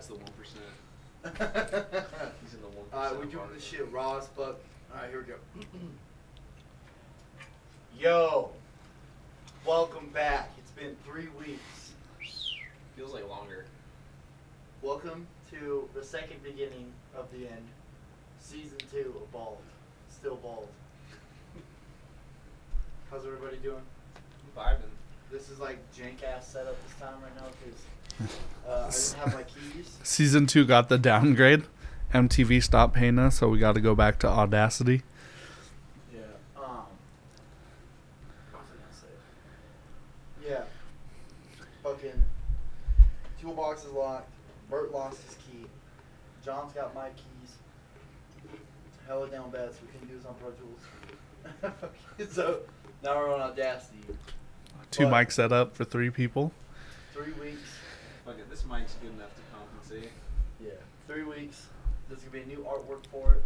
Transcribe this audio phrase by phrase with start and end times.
[0.00, 0.64] guy's the one percent.
[2.42, 2.94] He's in the one percent.
[2.94, 4.56] Alright, we're doing this shit raw as fuck.
[4.92, 5.34] Alright, here we go.
[7.98, 8.50] Yo,
[9.66, 10.52] welcome back.
[10.58, 11.92] It's been three weeks.
[12.96, 13.66] Feels like longer.
[14.80, 17.66] Welcome to the second beginning of the end.
[18.38, 19.58] Season two of Bald.
[20.10, 20.68] Still Bald.
[23.10, 23.82] How's everybody doing?
[24.16, 24.94] I'm vibing.
[25.30, 27.78] This is like jank ass setup this time right now because
[28.68, 29.96] uh, I didn't have my keys.
[30.02, 31.64] Season two got the downgrade.
[32.12, 35.02] MTV stopped paying us, so we got to go back to Audacity.
[36.12, 36.20] Yeah.
[36.56, 36.64] Um.
[38.50, 40.48] What was I gonna say?
[40.48, 40.62] Yeah.
[41.84, 42.24] Fucking.
[43.40, 44.28] Toolbox is locked.
[44.68, 45.66] Bert lost his key.
[46.44, 47.54] John's got my keys.
[49.06, 52.32] Hella down bad, so we can do this on Pro Tools.
[52.34, 52.60] so
[53.02, 53.98] now we're on Audacity.
[54.90, 56.52] Two But- mics set up for three people.
[57.12, 57.60] Three weeks.
[58.30, 60.12] Fuck it, this mic's good enough to compensate.
[60.62, 60.70] Yeah.
[61.08, 61.66] Three weeks.
[62.08, 63.42] There's gonna be a new artwork for it,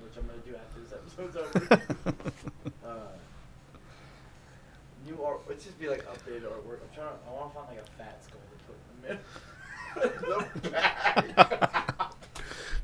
[0.00, 1.82] which I'm gonna do after this episode's over.
[2.86, 3.10] uh,
[5.04, 5.40] new art.
[5.48, 6.78] Let's just be like updated artwork.
[6.78, 7.08] I'm trying.
[7.08, 9.18] To, I want to find like a fat skull to put in the
[10.28, 10.44] middle.
[10.62, 11.96] the back.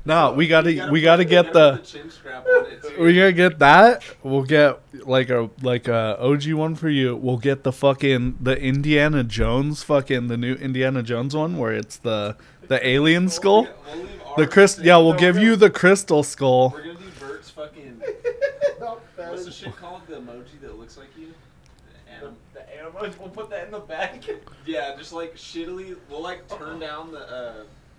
[0.07, 2.65] No, we You gotta we gotta put- get you gotta the put chin strap on
[2.65, 4.03] it We gotta get that.
[4.23, 7.15] We'll get like a like a OG one for you.
[7.15, 11.97] We'll get the fucking the Indiana Jones fucking the new Indiana Jones one where it's
[11.97, 12.35] the
[12.67, 13.63] the alien skull.
[13.63, 14.85] We'll, we'll leave The crystal.
[14.85, 15.41] Yeah, we'll No, give no.
[15.43, 16.71] you the crystal skull.
[16.71, 18.01] We're gonna do Bert's fucking.
[19.17, 20.01] What's the shit called?
[20.07, 21.27] The emoji that looks like you.
[21.27, 23.01] The The, anim- the animal.
[23.19, 24.23] We'll put that in the back.
[24.65, 25.95] Yeah, just like shittily.
[26.09, 27.53] We'll like turn down the uh,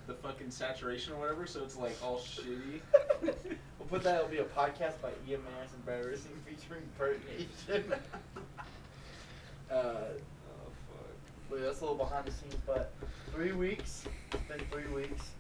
[0.09, 2.81] the fucking saturation or whatever, so it's like all shitty.
[3.23, 4.17] we'll put that.
[4.17, 7.93] It'll be a podcast by EMS embarrassing featuring Bert Nation.
[9.71, 11.53] uh, Oh fuck.
[11.53, 12.91] Wait, that's a little behind the scenes, but
[13.35, 14.05] three weeks.
[14.33, 15.31] It's been three weeks.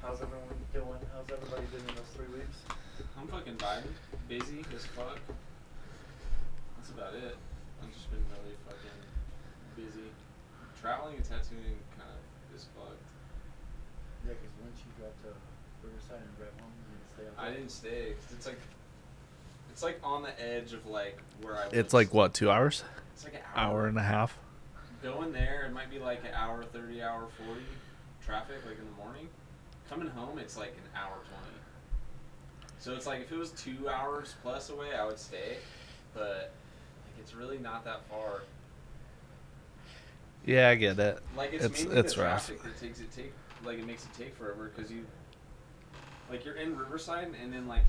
[0.00, 0.86] How's everyone doing?
[1.12, 2.56] How's everybody been in those three weeks?
[3.18, 3.92] I'm fucking vibing,
[4.28, 5.18] busy as fuck.
[6.76, 7.36] That's about it.
[7.82, 9.00] I've just been really fucking
[9.76, 10.08] busy.
[10.80, 13.09] Traveling and tattooing kind of is fucked.
[15.00, 17.44] Yeah, because once you got to Riverside and Red Home, you didn't stay up I
[17.46, 17.54] there.
[17.56, 18.14] didn't stay.
[18.14, 18.60] 'cause It's like,
[19.70, 21.64] it's like on the edge of like where I.
[21.72, 21.94] It's was.
[21.94, 22.84] like what two hours?
[23.14, 23.72] It's like an hour.
[23.82, 24.36] Hour and a half.
[25.02, 27.62] Going there, it might be like an hour thirty, hour forty,
[28.24, 29.28] traffic like in the morning.
[29.88, 31.56] Coming home, it's like an hour twenty.
[32.78, 35.56] So it's like if it was two hours plus away, I would stay,
[36.14, 36.52] but
[37.04, 38.42] like it's really not that far.
[40.46, 41.18] Yeah, I get it.
[41.36, 42.46] Like it's, It's- mainly it's the rough.
[42.46, 43.32] traffic that takes it take
[43.64, 45.06] like it makes it take forever because you
[46.30, 47.82] like you're in Riverside and then like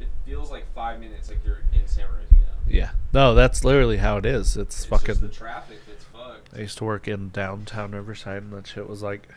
[0.00, 2.38] it feels like five minutes like you're in San Bernardino.
[2.68, 2.90] Yeah.
[3.12, 4.56] No, that's literally how it is.
[4.56, 5.06] It's, It's fucking.
[5.06, 6.48] just the traffic that's fucked.
[6.54, 9.28] I used to work in downtown Riverside, and that shit was like,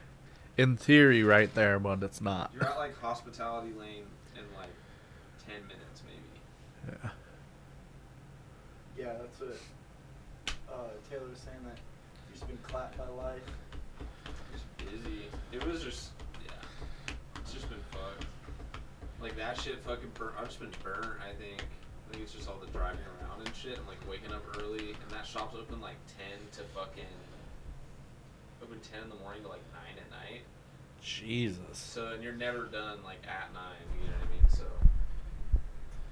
[0.57, 2.51] in theory, right there, but it's not.
[2.53, 4.69] You're at like Hospitality Lane in like
[5.45, 6.97] ten minutes maybe.
[7.03, 7.09] Yeah.
[8.97, 9.57] Yeah, that's what
[10.73, 11.77] uh, Taylor was saying that
[12.33, 13.41] you've been clapped by life.
[14.91, 15.25] Just busy.
[15.51, 16.09] It was just
[16.43, 16.51] yeah.
[17.41, 18.25] It's just been fucked.
[19.21, 20.33] Like that shit fucking burnt.
[20.39, 21.19] I've just been burnt.
[21.21, 21.61] I think.
[21.61, 24.93] I think it's just all the driving around and shit, and like waking up early.
[24.93, 27.03] And that shop's open like ten to fucking.
[28.61, 30.41] Open ten in the morning to like nine at night.
[31.01, 31.77] Jesus.
[31.77, 33.85] So and you're never done like at nine.
[34.01, 34.49] You know what I mean?
[34.49, 34.65] So.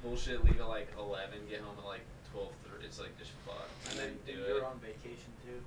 [0.04, 0.44] Bullshit.
[0.44, 1.40] Leave at like eleven.
[1.50, 2.86] Get home at like twelve thirty.
[2.86, 3.70] It's like just fucked.
[3.92, 4.64] And then do you're it.
[4.64, 5.62] on vacation too.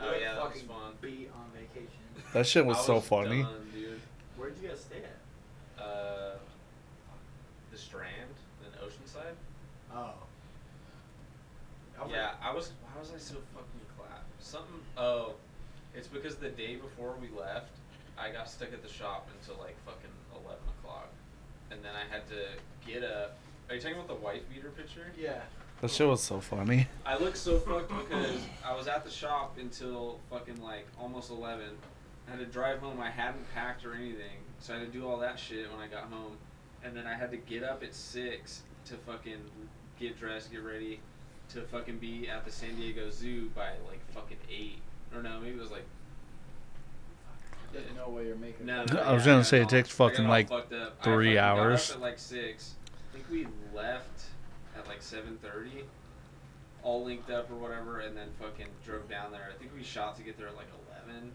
[0.00, 0.92] Oh You're yeah, that was fucking fun.
[1.00, 2.00] Beat on vacation.
[2.32, 3.42] That shit was I so funny.
[3.42, 4.00] Done, dude.
[4.36, 5.82] Where'd you guys stay at?
[5.82, 6.36] Uh,
[7.72, 9.34] the Strand in Oceanside.
[9.94, 10.12] Oh.
[12.00, 12.72] I Yeah, I was.
[12.82, 14.42] Why was I so fucking clapped?
[14.42, 14.80] Something.
[14.96, 15.34] Oh,
[15.94, 17.76] it's because the day before we left,
[18.18, 21.08] I got stuck at the shop until like fucking eleven o'clock,
[21.70, 22.46] and then I had to
[22.86, 23.38] get up.
[23.68, 25.12] Are you talking about the wife beater picture?
[25.18, 25.40] Yeah.
[25.80, 26.88] That shit was so funny.
[27.06, 31.70] I looked so fucked because I was at the shop until fucking like almost eleven.
[32.30, 33.00] I had to drive home.
[33.00, 35.88] I hadn't packed or anything, so I had to do all that shit when I
[35.88, 36.36] got home,
[36.84, 39.40] and then I had to get up at six to fucking
[39.98, 41.00] get dressed, get ready,
[41.50, 44.80] to fucking be at the San Diego Zoo by like fucking eight.
[45.14, 45.84] Or no, maybe it was like.
[47.72, 48.92] There's no way you're making No, it.
[48.92, 50.96] no, I was yeah, gonna I say it takes fucking, like, fucked up.
[51.00, 51.90] I three fucking got up hours.
[51.92, 52.74] at like six.
[53.10, 54.22] I think we left
[54.76, 55.84] at like seven thirty,
[56.82, 59.50] all linked up or whatever, and then fucking drove down there.
[59.54, 61.30] I think we shot to get there at like eleven,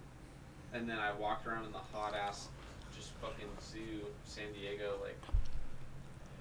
[0.76, 2.50] and then I walked around in the hot ass,
[2.96, 5.00] just fucking zoo, San Diego.
[5.02, 5.18] Like,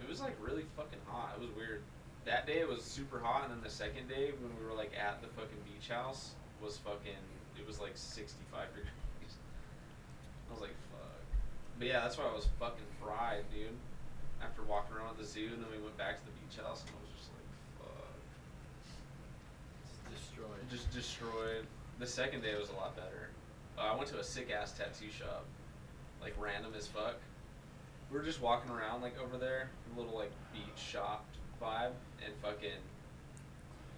[0.02, 1.34] it was like really fucking hot.
[1.38, 1.82] It was weird.
[2.26, 4.92] That day it was super hot, and then the second day when we were like
[4.98, 7.22] at the fucking beach house was fucking.
[7.56, 8.90] It was like sixty five degrees.
[10.50, 11.22] I was like, fuck.
[11.78, 13.70] but yeah, that's why I was fucking fried, dude.
[14.42, 16.82] After walking around at the zoo, and then we went back to the beach house,
[16.82, 17.48] and I was just like,
[17.80, 18.18] fuck.
[19.86, 20.60] It's destroyed.
[20.68, 21.64] Just destroyed.
[21.98, 23.30] The second day it was a lot better.
[23.78, 25.44] I went to a sick ass tattoo shop,
[26.22, 27.16] like random as fuck.
[28.10, 31.26] We were just walking around like over there, a little like beach shop
[31.60, 31.92] vibe,
[32.24, 32.82] and fucking.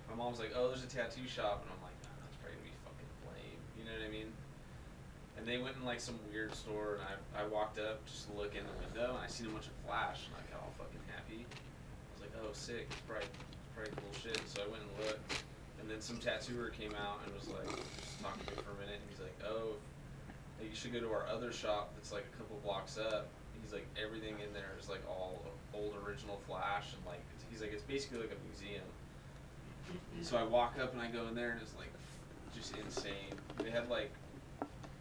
[0.09, 2.71] My mom's like, "Oh, there's a tattoo shop," and I'm like, nah, "That's probably gonna
[2.71, 4.33] be fucking lame." You know what I mean?
[5.37, 8.37] And they went in like some weird store, and I I walked up just to
[8.37, 10.73] look in the window, and I seen a bunch of flash, and I got all
[10.79, 11.45] fucking happy.
[11.45, 12.87] I was like, "Oh, sick!
[12.89, 15.45] It's probably, it's probably cool shit." So I went and looked.
[15.87, 17.71] And then some tattooer came out and was like,
[18.03, 18.99] just talking to me for a minute.
[18.99, 19.79] And he's like, oh,
[20.61, 23.29] you should go to our other shop that's like a couple blocks up.
[23.63, 25.41] He's like, everything in there is like all
[25.73, 26.91] old original Flash.
[26.91, 27.23] And like,
[27.53, 28.83] he's like, it's basically like a museum.
[30.23, 31.93] So I walk up and I go in there and it's like,
[32.53, 33.39] just insane.
[33.63, 34.11] They had like,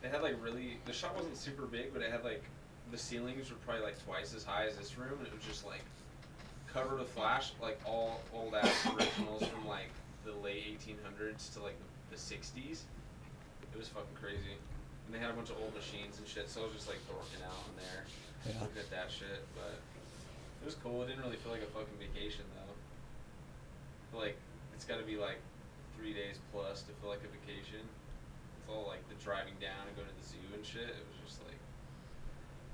[0.04, 2.44] they had like really, the shop wasn't super big, but it had like,
[2.92, 5.18] the ceilings were probably like twice as high as this room.
[5.18, 5.82] And it was just like,
[6.72, 9.90] covered with Flash, like all old ass originals from like
[10.26, 11.78] the late 1800s to like
[12.10, 12.84] the, the 60s.
[13.72, 14.58] It was fucking crazy.
[15.06, 16.98] And they had a bunch of old machines and shit, so I was just like
[17.06, 18.02] dorking out in there,
[18.50, 18.58] Yeah.
[18.66, 19.46] looking at that shit.
[19.54, 21.06] But it was cool.
[21.06, 22.74] It didn't really feel like a fucking vacation though.
[24.18, 24.36] Like
[24.74, 25.38] it's got to be like
[26.00, 27.86] three days plus to feel like a vacation.
[27.86, 30.90] It's all like the driving down and going to the zoo and shit.
[30.90, 31.60] It was just like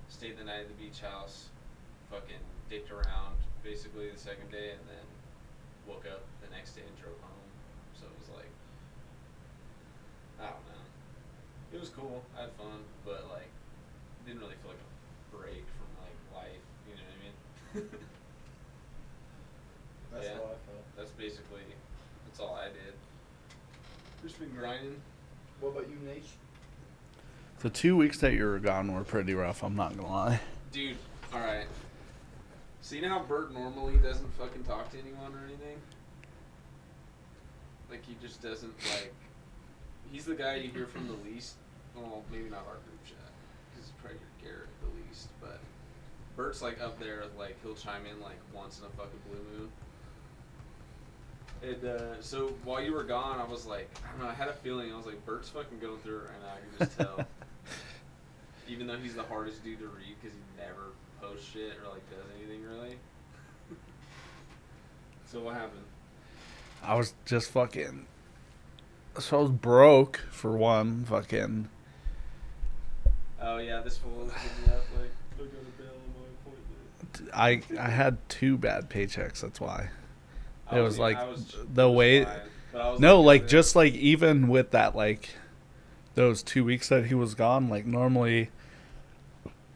[0.07, 1.51] stayed the night at the beach house,
[2.07, 2.39] fucking
[2.71, 5.05] dicked around basically the second day, and then
[5.83, 7.49] woke up the next day and drove home.
[7.99, 8.49] So it was like,
[10.41, 10.83] I don't know.
[11.73, 12.23] It was cool.
[12.37, 13.47] I had fun, but like,
[14.25, 16.65] didn't really feel like a break from like life.
[16.89, 17.89] You know what I mean?
[20.13, 20.33] That's Yeah.
[20.33, 20.85] how I felt.
[20.97, 21.61] That's basically,
[22.27, 22.93] that's all I did.
[24.23, 24.99] Just been grinding.
[25.61, 26.25] What about you, Nate?
[27.59, 29.63] The two weeks that you were gone were pretty rough.
[29.63, 30.39] I'm not gonna lie.
[30.71, 30.97] Dude,
[31.33, 31.67] alright.
[32.81, 35.77] So you know how Bert normally doesn't fucking talk to anyone or anything?
[37.89, 39.13] Like he just doesn't like.
[40.11, 41.55] He's the guy you hear from the least.
[41.95, 43.31] Well, maybe not our group chat,
[43.71, 45.29] because it's probably Garrett the least.
[45.39, 45.59] But
[46.35, 49.69] Bert's like up there, like he'll chime in like once in a fucking blue moon.
[51.63, 54.47] And uh, so while you were gone, I was like, I don't know, I had
[54.47, 54.91] a feeling.
[54.91, 56.53] I was like, Bert's fucking going through it right now.
[56.55, 57.27] I can just tell.
[58.67, 60.91] Even though he's the hardest dude to read because he never
[61.21, 62.95] posts shit or like does anything really.
[65.25, 65.83] so what happened?
[66.83, 68.07] I was just fucking.
[69.19, 71.05] So I was broke for one.
[71.05, 71.67] Fucking.
[73.41, 77.77] Oh yeah, this fool was hitting up like, I got bail on my appointment.
[77.79, 79.41] I I had two bad paychecks.
[79.41, 79.89] That's why.
[80.69, 82.23] I It was I like was- the it was way.
[82.23, 82.33] fine,
[82.73, 85.29] was No, yeah, like just like even with that, like
[86.15, 88.49] those two weeks that he was gone, like normally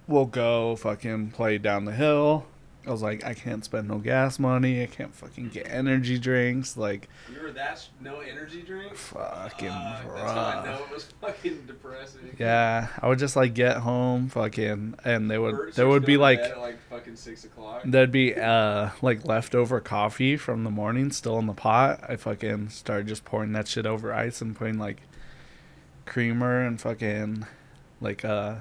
[0.08, 2.46] we'll go fucking play down the hill.
[2.88, 4.84] I was like, I can't spend no gas money.
[4.84, 6.78] I can't fucking get energy drinks.
[6.78, 8.96] Like, You were that no energy drink.
[8.96, 12.36] fucking how I know it was fucking depressing.
[12.38, 16.18] Yeah, I would just like get home, fucking, and they would Bert there would be
[16.18, 17.82] like at, like fucking six o'clock.
[17.86, 22.04] there'd be uh like leftover coffee from the morning still in the pot.
[22.08, 25.02] I fucking started just pouring that shit over ice and putting like
[26.06, 27.46] creamer and fucking
[28.00, 28.58] like uh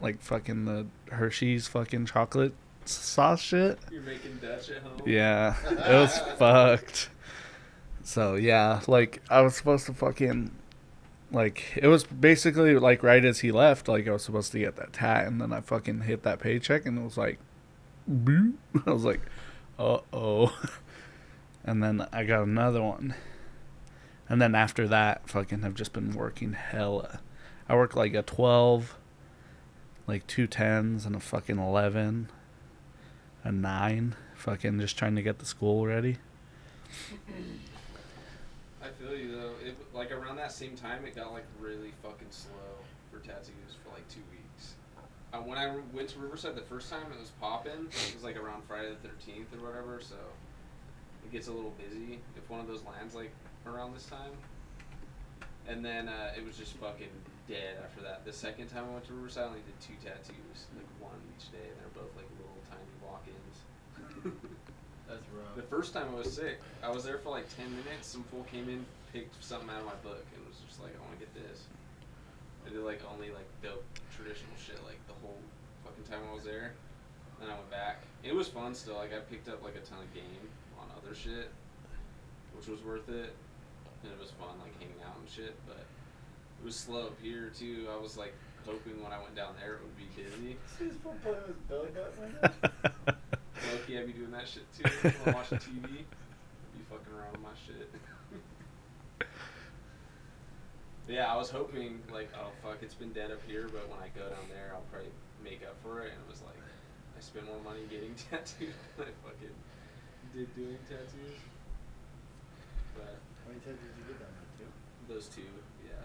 [0.00, 2.54] like fucking the Hershey's fucking chocolate
[2.88, 3.78] sauce shit.
[3.90, 5.02] You're making Dutch at home.
[5.06, 7.10] Yeah, it was fucked.
[8.02, 10.50] So yeah, like I was supposed to fucking
[11.30, 14.76] like it was basically like right as he left, like I was supposed to get
[14.76, 17.38] that tat, and then I fucking hit that paycheck, and it was like,
[18.10, 18.54] boop.
[18.86, 19.20] I was like,
[19.78, 20.58] uh oh,
[21.64, 23.14] and then I got another one,
[24.28, 27.20] and then after that, fucking have just been working hella.
[27.68, 28.96] I work like a twelve,
[30.06, 32.30] like two tens and a fucking eleven,
[33.48, 36.18] a nine, fucking just trying to get the school ready.
[38.82, 39.52] I feel you though.
[39.64, 42.52] It like around that same time, it got like really fucking slow
[43.10, 44.74] for tattoos for like two weeks.
[45.32, 47.88] Uh, when I went to Riverside the first time, it was popping.
[47.88, 50.16] It was like around Friday the thirteenth or whatever, so
[51.24, 53.32] it gets a little busy if one of those lands like
[53.66, 54.32] around this time.
[55.66, 57.12] And then uh, it was just fucking
[57.48, 58.24] dead after that.
[58.26, 61.50] The second time I went to Riverside, I only did two tattoos, like one each
[61.50, 62.26] day, and they're both like.
[65.08, 65.56] That's rough.
[65.56, 68.06] The first time I was sick, I was there for like ten minutes.
[68.08, 71.00] Some fool came in, picked something out of my book, and was just like, "I
[71.00, 71.64] want to get this."
[72.66, 73.84] I did like only like dope
[74.14, 75.40] traditional shit like the whole
[75.84, 76.72] fucking time I was there.
[77.40, 78.02] Then I went back.
[78.22, 78.96] It was fun still.
[78.96, 80.44] Like I picked up like a ton of game
[80.78, 81.48] on other shit,
[82.52, 83.32] which was worth it,
[84.04, 85.56] and it was fun like hanging out and shit.
[85.66, 85.80] But
[86.60, 87.88] it was slow up here too.
[87.88, 88.34] I was like
[88.66, 90.58] hoping when I went down there it would be busy.
[90.76, 92.52] See this fool playing with his belly button right
[93.06, 93.14] now?
[93.72, 94.88] Loki, I be doing that shit too.
[95.02, 97.90] When I'm watching TV, be fucking around with my shit.
[101.08, 103.96] But yeah, I was hoping like, oh fuck, it's been dead up here, but when
[103.96, 105.08] I go down there, I'll probably
[105.40, 106.12] make up for it.
[106.12, 109.56] And it was like, I spent more money getting tattooed than I fucking
[110.36, 111.40] did doing tattoos.
[112.92, 114.68] But How many times did you get down there?
[114.68, 114.70] Two?
[115.08, 115.48] those two,
[115.80, 115.96] yeah,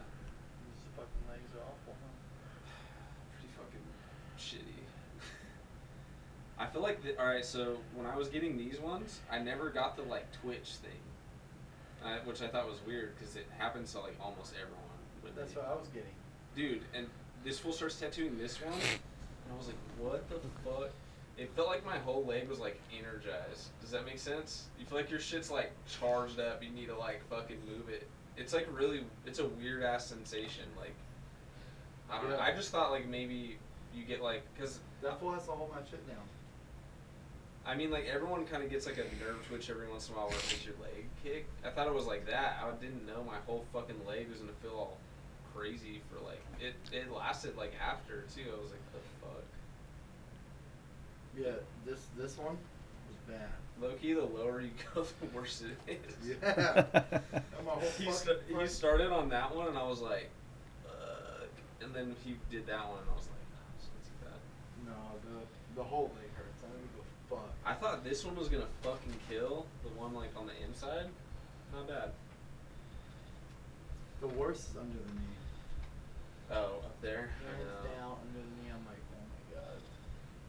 [0.64, 2.16] These fucking legs are awful, huh?
[3.36, 3.88] pretty fucking
[4.40, 4.73] shitty.
[6.60, 7.44] I feel like the, all right.
[7.46, 10.92] So when I was getting these ones, I never got the like twitch thing,
[12.06, 15.36] I, which I thought was weird because it happens to like almost everyone.
[15.36, 16.14] That's the- what I was getting.
[16.56, 16.82] dude.
[16.94, 17.08] And
[17.44, 20.92] this fool starts tattooing this one, and I was like, what the fuck?
[21.38, 23.70] It felt like my whole leg was like energized.
[23.82, 24.66] Does that make sense?
[24.80, 26.64] You feel like your shit's like charged up.
[26.64, 28.08] You need to like fucking move it.
[28.38, 30.66] It's like really, it's a weird ass sensation.
[30.80, 30.94] Like,
[32.12, 32.40] I don't know.
[32.40, 33.58] I just thought like maybe
[33.96, 36.18] you get like, cause That fool has to hold my shit down.
[37.66, 40.18] I mean, like everyone kind of gets like a nerve twitch every once in a
[40.18, 41.50] while where it gets your leg kicked.
[41.66, 42.60] I thought it was like that.
[42.62, 44.98] I didn't know my whole fucking leg was gonna feel all
[45.56, 46.74] crazy for like it.
[46.92, 48.44] It lasted like after too.
[48.52, 49.44] I was like, the fuck.
[51.38, 51.52] Yeah,
[51.86, 52.58] this this one
[53.08, 53.50] was bad.
[53.82, 56.36] Low key, the lower you go, the worse it is.
[56.42, 56.84] Yeah.
[57.66, 60.30] My whole He, fucking sta- he started on that one, and I was like,
[60.84, 61.48] fuck.
[61.82, 63.88] And then he did that one, and I was like, no, it's
[64.22, 64.40] not bad.
[64.86, 66.62] No, the the whole leg hurts.
[66.62, 67.50] I don't give a fuck.
[67.66, 71.08] I thought this one was gonna fucking kill the one like on the inside.
[71.74, 72.12] Not bad.
[74.22, 75.36] The worst is under the knee.
[76.52, 77.32] Oh, up there.
[77.44, 77.90] I Hands know.
[77.90, 78.72] down under the knee.
[78.72, 79.80] I'm like, oh my god.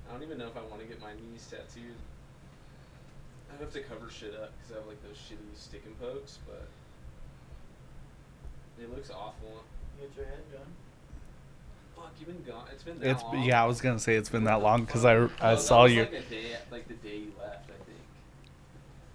[0.09, 1.97] I don't even know if I want to get my knees tattooed.
[3.53, 6.38] I'd have to cover shit up because I have like those shitty stick and pokes,
[6.47, 6.67] but
[8.83, 9.62] it looks awful.
[10.00, 10.71] You get your head done.
[11.97, 12.65] Fuck, you've been gone.
[12.73, 13.43] It's been that It's long.
[13.43, 15.85] yeah, I was gonna say it's been that long because I Oh, I that saw
[15.85, 16.03] you.
[16.03, 17.99] Like day, like the day you left, I think.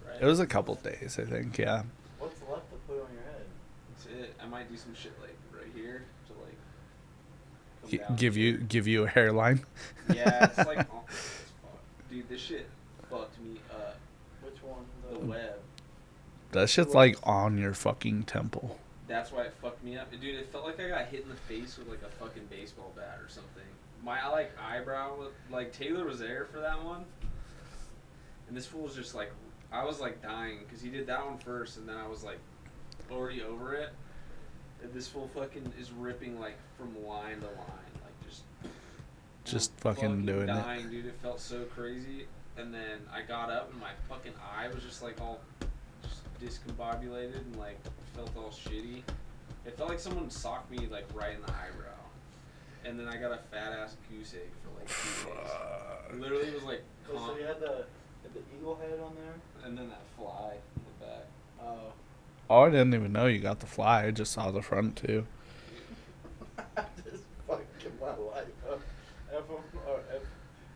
[0.06, 0.22] Right.
[0.22, 1.58] It was a couple days, I think.
[1.58, 1.82] Yeah.
[2.18, 3.44] What's left to put on your head?
[3.94, 4.34] That's it.
[4.42, 6.32] I might do some shit like right here to
[7.98, 8.06] like.
[8.06, 8.68] come G- give you it.
[8.68, 9.60] give you a hairline.
[10.12, 11.14] Yeah, it's like awful as
[11.62, 11.80] fuck.
[12.10, 12.68] Dude, this shit
[13.08, 13.96] fucked me up.
[14.42, 14.84] Which one?
[15.12, 15.58] The web.
[16.52, 18.76] that shit's like on your fucking temple.
[19.10, 20.36] That's why it fucked me up, dude.
[20.36, 23.18] It felt like I got hit in the face with like a fucking baseball bat
[23.20, 23.64] or something.
[24.04, 27.04] My like eyebrow, like Taylor was there for that one,
[28.46, 29.32] and this fool was just like,
[29.72, 32.38] I was like dying because he did that one first, and then I was like,
[33.10, 33.92] already over it,
[34.80, 38.42] and this fool fucking is ripping like from line to line, like just,
[39.44, 40.46] Just I'm fucking doing it.
[40.46, 41.06] dying, dude.
[41.06, 42.26] It felt so crazy,
[42.56, 45.40] and then I got up and my fucking eye was just like all
[46.42, 47.78] discombobulated and like
[48.14, 49.02] felt all shitty.
[49.66, 51.98] It felt like someone socked me like right in the eyebrow,
[52.84, 56.20] and then I got a fat ass goose egg for like two days.
[56.20, 56.82] Literally it was like,
[57.12, 57.84] Oh, so you had the
[58.22, 59.66] had the eagle head on there.
[59.66, 61.26] and then that fly in the back.
[61.62, 61.92] Oh.
[62.48, 64.06] Oh, I didn't even know you got the fly.
[64.06, 65.26] I just saw the front too.
[67.04, 68.80] just fucking my life up.
[69.32, 70.22] FM or F,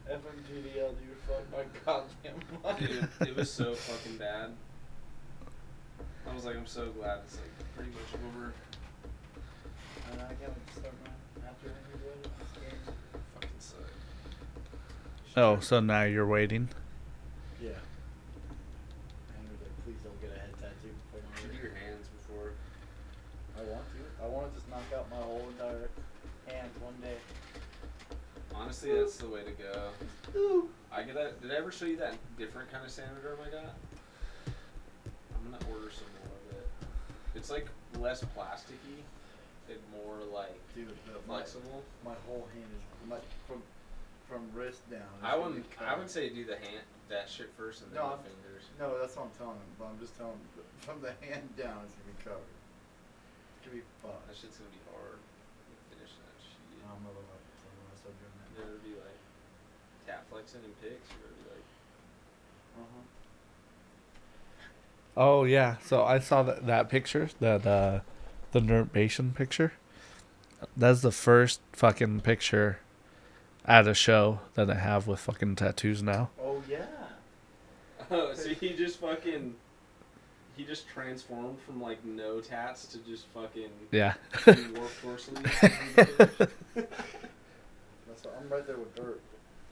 [0.08, 2.78] FMGDL, dude, fuck my goddamn life.
[2.78, 4.52] Dude, it was so fucking bad.
[6.34, 8.52] I was like, I'm so glad it's like pretty much over.
[10.10, 12.10] And I gotta start my after interview.
[13.34, 13.78] Fucking suck.
[15.36, 16.70] Oh, so now you're waiting.
[17.62, 17.68] Yeah.
[19.38, 22.50] And like, please don't get a head tattoo before my should do your hands before.
[23.56, 24.24] I want to.
[24.24, 25.88] I want to just knock out my whole entire
[26.48, 27.18] hand one day.
[28.52, 29.90] Honestly, that's the way to go.
[30.34, 30.68] Ooh.
[30.90, 31.40] I get that.
[31.40, 33.76] Did I ever show you that different kind of Saniderm I got?
[35.44, 36.23] I'm gonna order some more of it.
[37.34, 37.66] It's like
[37.98, 39.02] less plasticky
[39.68, 41.82] and more like Dude, the, my, flexible.
[42.04, 43.62] my whole hand is my from
[44.28, 45.04] from wrist down.
[45.22, 45.66] I wouldn't.
[45.82, 48.64] I would say do the hand that shit first and then No, the I'm- fingers.
[48.80, 49.70] No, that's what I'm telling him.
[49.78, 52.56] But I'm just telling him from the hand down, it's gonna be covered.
[53.58, 54.24] It's gonna be fucked.
[54.30, 55.20] That shit's gonna be hard.
[55.92, 56.60] Finish that shit.
[56.88, 58.48] I'm gonna up so I'm gonna start doing that.
[58.56, 59.20] You're gonna be like
[60.08, 61.04] tap flexing and pics.
[61.12, 61.68] You're gonna be like,
[62.80, 63.04] Uh-huh.
[65.16, 68.00] Oh yeah, so I saw that that picture, that uh,
[68.52, 69.72] the Nerdbation picture.
[70.76, 72.78] That's the first fucking picture
[73.64, 76.30] at a show that I have with fucking tattoos now.
[76.42, 76.86] Oh yeah.
[78.10, 79.54] oh, so he just fucking.
[80.56, 84.14] He just transformed from like no tats to just fucking Yeah.
[84.46, 85.44] warp force lead.
[86.76, 89.20] That's what, I'm right there with Bert.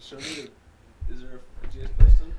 [0.01, 1.15] Show me the.
[1.15, 1.67] Is there a?
[1.67, 2.33] Did you guys post them?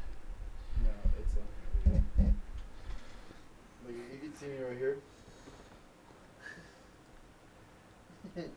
[3.93, 4.97] You can see me right here.
[8.35, 8.49] Dude,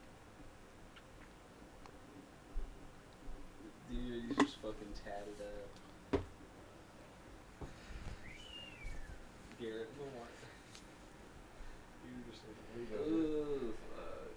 [3.90, 6.21] you just fucking tatted up.
[9.61, 10.28] Garrett Lamar.
[13.09, 14.31] Ooh, fuck.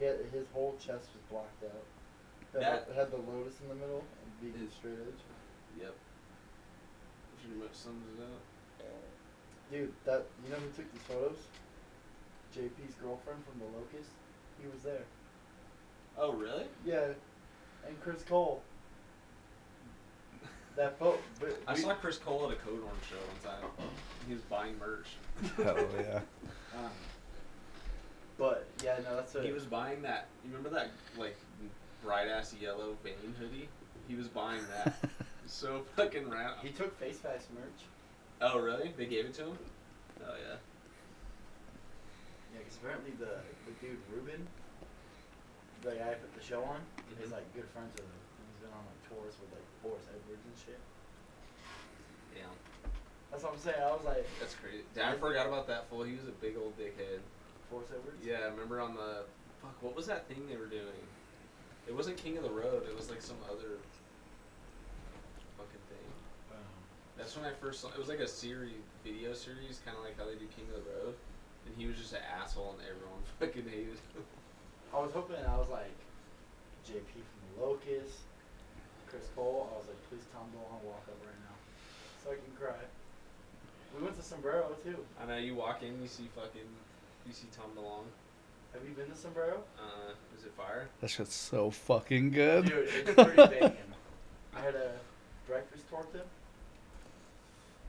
[0.00, 1.84] Yeah, his whole chest was blocked out.
[2.52, 5.20] Had that the, had the lotus in the middle and vegan straight edge.
[5.78, 5.94] Yep.
[7.40, 8.47] Pretty much sums it up.
[9.70, 11.36] Dude, that you know who took these photos?
[12.56, 14.10] JP's girlfriend from the Locust.
[14.60, 15.04] He was there.
[16.16, 16.64] Oh really?
[16.84, 17.08] Yeah,
[17.86, 18.62] and Chris Cole.
[20.76, 21.18] That photo.
[21.40, 23.88] But I we- saw Chris Cole at a Code Orange show one time.
[24.26, 25.08] He was buying merch.
[25.56, 26.20] Hell yeah.
[26.76, 26.90] Um,
[28.38, 29.42] but yeah, no, that's a.
[29.42, 30.28] He was buying that.
[30.44, 31.36] You remember that like
[32.02, 33.68] bright ass yellow Bane hoodie?
[34.06, 34.96] He was buying that.
[35.46, 36.54] so fucking random.
[36.62, 37.84] He took Face Facts merch.
[38.40, 38.92] Oh really?
[38.96, 39.58] They gave it to him?
[40.22, 40.56] Oh yeah.
[42.54, 44.46] Yeah, because apparently the the dude Ruben,
[45.82, 46.80] the guy I put the show on,
[47.22, 47.32] is Mhm.
[47.32, 48.20] like good friends with him.
[48.52, 50.80] He's been on like tours with like Boris Edwards and shit.
[52.36, 52.46] Yeah.
[53.30, 53.82] That's what I'm saying.
[53.82, 54.84] I was like, That's crazy.
[55.02, 56.04] I forgot about that fool.
[56.04, 57.20] He was a big old dickhead.
[57.70, 58.24] Boris Edwards.
[58.24, 59.24] Yeah, I remember on the
[59.60, 59.76] fuck?
[59.82, 61.02] What was that thing they were doing?
[61.86, 62.86] It wasn't King of the Road.
[62.88, 63.76] It was like some other
[65.56, 66.08] fucking thing.
[66.52, 66.72] Um,
[67.18, 67.88] That's when I first saw.
[67.88, 70.84] It was like a series, video series, kind of like how they do King of
[70.86, 71.14] the Road.
[71.66, 74.24] And he was just an asshole, and everyone fucking hated him.
[74.94, 75.92] I was hoping I was like
[76.86, 78.22] JP from the Locust,
[79.10, 79.68] Chris Cole.
[79.74, 81.56] I was like, please Tom DeLonge walk up right now,
[82.24, 82.80] so I can cry.
[83.98, 84.96] We went to Sombrero too.
[85.20, 86.70] I know you walk in, you see fucking,
[87.26, 88.08] you see Tom DeLonge.
[88.72, 89.60] Have you been to Sombrero?
[89.76, 90.88] Uh, is it fire?
[91.00, 92.66] That shit's so fucking good.
[92.66, 93.76] Dude, it's pretty banging.
[94.54, 94.92] I had a
[95.46, 96.22] breakfast torta.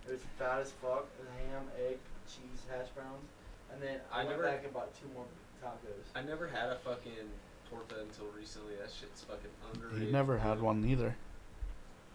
[0.10, 1.06] It was fat as fuck.
[1.20, 1.98] It was ham, egg,
[2.28, 3.30] cheese, hash browns,
[3.72, 5.26] and then I, I went never- back and bought two more
[5.64, 6.10] tacos.
[6.16, 7.30] I never had a fucking
[7.70, 8.74] torta until recently.
[8.76, 10.08] That shit's fucking underrated.
[10.08, 10.64] You never had dude.
[10.64, 11.16] one either.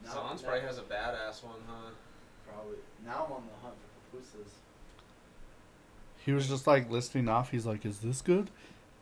[0.04, 1.90] Now- Zons now- probably has a badass one, huh?
[2.50, 2.78] Probably.
[3.06, 3.74] Now I'm on the hunt
[4.10, 4.50] for pupusas.
[6.24, 7.50] He was just like listing off.
[7.50, 8.50] He's like, "Is this good?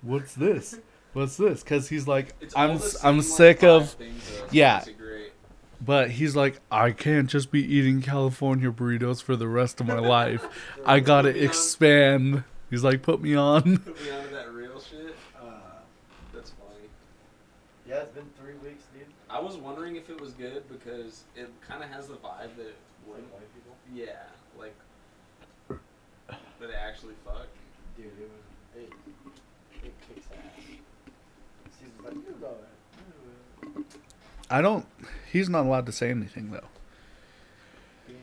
[0.03, 0.79] What's this?
[1.13, 3.71] What's this?" Because he's like, It's "I'm all the s- same, I'm like, sick five
[3.71, 4.75] of," things, though, so Yeah.
[4.77, 5.12] makes it great.
[5.85, 9.99] But he's like, "I can't just be eating California burritos for the rest of my
[9.99, 10.45] life.
[10.87, 14.51] I gotta Put me on- expand." He's like, "Put me on." Put me onto that
[14.53, 15.15] real shit.
[15.41, 15.45] Uh,
[16.35, 16.89] That's funny.
[17.89, 19.07] yeah, it's been three weeks, dude.
[19.29, 22.75] I was wondering if it was good because it kind of has the vibe that
[23.09, 23.75] Like white people.
[23.95, 24.13] Yeah,
[24.59, 24.75] like
[25.69, 27.47] that it actually fuck.
[27.97, 28.93] Dude, it was it.
[29.85, 30.65] It kicks ass.
[31.79, 33.85] Caesar's like, you go ahead.
[34.51, 34.87] I don't.
[35.33, 36.69] He's not allowed to say anything though,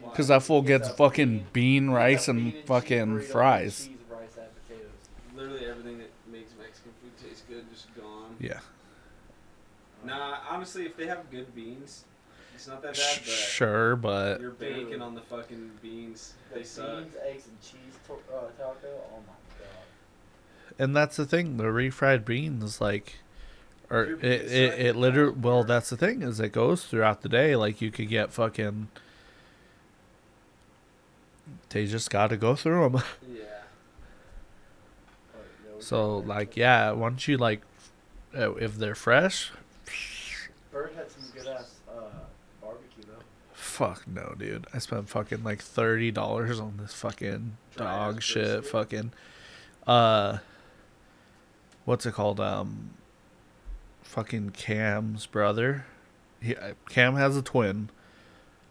[0.03, 3.87] because that fool gets fucking bean- bean rice gets bean and fucking burrito fries.
[3.87, 4.89] Cheese, rice, and potatoes.
[5.35, 8.35] Literally everything that makes Mexican food taste good just gone.
[8.39, 8.59] Yeah.
[10.05, 12.05] Nah, honestly, if they have good beans,
[12.55, 13.17] it's not that bad.
[13.19, 15.01] But Sure, but you're banking Dude.
[15.01, 16.33] on the fucking beans.
[16.53, 17.03] The They suck.
[17.03, 18.87] beans, eggs, and cheese to- uh, taco.
[18.87, 19.67] Oh my god.
[20.77, 21.57] and that's the thing.
[21.57, 23.15] The refried beans, like,
[23.89, 25.33] or it it, it literally.
[25.33, 27.55] Well, that's the thing is it goes throughout the day.
[27.55, 28.89] Like you could get fucking.
[31.69, 33.03] They just got to go through them.
[33.27, 33.43] Yeah.
[35.31, 37.61] But, yeah, we So like yeah, once you like,
[38.33, 39.51] if they're fresh,
[40.71, 42.01] Bird had some good ass uh,
[42.61, 43.23] barbecue though.
[43.53, 44.67] fuck no, dude.
[44.73, 48.65] I spent fucking like thirty dollars on this fucking Dry dog shit.
[48.65, 49.11] Fucking,
[49.87, 50.37] uh,
[51.85, 52.39] what's it called?
[52.39, 52.91] Um,
[54.09, 55.85] fucking Cam's brother.
[56.41, 57.89] He uh, Cam has a twin.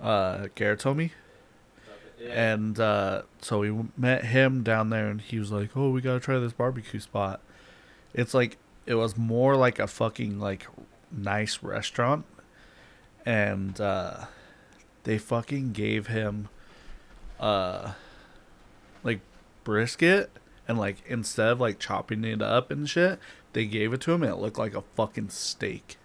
[0.01, 0.49] Uh.
[2.21, 2.53] Yeah.
[2.53, 6.19] And uh, so we met him down there, and he was like, "Oh, we gotta
[6.19, 7.41] try this barbecue spot."
[8.13, 10.67] It's like it was more like a fucking like
[11.13, 12.25] nice restaurant,
[13.25, 14.25] and uh,
[15.05, 16.49] they fucking gave him
[17.39, 17.93] uh
[19.05, 19.21] like
[19.63, 20.31] brisket,
[20.67, 23.21] and like instead of like chopping it up and shit,
[23.53, 25.97] they gave it to him, and it looked like a fucking steak.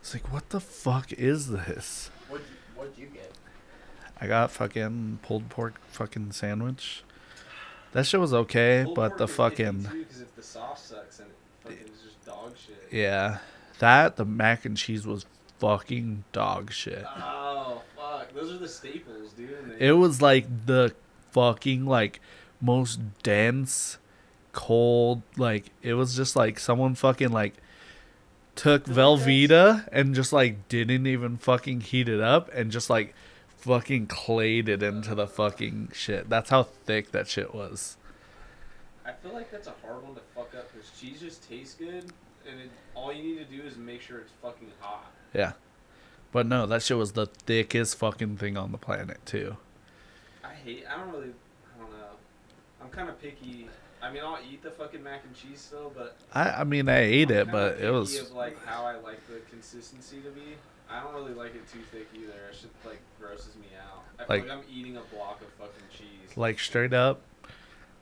[0.00, 2.10] It's like, what the fuck is this?
[2.28, 3.32] What'd you, what'd you get?
[4.20, 7.02] I got fucking pulled pork fucking sandwich.
[7.92, 11.36] That shit was okay, Pulled but the fucking too, if the sauce sucks and it
[11.62, 12.88] fucking is just dog shit.
[12.90, 13.38] yeah,
[13.78, 15.26] that the mac and cheese was
[15.58, 17.04] fucking dog shit.
[17.16, 18.32] Oh fuck!
[18.34, 19.76] Those are the staples, dude.
[19.78, 20.92] It was like the
[21.30, 22.20] fucking like
[22.60, 23.98] most dense,
[24.54, 25.22] cold.
[25.36, 27.54] Like it was just like someone fucking like
[28.54, 32.70] took Feel like that's- Velveeta and just like didn't even fucking heat it up and
[32.70, 33.14] just like
[33.58, 36.28] fucking clayed it into the fucking shit.
[36.30, 37.96] That's how thick that shit was.
[39.06, 42.04] I feel like that's a hard one to fuck up because cheese just tastes good,
[42.48, 45.10] and it, all you need to do is make sure it's fucking hot.
[45.34, 45.52] Yeah.
[46.32, 49.56] But no, that shit was the thickest fucking thing on the planet too.
[50.42, 50.84] I hate.
[50.90, 51.32] I don't really.
[51.76, 52.06] I don't know.
[52.82, 53.68] I'm kind of picky.
[54.04, 56.98] I mean, I'll eat the fucking mac and cheese still, but I I mean I
[57.00, 60.56] ate I'm it, but it was of like how I like the consistency to be.
[60.90, 62.32] I don't really like it too thick either.
[62.50, 64.02] It shit like grosses me out.
[64.18, 66.36] I feel Like- like I'm eating a block of fucking cheese.
[66.36, 67.20] like straight up.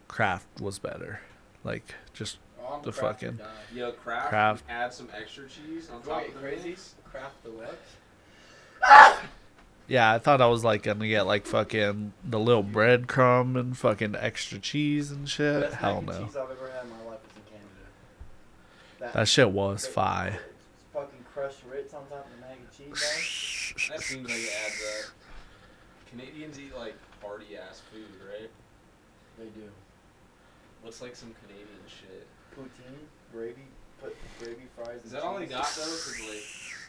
[0.09, 1.21] Kraft was better.
[1.65, 3.45] Like just Oh, The Kraft fucking- guy.
[3.75, 4.65] Yo, Kraft, Kraft.
[4.69, 6.69] add some extra cheese on You wanna top get of the crazy?
[6.71, 6.95] mix.
[7.11, 7.97] Kraft Deluxe.
[9.93, 14.17] yeah, I thought I was like gonna get like fucking the little breadcrumb and fucking
[14.19, 15.61] extra cheese and shit.
[15.63, 16.27] Best Hell mac and no.
[16.27, 19.13] cheese I've ever had in my life was in Canada.
[19.19, 20.39] That shit was that- fire.
[20.95, 23.89] Fucking crushed Ritz on top of the mac and cheese, guys.
[23.91, 25.13] That seems like it adds up.
[26.11, 28.51] Canadians eat like party ass food, right?
[29.39, 29.69] They do.
[30.85, 32.27] Looks like some Canadian shit.
[32.57, 32.99] Poutine,
[33.33, 33.63] gravy,
[34.01, 35.01] put gravy fries.
[35.05, 35.55] Is and that all they cheese.
[35.55, 35.83] got though?
[35.83, 36.45] 'Cause, like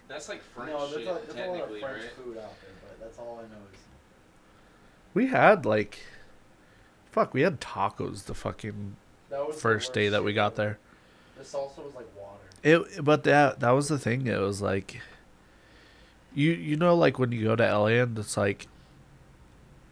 [0.07, 2.11] that's like French no, there's, shit a, there's a lot of technically, French right?
[2.11, 3.79] food out there, but that's all I know is
[5.13, 5.99] We had like,
[7.11, 8.95] fuck, we had tacos the fucking
[9.29, 10.77] that was the first day worst that we shit got there.
[11.37, 12.39] The salsa was like water.
[12.63, 14.27] It, but that that was the thing.
[14.27, 15.01] It was like,
[16.33, 18.67] you you know, like when you go to LA and it's like,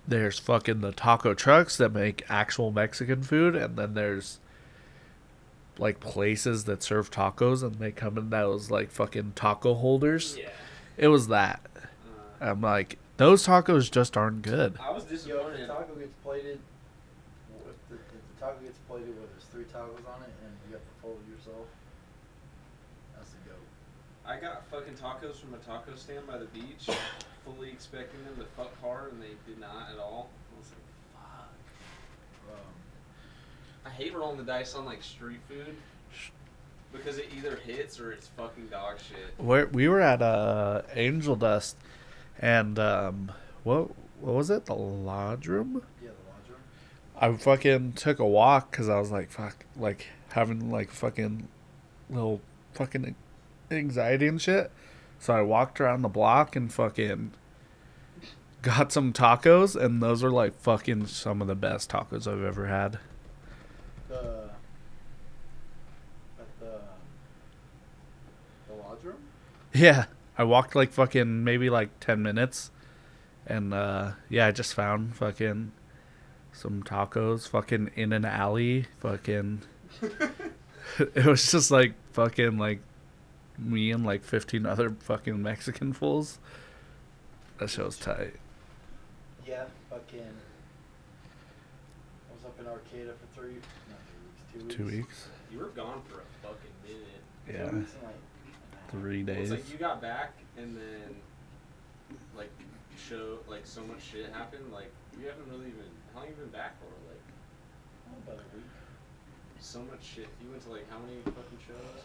[0.07, 4.39] there's fucking the taco trucks that make actual Mexican food, and then there's
[5.81, 10.37] like places that serve tacos and they come in those like fucking taco holders.
[10.39, 10.49] Yeah.
[10.95, 11.59] It was that.
[11.75, 14.77] Uh, I'm like, those tacos just aren't good.
[14.79, 16.59] I was Yo, if the taco gets plated,
[17.67, 20.73] if the, if the taco gets plated where there's three tacos on it and you
[20.73, 21.65] have to fold it yourself,
[23.15, 23.55] that's a go.
[24.25, 26.89] I got fucking tacos from a taco stand by the beach,
[27.43, 30.29] fully expecting them to fuck hard, and they did not at all.
[30.53, 32.57] I was like, fuck.
[32.57, 32.73] Um,
[33.85, 35.75] I hate rolling the dice on like street food
[36.91, 39.33] because it either hits or it's fucking dog shit.
[39.37, 41.77] Where we were at uh, Angel Dust,
[42.39, 43.31] and um,
[43.63, 43.89] what
[44.19, 44.65] what was it?
[44.65, 45.83] The lodge room.
[46.01, 46.59] yeah, the lodge room.
[47.35, 51.47] I fucking took a walk because I was like, fuck, like having like fucking
[52.09, 52.41] little
[52.73, 53.15] fucking
[53.69, 54.71] anxiety and shit.
[55.19, 57.31] So I walked around the block and fucking
[58.61, 62.67] got some tacos, and those are like fucking some of the best tacos I've ever
[62.67, 62.99] had.
[64.11, 64.49] The
[66.39, 66.79] at the
[68.67, 69.17] the lodge room.
[69.73, 70.05] Yeah,
[70.37, 72.71] I walked like fucking maybe like ten minutes,
[73.47, 75.71] and uh yeah, I just found fucking
[76.51, 79.61] some tacos, fucking in an alley, fucking.
[80.99, 82.81] it was just like fucking like
[83.57, 86.39] me and like fifteen other fucking Mexican fools.
[87.59, 88.33] That shit was tight.
[89.47, 90.19] Yeah, fucking.
[92.29, 93.53] I was up in Arcata for three,
[93.89, 93.99] not
[94.51, 95.27] three weeks, two weeks.
[95.51, 97.21] You were gone for a fucking minute.
[97.47, 98.15] Yeah, weeks and, like,
[98.89, 99.51] three Well, days.
[99.51, 101.15] It's like you got back and then
[102.35, 102.51] like
[102.97, 104.71] show like so much shit happened.
[104.71, 106.87] Like you haven't really even how long you been back for?
[107.09, 107.21] Like
[108.25, 108.65] about a week.
[109.59, 110.27] so much shit.
[110.43, 112.03] You went to like how many fucking shows?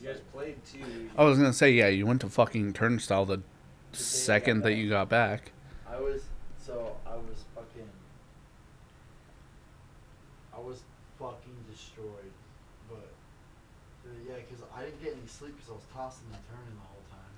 [0.00, 1.10] You guys played too.
[1.16, 4.62] I was gonna say yeah, you went to fucking Turnstile the day I got second
[4.62, 5.52] that you got back.
[5.88, 6.22] I was
[6.58, 7.88] so I was fucking.
[10.54, 10.82] I was
[11.18, 12.32] fucking destroyed,
[12.88, 13.12] but
[14.06, 16.88] uh, yeah, because I didn't get any sleep because I was tossing and turning the
[16.88, 17.34] whole time.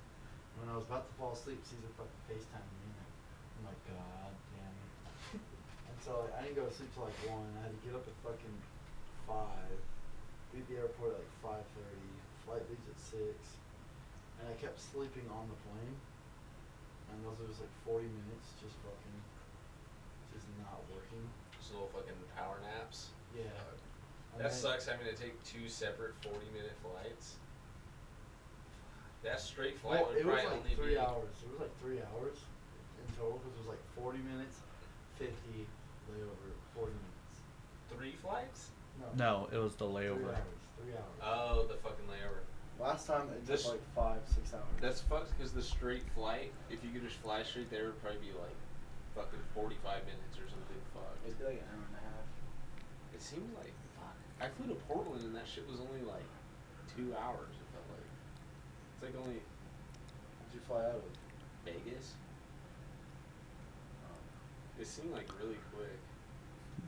[0.59, 2.87] When I was about to fall asleep, Caesar fucking FaceTime me.
[2.95, 3.03] And
[3.59, 5.43] I'm like, oh God damn it.
[5.91, 7.45] and so like, I didn't go to sleep till like one.
[7.59, 8.57] I had to get up at fucking
[9.27, 9.77] five.
[10.55, 12.11] Leave the airport at like five thirty.
[12.47, 13.59] Flight leaves at six.
[14.39, 15.95] And I kept sleeping on the plane.
[17.11, 19.17] And those just like 40 minutes just fucking,
[20.33, 21.21] just not working.
[21.55, 23.15] Just little fucking power naps.
[23.31, 23.47] Yeah.
[24.35, 27.39] And That sucks having to take two separate forty minute flights.
[29.25, 31.33] That straight flight Well, it was like only three be hours.
[31.41, 32.37] It was like three hours
[33.01, 34.61] in total because it was like 40 minutes,
[35.17, 35.33] 50
[36.13, 37.35] layover, 40 minutes.
[37.89, 38.69] three flights.
[39.01, 39.09] No.
[39.17, 40.21] No, it was the layover.
[40.21, 40.37] Three layover.
[40.45, 40.61] hours.
[40.77, 41.19] Three hours.
[41.25, 42.45] Oh, the fucking layover.
[42.77, 44.69] Last time it This- took like five, six hours.
[44.79, 48.21] That's fucked because the straight flight, if you could just fly straight there, would probably
[48.29, 48.53] be like
[49.17, 50.77] fucking 45 minutes or something.
[50.93, 51.17] Fuck.
[51.25, 52.25] It'd be like an hour and a half.
[53.15, 54.13] It seems like, fuck.
[54.37, 56.29] I flew to Portland and that shit was only like
[56.93, 58.05] two hours, it felt like.
[58.94, 61.01] It's like only Did you fly out of?
[61.65, 62.13] Vegas.
[64.79, 65.89] It seemed like really quick.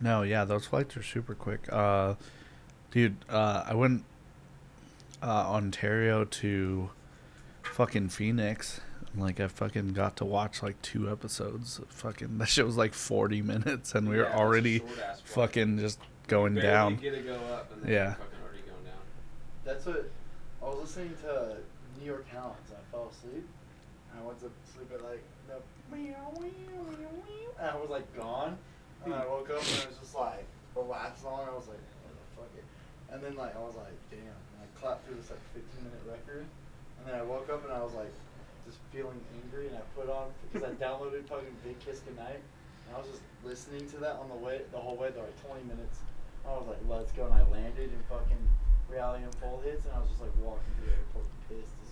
[0.01, 1.61] No, yeah, those flights are super quick.
[1.71, 2.15] Uh,
[2.91, 4.03] dude, uh, I went
[5.23, 6.89] uh, Ontario to
[7.63, 8.81] fucking Phoenix.
[9.13, 11.79] and, Like I fucking got to watch like two episodes.
[11.87, 14.83] Fucking that shit was like forty minutes, and we Yeah, were already
[15.23, 16.95] fucking just going Barely down.
[16.97, 18.13] get to go up and then Yeah.
[18.15, 19.01] fucking already going down.
[19.63, 20.11] That's what
[20.61, 21.57] I was listening to
[21.99, 22.71] New York Hounds.
[22.71, 23.47] I fell asleep.
[24.17, 25.61] I went to sleep at like the
[27.59, 28.57] and I was like gone.
[29.05, 31.47] And I woke up and it was just like the last song.
[31.47, 32.65] I was like, oh, what fuck it.
[33.13, 34.19] And then like I was like, damn.
[34.19, 36.45] And I clapped through this like 15 minute record,
[36.99, 38.11] and then I woke up and I was like,
[38.65, 42.89] just feeling angry, and I put on because I downloaded fucking Big Kiss Goodnight, and
[42.91, 45.63] I was just listening to that on the way the whole way, there like 20
[45.71, 46.03] minutes.
[46.43, 48.43] I was like, let's go, and I landed and fucking
[48.91, 51.86] reality and full hits, and I was just like walking through the airport pissed.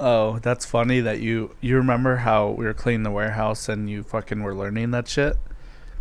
[0.00, 4.04] Oh, that's funny that you you remember how we were cleaning the warehouse and you
[4.04, 5.36] fucking were learning that shit.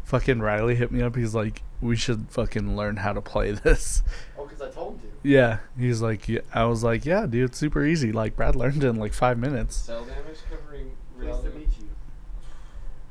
[0.03, 1.15] Fucking Riley hit me up.
[1.15, 4.03] He's like, we should fucking learn how to play this.
[4.37, 5.07] Oh, because I told him to.
[5.27, 6.41] Yeah, he's like, yeah.
[6.53, 8.11] I was like, yeah, dude, it's super easy.
[8.11, 9.75] Like Brad learned it in like five minutes.
[9.75, 11.49] Cell damage covering Pleased reality.
[11.49, 11.89] to meet you.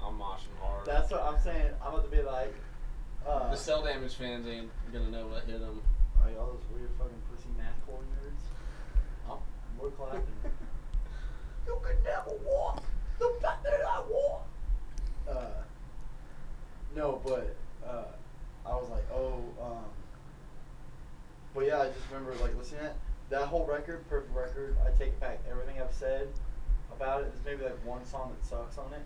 [0.01, 0.87] I'm moshing hard.
[0.87, 1.73] That's what I'm saying.
[1.85, 2.55] I'm about to be like,
[3.27, 5.83] uh, the cell damage fans ain't gonna know what hit them.
[6.23, 8.41] Are y'all those weird fucking pussy mathcore nerds?
[9.77, 10.23] I'm, we're clapping.
[11.67, 12.83] you could never walk
[13.19, 14.47] the path that I walk.
[15.29, 15.47] Uh,
[16.95, 17.55] no, but
[17.87, 18.05] uh,
[18.65, 19.85] I was like, oh, um,
[21.55, 22.95] but yeah, I just remember like listening to it.
[23.31, 24.77] that whole record, perfect record.
[24.87, 26.29] I take back everything I've said
[26.95, 27.33] about it.
[27.33, 29.03] There's maybe like one song that sucks on it.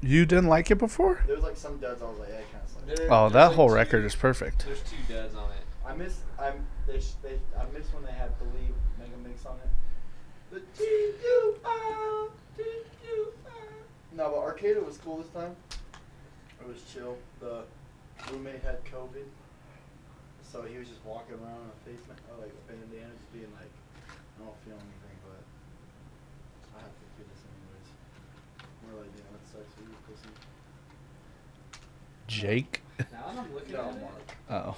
[0.00, 1.22] You didn't like it before?
[1.26, 2.98] There was like some duds I was like, yeah, it kind of sucks.
[2.98, 4.64] There- Oh, there's that like whole two- record is perfect.
[4.64, 5.64] There's two duds on it.
[5.86, 9.68] I miss I'm they they I miss when they had Believe Mega Mix on it.
[10.50, 10.84] The T
[11.24, 12.62] U R T
[13.04, 13.52] U R.
[14.16, 15.54] No, but Arcata was cool this time.
[16.60, 17.16] It was chill.
[17.40, 17.62] The
[18.32, 19.26] roommate had COVID,
[20.42, 23.32] so he was just walking around in a face ma- uh, like a bandana, just
[23.32, 23.70] being like,
[24.08, 25.42] I don't feel anything, but
[26.76, 27.88] I have to do this anyways.
[28.88, 30.32] We're like, damn, that sucks for you, pussy.
[32.26, 32.82] Jake.
[33.12, 34.36] Now that I'm looking No, at it, Mark.
[34.50, 34.76] Oh.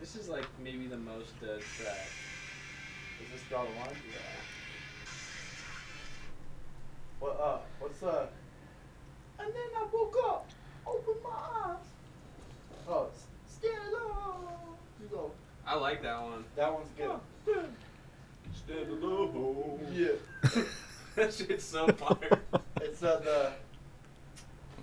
[0.00, 2.06] this is like maybe the most dud track.
[3.34, 3.88] Is this Draw the Line?
[4.12, 4.18] Yeah.
[7.18, 8.26] What, uh, what's, uh,
[9.40, 10.48] and then I woke up,
[10.86, 11.76] opened my eyes.
[12.88, 14.78] Oh, s- stand up.
[15.00, 15.32] You go.
[15.66, 16.44] I like that one.
[16.54, 17.70] That one's good.
[18.54, 19.80] Stand alone.
[19.92, 20.08] Yeah.
[21.16, 22.40] that shit's so fire.
[22.82, 23.52] It's, uh, the,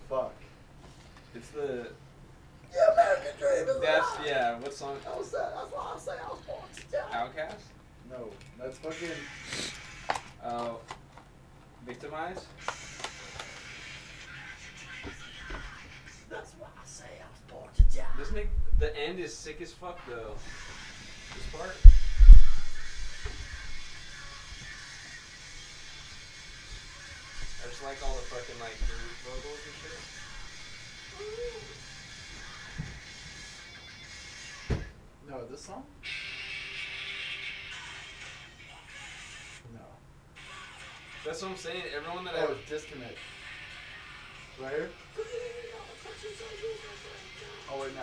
[0.10, 0.34] fuck.
[1.36, 1.88] It's the.
[2.72, 4.26] The American dream is That's alive.
[4.26, 4.60] yeah.
[4.60, 4.98] What song?
[5.04, 5.54] That was that.
[5.56, 7.00] That's why I say I was born to die.
[7.14, 7.66] Outcast.
[8.12, 9.10] No, that's fucking.
[10.44, 10.80] Oh,
[11.86, 12.46] victimize.
[16.30, 18.06] That's why I say I was born to die.
[18.18, 20.36] This make the end is sick as fuck though.
[21.36, 21.76] This part.
[27.64, 30.02] I just like all the fucking like groove vocals and shit.
[35.30, 35.86] No, this song?
[41.24, 41.84] That's what I'm saying.
[41.96, 43.16] Everyone that Oh, I it's disconnect.
[44.60, 44.90] Right here?
[47.72, 48.02] Oh, wait, no.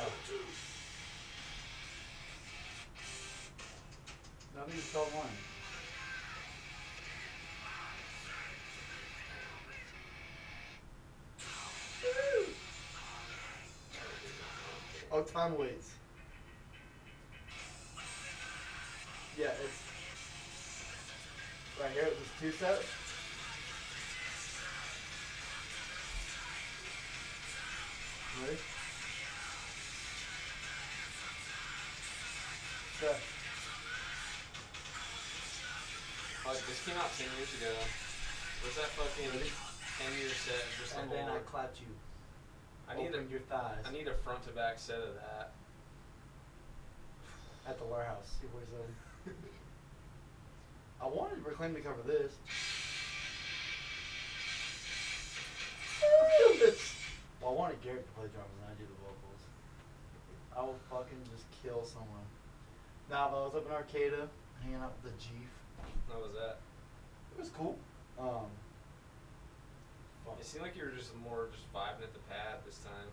[4.54, 5.26] No, I think it's called one.
[15.10, 15.90] Oh, time waits.
[19.36, 19.82] Yeah, it's
[21.80, 22.04] right here.
[22.04, 23.07] There's two sets.
[28.48, 28.60] Ready?
[32.98, 33.20] Set.
[36.46, 37.76] like oh, this came out ten years ago.
[38.64, 39.52] What's that fucking Ready?
[40.00, 40.64] ten year set?
[40.80, 41.92] Just the And whole then I clapped you.
[42.88, 43.84] I need a your thighs.
[43.84, 45.52] I need a front to back set of that.
[47.68, 48.32] at the warehouse.
[48.40, 49.34] See what he's.
[51.02, 52.32] I wanted to Reclaim to cover this.
[57.88, 59.42] Jared can play drums and I do the vocals.
[60.52, 62.28] I will fucking just kill someone.
[63.08, 64.28] Nah, but I was up in Arcata
[64.60, 65.48] hanging out with the Jeef.
[66.12, 66.60] How was that?
[67.32, 67.80] It was cool.
[68.20, 68.52] Um,
[70.20, 70.36] fun.
[70.36, 73.08] It seemed like you were just more just vibing at the pad this time.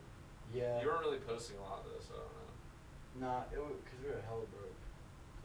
[0.52, 0.84] Yeah.
[0.84, 2.52] You weren't really posting a lot though, so I don't know.
[3.24, 4.76] Nah, it was because we were hella broke.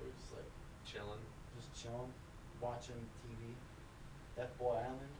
[0.03, 0.51] We were just like
[0.83, 1.23] chilling,
[1.55, 2.11] just chilling,
[2.59, 3.55] watching TV.
[4.35, 5.15] That boy Island.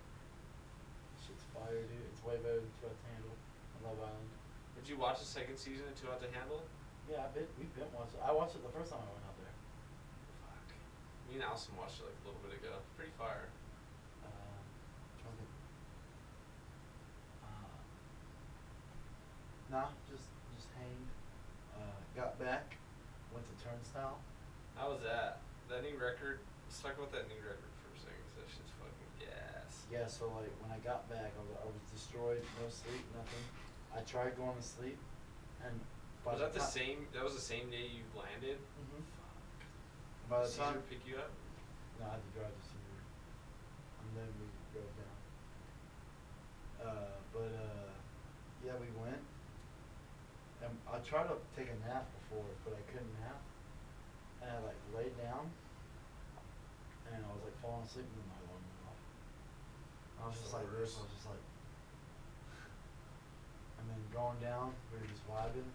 [1.23, 2.11] Shit's fire, dude.
[2.11, 3.10] It's way better than 210
[3.91, 4.31] love Island.
[4.79, 6.63] Did you watch the second season of Too Hot to Handle?
[7.11, 8.23] Yeah, I bet we've been watching.
[8.23, 9.51] I watched it the first time I went out there.
[10.47, 10.71] Fuck.
[11.27, 12.79] Me and Allison watched it like a little bit ago.
[12.95, 13.51] Pretty fire.
[14.23, 14.63] Um,
[15.35, 15.51] think.
[17.43, 17.83] Uh,
[19.75, 21.11] nah, just just hanged.
[21.75, 22.79] Uh, got back.
[23.35, 24.23] Went to Turnstile.
[24.79, 25.43] How was that?
[25.67, 26.39] That new record.
[26.71, 28.23] Let's talk about that new record for a second.
[28.39, 29.87] that shit's fucking gas.
[29.91, 32.43] Yeah, so like when I got back, I was, I was destroyed.
[32.63, 33.45] No sleep, nothing.
[33.97, 34.99] I tried going to sleep,
[35.65, 35.75] and
[36.25, 36.99] By Was that the ti- same?
[37.15, 38.59] That was the same day you landed.
[38.61, 39.03] Mhm.
[40.29, 41.31] By the Caesar time, pick you up.
[41.99, 43.01] no, I had to drive to Cedar,
[44.05, 45.17] and then we drove down.
[46.87, 47.91] Uh, but uh,
[48.65, 49.21] yeah, we went,
[50.63, 53.41] and I tried to take a nap before, but I couldn't nap,
[54.43, 55.51] and I like laid down,
[57.11, 59.01] and I was like falling asleep, and then my alarm went off.
[60.21, 60.97] I was just like this.
[60.97, 61.43] I was just like,
[64.01, 65.69] and then going down, we were just vibing,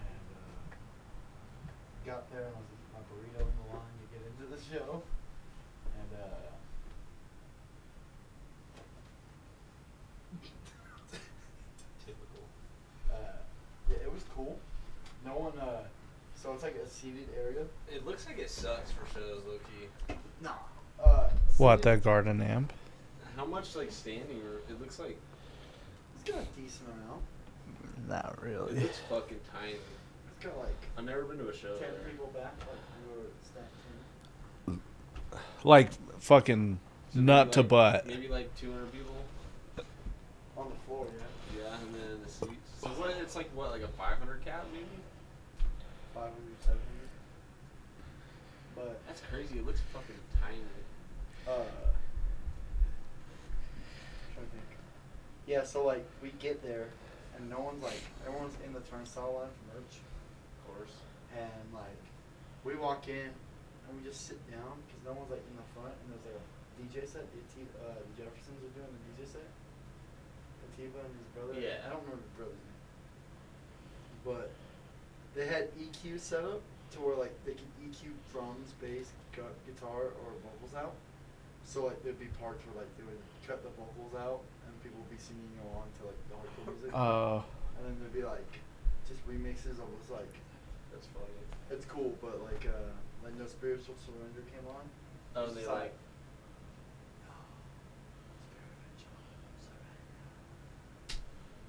[0.00, 0.72] and uh,
[2.06, 4.60] got there and I was eating my burrito in the line to get into the
[4.64, 5.02] show,
[6.00, 6.48] and uh.
[12.06, 12.44] Typical.
[13.10, 13.36] Uh,
[13.90, 14.58] yeah, it was cool.
[15.24, 15.82] No one, uh,
[16.40, 17.64] so it's like a seated area.
[17.92, 20.14] It looks like it sucks for shows, low key.
[20.42, 20.52] No.
[21.02, 22.72] Uh, What seated- that garden amp?
[23.36, 24.38] How much like standing?
[24.42, 25.39] Or it looks like It's
[26.32, 27.22] got a decent amount.
[28.08, 28.80] Not it really.
[28.80, 29.72] looks fucking tiny.
[29.74, 31.76] It's got like I've never been to a show.
[31.78, 32.10] ten there.
[32.10, 33.74] people back, like we were stacked
[34.68, 34.80] in.
[35.64, 35.90] Like
[36.20, 36.78] fucking
[37.12, 38.06] So maybe, nut to like- butt.
[38.06, 39.14] Maybe like 200 people.
[40.56, 41.62] On the floor, yeah.
[41.62, 42.70] Yeah, and then the seats.
[42.82, 43.10] So what?
[43.20, 43.70] It's like what?
[43.70, 44.84] Like a 500 cap maybe?
[46.14, 46.80] 500, 700.
[48.76, 49.58] But, That's crazy.
[49.58, 50.58] It looks fucking tiny.
[51.48, 51.64] uh,
[54.34, 54.64] trying to think.
[55.50, 56.86] Yeah, so like we get there,
[57.34, 59.98] and no one's like, everyone's in the turnstile line for merch.
[59.98, 60.94] Of course.
[61.34, 61.98] and like
[62.62, 65.90] we walk in and we just sit down because no one's like in the front
[65.90, 66.46] and there's like a
[66.78, 67.26] DJ set.
[67.34, 67.42] The,
[67.82, 69.50] uh, the Jeffersons are doing the DJ set.
[70.70, 71.58] Atiba and his brother.
[71.58, 71.82] Yeah.
[71.82, 72.78] I don't remember his brother's name.
[74.22, 74.54] But
[75.34, 76.62] they had EQ set up
[76.94, 80.94] to where like they could EQ drums, bass, gu- guitar, or vocals out.
[81.66, 84.46] So like there'd be parts where like they would cut the vocals out
[85.00, 86.92] and people be singing along to like the hardcore music.
[86.92, 87.40] Uh,
[87.78, 88.52] and then there'd be like
[89.08, 90.34] just remixes of this like
[90.92, 91.32] That's funny.
[91.70, 92.92] it's cool, but like uh
[93.24, 94.84] like no spiritual surrender came on.
[95.36, 95.94] Oh, It's they just like.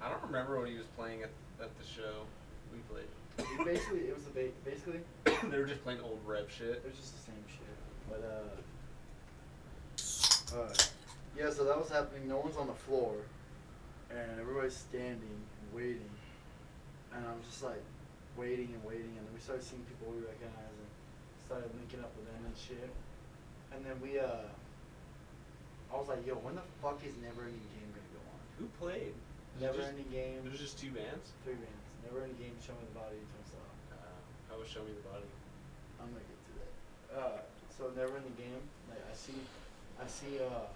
[0.02, 1.30] I don't remember what he was playing at
[1.62, 2.26] at the show
[2.74, 3.06] we played.
[3.38, 5.00] It basically it was a ba- basically
[5.50, 6.82] they were just playing old rev shit.
[6.84, 7.78] it was just the same shit.
[8.10, 8.24] But
[10.56, 10.74] uh uh
[11.38, 13.16] yeah, so that was happening, no one's on the floor
[14.12, 16.12] and everybody's standing and waiting.
[17.16, 17.84] And I was just like
[18.36, 20.92] waiting and waiting and then we started seeing people we recognize and
[21.48, 22.92] started linking up with them and shit.
[23.72, 24.48] And then we uh
[25.92, 28.40] I was like, yo, when the fuck is Never Ending Game gonna go on?
[28.60, 29.12] Who played?
[29.12, 30.40] Was Never Ending Game.
[30.48, 31.36] Was just two bands.
[31.44, 31.84] Three bands.
[32.08, 33.76] Never Ending Game, Show Me the Body, Turnstile.
[33.92, 35.28] Uh, how was Show Me the Body?
[36.00, 36.72] I'm gonna get to that.
[37.12, 37.40] Uh,
[37.76, 39.36] so Never Ending Game, like I see,
[40.00, 40.72] I see uh,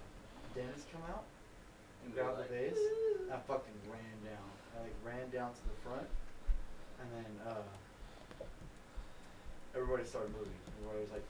[0.56, 1.24] Dennis come out
[2.00, 2.80] and And grab the like, bass.
[3.28, 4.48] I fucking ran down.
[4.72, 6.08] I like ran down to the front,
[7.00, 7.68] and then uh,
[9.76, 10.56] everybody started moving.
[10.80, 11.28] Everybody was like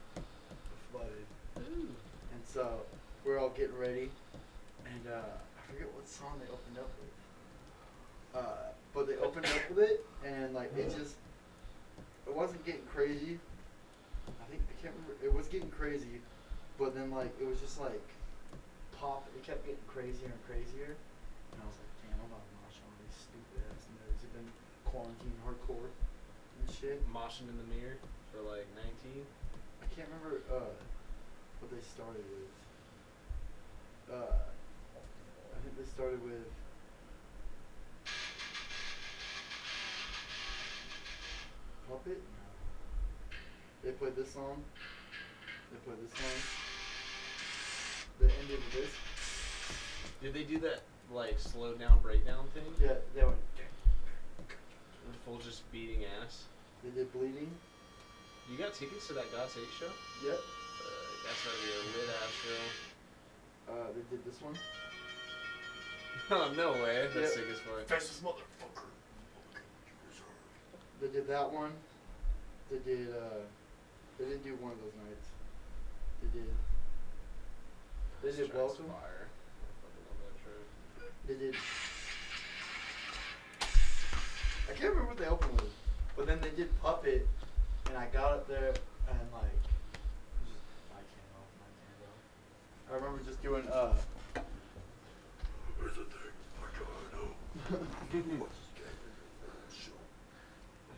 [0.92, 1.26] flooded.
[1.56, 2.82] And so
[3.24, 4.10] we're all getting ready,
[4.86, 8.42] and uh, I forget what song they opened up with.
[8.42, 11.16] Uh, but they opened up with it, and like it just,
[12.28, 13.40] it wasn't getting crazy.
[14.28, 15.24] I think I can't remember.
[15.24, 16.20] It was getting crazy,
[16.78, 18.02] but then like it was just like
[19.00, 19.28] pop.
[19.36, 22.92] It kept getting crazier and crazier, and I was like, damn, I'm not mosh on
[23.00, 24.50] these stupid ass nerds who've been
[24.88, 27.00] quarantine hardcore and shit.
[27.12, 28.00] Moshing in the mirror
[28.32, 28.66] for like
[29.04, 29.24] 19.
[29.82, 30.72] I can't remember uh,
[31.60, 32.50] what they started with.
[34.08, 36.48] Uh, I think they started with.
[41.88, 42.20] Puppet?
[43.84, 44.64] They played this song.
[45.70, 46.65] They played this song.
[48.46, 48.90] They ended with this.
[50.22, 50.82] Did they do that
[51.12, 52.64] like slow down breakdown thing?
[52.80, 53.36] Yeah, they went.
[54.38, 56.44] With full just beating ass.
[56.84, 57.50] They did bleeding.
[58.50, 59.90] You got tickets to that God's Hate show?
[60.24, 60.34] Yep.
[60.34, 60.88] Uh,
[61.26, 63.72] that's gotta be a lit ass show.
[63.72, 64.54] Uh, they did this one.
[66.28, 67.06] Oh no way!
[67.14, 67.28] That's Yep.
[67.28, 67.86] sick as fuck.
[67.86, 68.88] Fastest motherfucker.
[71.00, 71.70] They did that one.
[72.70, 73.10] They did.
[73.10, 73.44] uh
[74.18, 75.26] They didn't do one of those nights.
[76.22, 76.48] They did.
[78.26, 78.86] They This did track's welcome.
[78.86, 79.22] Fire.
[79.22, 79.26] I
[79.86, 80.66] fucking love that track.
[81.30, 81.54] They did.
[84.66, 85.70] I can't remember what they opened with,
[86.16, 87.28] but then they did puppet,
[87.86, 88.74] and I got up there
[89.06, 89.54] and like,
[90.42, 90.58] just
[90.90, 92.18] my can off, my can off.
[92.90, 93.94] I remember just doing uh.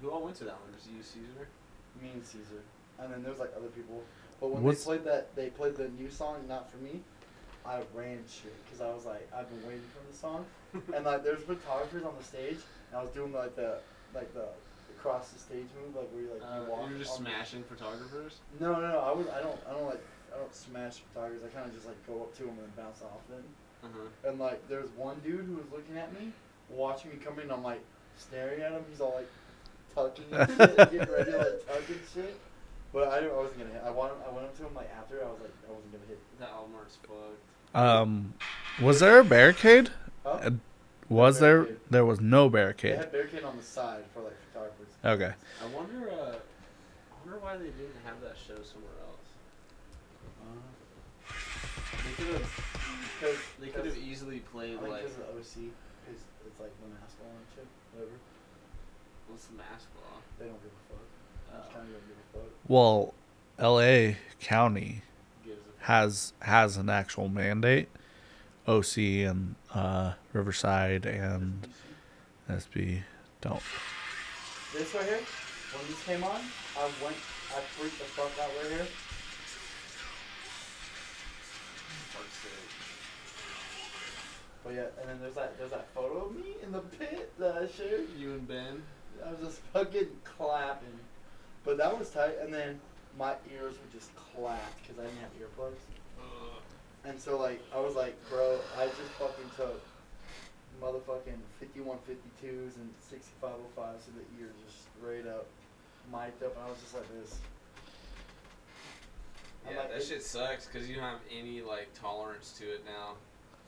[0.01, 0.73] Who all went to that one?
[0.75, 1.49] Was you Caesar?
[2.01, 2.63] Me and Caesar,
[2.99, 4.03] and then there was like other people.
[4.41, 7.03] But when What's- they played that, they played the new song, "Not for Me."
[7.69, 10.47] I ran shit because I was like, I've been waiting for this song,
[10.95, 12.59] and like there's photographers on the stage,
[12.89, 13.79] and I was doing like the
[14.15, 14.47] like the
[14.97, 16.87] across the stage move, like where you like you walk.
[16.87, 18.39] Uh, you're just on the- smashing photographers.
[18.59, 18.99] No, no, no.
[18.99, 19.29] I was.
[19.29, 19.59] I don't.
[19.69, 20.03] I don't like.
[20.35, 21.45] I don't smash photographers.
[21.45, 23.45] I kind of just like go up to them and bounce off them.
[23.85, 24.29] Uh-huh.
[24.29, 26.33] And like, there's one dude who was looking at me,
[26.69, 27.51] watching me come in.
[27.51, 27.81] I'm like
[28.17, 28.83] staring at him.
[28.91, 29.31] He's all like
[29.95, 32.37] tucking and shit, getting ready to like tuck and shit.
[32.93, 33.83] But I, I wasn't gonna hit.
[33.85, 34.13] I went.
[34.27, 35.21] I went up to him like after.
[35.23, 36.19] I was like, I wasn't gonna hit.
[36.41, 37.45] That Almart's fucked.
[37.75, 38.35] Um,
[38.81, 39.91] was there a barricade?
[40.25, 40.31] Huh?
[40.43, 40.51] Uh,
[41.09, 41.63] Was there?
[41.63, 41.81] barricade.
[41.91, 42.97] There was no They barricade.
[42.99, 44.89] had barricade on the side for like photographers.
[45.05, 45.33] Okay.
[45.63, 46.11] I wonder.
[46.11, 49.27] Uh, I wonder why they didn't have that show somewhere else.
[52.05, 52.65] They could have.
[53.21, 55.03] Because They could have easily played think like.
[55.03, 55.73] because of OC,
[56.07, 57.67] because it's like the mask law and shit.
[57.95, 58.13] Whatever.
[59.29, 60.19] What's the mask law?
[60.39, 61.05] They don't give a fuck.
[61.53, 61.75] Orange Oh.
[61.75, 62.51] County give a fuck.
[62.69, 63.15] Well,
[63.59, 64.17] L.A.
[64.41, 65.08] County Gives a fuck.
[65.89, 67.89] Has has an actual mandate.
[68.67, 71.67] OC and uh, Riverside and
[72.51, 73.01] SB
[73.41, 73.63] don't.
[74.75, 75.21] This right here,
[75.73, 76.43] when this came on,
[76.77, 77.17] I went,
[77.57, 78.87] I freaked the fuck out right here.
[84.63, 87.57] But yeah, and then there's that, there's that photo of me in the pit that
[87.57, 88.09] I shared.
[88.19, 88.83] You and Ben.
[89.25, 91.01] I was just fucking clapping.
[91.65, 92.79] But that was tight, and then
[93.19, 95.83] my ears would just clapped because I didn't have earplugs.
[97.05, 99.83] And so like I was like, bro, I just fucking took
[100.83, 105.47] motherfucking 5152s and 6505s so the ears just straight up
[106.13, 107.37] mic'd up, and I was just like this.
[109.67, 112.85] I'm Yeah, like, that shit sucks because you don't have any like tolerance to it
[112.85, 113.15] now.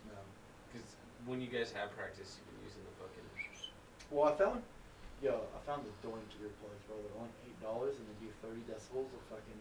[0.09, 0.16] No.
[0.72, 0.86] Because
[1.26, 3.26] when you guys have practice, you've been using the fucking.
[4.11, 4.62] Well, I found,
[5.22, 6.96] yo, I found the Doink earplugs, bro.
[6.96, 9.61] They're only eight dollars and they do 30 decibels of fucking.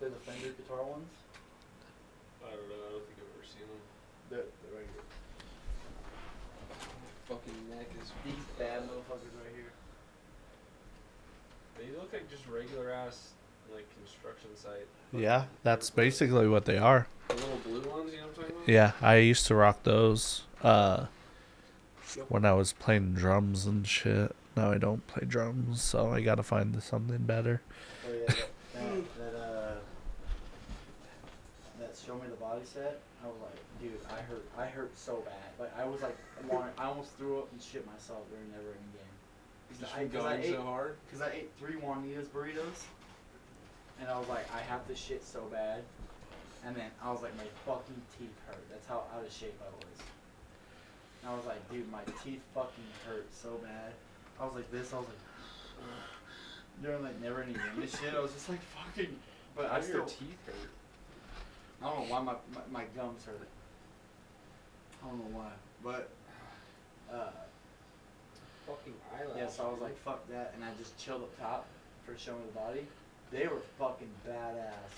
[0.00, 1.08] They're the Fender guitar ones.
[2.44, 2.80] I don't know.
[2.88, 3.82] I don't think I've ever seen them.
[4.30, 5.06] They're, they're right here.
[7.28, 8.10] Fucking neck is.
[8.24, 9.72] These bad motherfuckers right here.
[11.78, 13.30] They look like just regular ass
[13.72, 14.86] like construction site.
[15.12, 17.06] Yeah, that's basically what they are.
[17.28, 18.68] The little blue ones, you know what I'm talking about?
[18.68, 21.06] Yeah, I used to rock those uh,
[22.16, 22.26] Yep.
[22.28, 24.34] when I was playing drums and shit.
[24.56, 27.60] Now I don't play drums, so I gotta find something better.
[28.06, 29.74] Oh yeah, that, that, that uh,
[31.80, 33.00] that show me the body set.
[33.24, 35.58] I was like, dude, I hurt, I hurt so bad.
[35.58, 36.16] Like I was like,
[36.48, 39.80] wanting, I almost threw up and shit myself during never ending game.
[39.80, 40.96] Just I, cause I ate, so hard.
[41.10, 42.84] Cause I ate three Juanitas burritos,
[43.98, 45.82] and I was like, I have this shit so bad,
[46.64, 48.62] and then I was like, my fucking teeth hurt.
[48.70, 49.98] That's how out of shape I was.
[51.22, 53.94] And I was like, dude, my teeth fucking hurt so bad.
[54.40, 54.92] I was like this.
[54.92, 55.16] I was like,
[56.82, 58.14] during like never ending game and shit.
[58.14, 59.16] I was just like fucking.
[59.56, 60.70] But I How your still, teeth hurt.
[61.82, 63.48] I don't know why my, my my gums hurt.
[65.02, 65.50] I don't know why,
[65.82, 66.08] but
[67.12, 67.30] uh.
[68.66, 69.36] Fucking eyelash.
[69.36, 71.66] Yeah, so I was like, fuck that, and I just chilled up top
[72.06, 72.86] for showing the body.
[73.30, 74.94] They were fucking badass.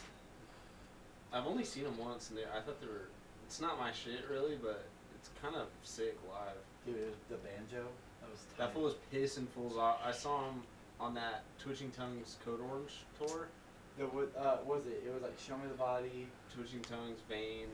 [1.33, 3.09] I've only seen them once, and they, I thought they were.
[3.47, 4.85] It's not my shit really, but
[5.19, 6.57] it's kind of sick live.
[6.87, 7.87] Dude, it the banjo.
[8.59, 10.01] That fool was pissing fools off.
[10.05, 10.63] I saw him
[11.01, 13.49] on that Twitching Tongues Code Orange tour.
[13.99, 15.03] The, what, uh, what was it?
[15.07, 17.69] It was like show me the body, Twitching Tongues, Vein,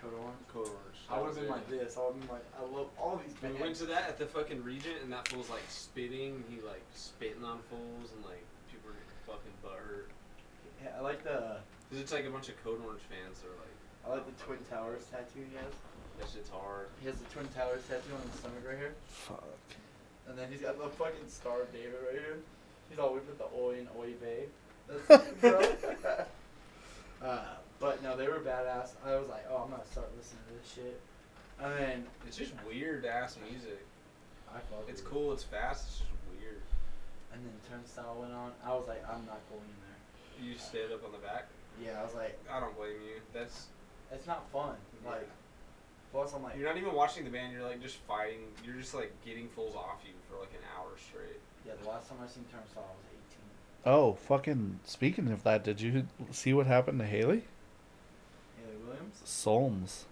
[0.00, 0.38] code orange.
[0.52, 0.98] Code Orange.
[1.10, 1.56] I would was have been it.
[1.56, 1.96] like this.
[1.96, 4.26] I would have been like, I love all these We went to that at the
[4.26, 6.42] fucking Regent, and that fool's like spitting.
[6.50, 10.10] He like spitting on fools, and like people are getting fucking butthurt.
[10.82, 13.60] Yeah, I like the, Cause it's like a bunch of Code Orange fans that are
[13.62, 13.71] like,
[14.06, 15.72] I like the Twin Towers tattoo he has.
[16.18, 16.88] that shit's hard.
[17.00, 19.44] He has the Twin Towers tattoo on his stomach right here, Fuck.
[20.28, 22.38] and then he's got the fucking Star of David right here.
[22.90, 24.44] He's all with the Oi and Oi Bay.
[25.08, 25.62] That's bro.
[27.22, 27.38] uh,
[27.80, 28.90] but no, they were badass.
[29.06, 31.00] I was like, oh, I'm gonna start listening to this shit.
[31.60, 33.78] And then It's just weird ass music.
[34.50, 35.14] I fucked It's with it.
[35.14, 35.32] cool.
[35.32, 35.86] It's fast.
[35.88, 36.60] It's just weird.
[37.32, 38.50] And then Turnstile went on.
[38.66, 40.50] I was like, I'm not going in there.
[40.50, 41.46] You stayed up on the back.
[41.82, 43.22] Yeah, I was like, I don't blame you.
[43.32, 43.66] That's
[44.12, 44.74] it's not fun.
[45.06, 45.28] Like,
[46.12, 47.52] plus I'm like, you're not even watching the band.
[47.52, 48.40] You're like just fighting.
[48.64, 51.40] You're just like getting fools off you for like an hour straight.
[51.66, 51.72] yeah.
[51.82, 53.06] The last time I seen Turnstile, I was
[53.86, 53.92] 18.
[53.92, 54.80] Oh, fucking.
[54.84, 57.42] Speaking of that, did you see what happened to Haley
[58.60, 59.20] Haley Williams.
[59.24, 60.04] Solms?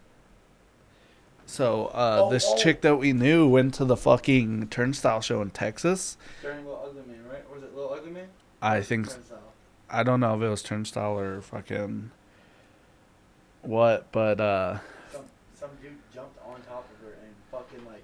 [1.47, 2.57] So, uh, Oh, this oh.
[2.57, 6.17] chick that we knew went to the fucking Turnstile show in Texas.
[6.43, 7.45] During Little Ugly Man, right?
[7.49, 8.29] Or was it Little Ugly Man?
[8.63, 9.39] I think Turnstile.
[9.91, 12.13] I don't know if it was Turnstile or fucking
[13.63, 14.79] what, but uh,
[15.13, 18.03] Some some dude jumped on top of her and fucking like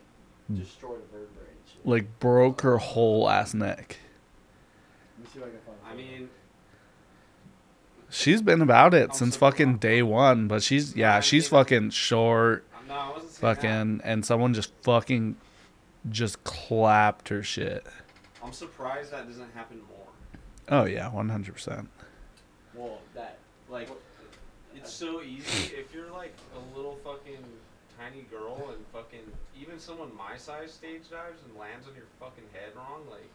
[0.49, 0.57] Hmm.
[0.61, 1.85] destroyed a vertebrae and shit.
[1.87, 3.99] like broke her whole ass neck.
[5.19, 5.77] Let me see if I can find.
[5.83, 5.97] a I photo.
[6.21, 6.29] mean,
[8.09, 9.77] She's been about it I'm since so fucking wrong.
[9.79, 13.57] day one, but she's yeah, I she's think- fucking short, no, I wasn't saying that.
[13.57, 15.37] fucking, and someone just fucking
[16.09, 17.85] just clapped her shit.
[18.45, 20.07] I'm surprised that doesn't happen more.
[20.69, 21.89] Oh yeah, one hundred percent.
[22.75, 23.39] Well, that
[23.69, 23.89] Like,
[24.87, 27.43] it's so easy if you're like a little fucking
[27.99, 29.25] tiny girl and fucking
[29.59, 33.31] even someone my size stage dives and lands on your fucking head wrong, like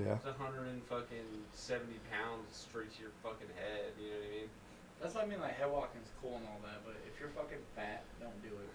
[0.00, 0.16] Yeah.
[0.18, 3.92] it's a hundred and fucking seventy pounds straight to your fucking head.
[4.00, 4.50] You know what I mean?
[5.00, 5.40] that's what I mean.
[5.42, 8.72] Like head walking's cool and all that, but if you're fucking fat, don't do it.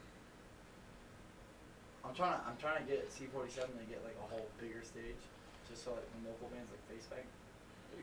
[2.06, 5.20] I'm trying to I'm trying to get C47 to get like a whole bigger stage,
[5.68, 7.26] just so like when local bands like face bang.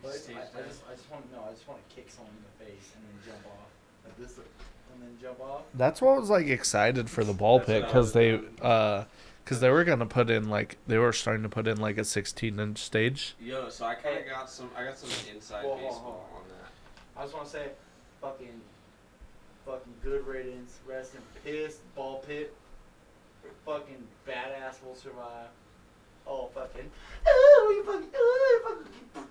[0.02, 1.44] But it's- I, I just I just want to know.
[1.48, 3.68] I just want to kick someone in the face and then jump off
[4.04, 5.62] like this, and then jump off.
[5.74, 8.12] That's what I was like excited for the ball That's pit what I because was
[8.12, 9.04] they, uh,
[9.44, 12.04] because they were gonna put in like they were starting to put in like a
[12.04, 13.34] sixteen inch stage.
[13.40, 14.28] Yo, so I kind of Hey.
[14.30, 14.70] got some.
[14.76, 17.20] I got some inside Whoa, whoa, baseball on that.
[17.20, 17.66] I just want to say,
[18.20, 18.60] fucking,
[19.64, 20.78] fucking good ratings.
[20.86, 21.78] Rest in piss.
[21.96, 22.52] Ball pit.
[23.64, 25.48] Fucking badass will survive.
[26.26, 26.90] Oh fucking.
[27.26, 28.08] Oh, you fucking.
[28.14, 28.68] Oh, you
[29.14, 29.28] fucking.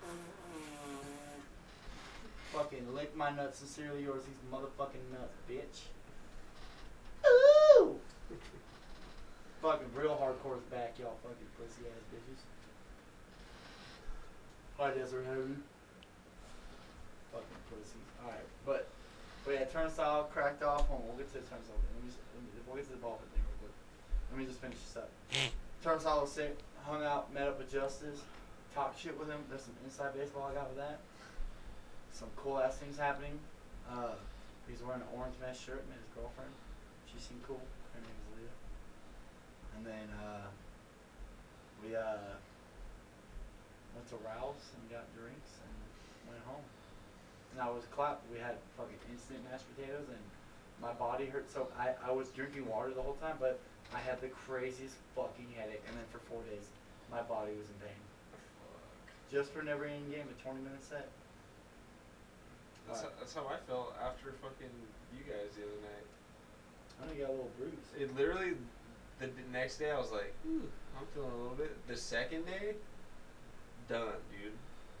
[2.54, 4.22] Fucking lick my nuts sincerely yours.
[4.22, 5.90] These motherfucking nuts, bitch.
[7.26, 7.98] Ooh.
[9.60, 11.18] fucking real hardcore's back, y'all.
[11.24, 12.38] Fucking pussy ass bitches.
[14.78, 15.58] Hi, Desert Heavy.
[17.32, 18.06] Fucking pussies.
[18.22, 18.88] Alright, but
[19.44, 20.86] but yeah, turnstile cracked off.
[20.86, 21.74] Hold on, we'll get to the turnstile.
[21.74, 23.74] Let me just, let me, we'll get to the ball thing real quick.
[24.30, 25.10] Let me just finish this up.
[25.82, 26.56] turnstile was sick.
[26.86, 28.20] Hung out, met up with Justice,
[28.74, 29.40] talked shit with him.
[29.48, 31.00] There's some inside baseball I got with that.
[32.14, 33.34] Some cool ass things happening.
[33.90, 34.14] Uh,
[34.70, 35.82] he's wearing an orange mesh shirt.
[35.90, 36.54] Met his girlfriend.
[37.10, 37.58] She seemed cool.
[37.90, 38.56] Her name is Leah.
[39.74, 40.46] And then uh,
[41.82, 42.38] we uh
[43.98, 45.74] went to Ralph's and got drinks and
[46.30, 46.62] went home.
[47.50, 48.22] And I was clapped.
[48.30, 50.22] We had fucking instant mashed potatoes and
[50.78, 53.58] my body hurt so I, I was drinking water the whole time, but
[53.94, 56.70] I had the craziest fucking headache and then for four days
[57.10, 58.02] my body was in pain.
[59.30, 61.10] Just for never ending game, a twenty minute set.
[62.86, 64.70] That's, how, that's how I felt after fucking
[65.16, 66.06] you guys the other night.
[67.00, 67.72] I only got a little bruise.
[67.98, 68.54] It literally,
[69.20, 70.62] the d- next day I was like, Ooh,
[70.98, 71.76] I'm feeling a little bit.
[71.88, 72.74] The second day,
[73.88, 74.52] done, dude.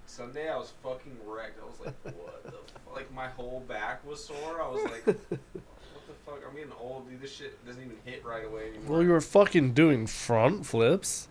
[0.06, 1.58] Sunday I was fucking wrecked.
[1.62, 2.94] I was like, what the fuck?
[2.94, 4.60] Like my whole back was sore.
[4.62, 6.40] I was like, what the fuck?
[6.48, 7.20] I'm getting old, dude.
[7.20, 8.84] This shit doesn't even hit right away anymore.
[8.96, 11.28] Well, you were fucking doing front flips.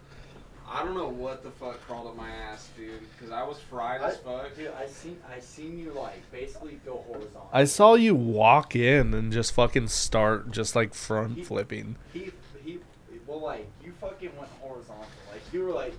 [0.73, 3.01] I don't know what the fuck crawled up my ass, dude.
[3.15, 4.55] Because I was fried as fuck.
[4.55, 7.49] Dude, I seen I seen you like basically go horizontal.
[7.53, 11.95] I saw you walk in and just fucking start just like front flipping.
[12.11, 12.31] He
[12.65, 12.79] he
[13.27, 15.05] well like you fucking went horizontal.
[15.31, 15.93] Like you were like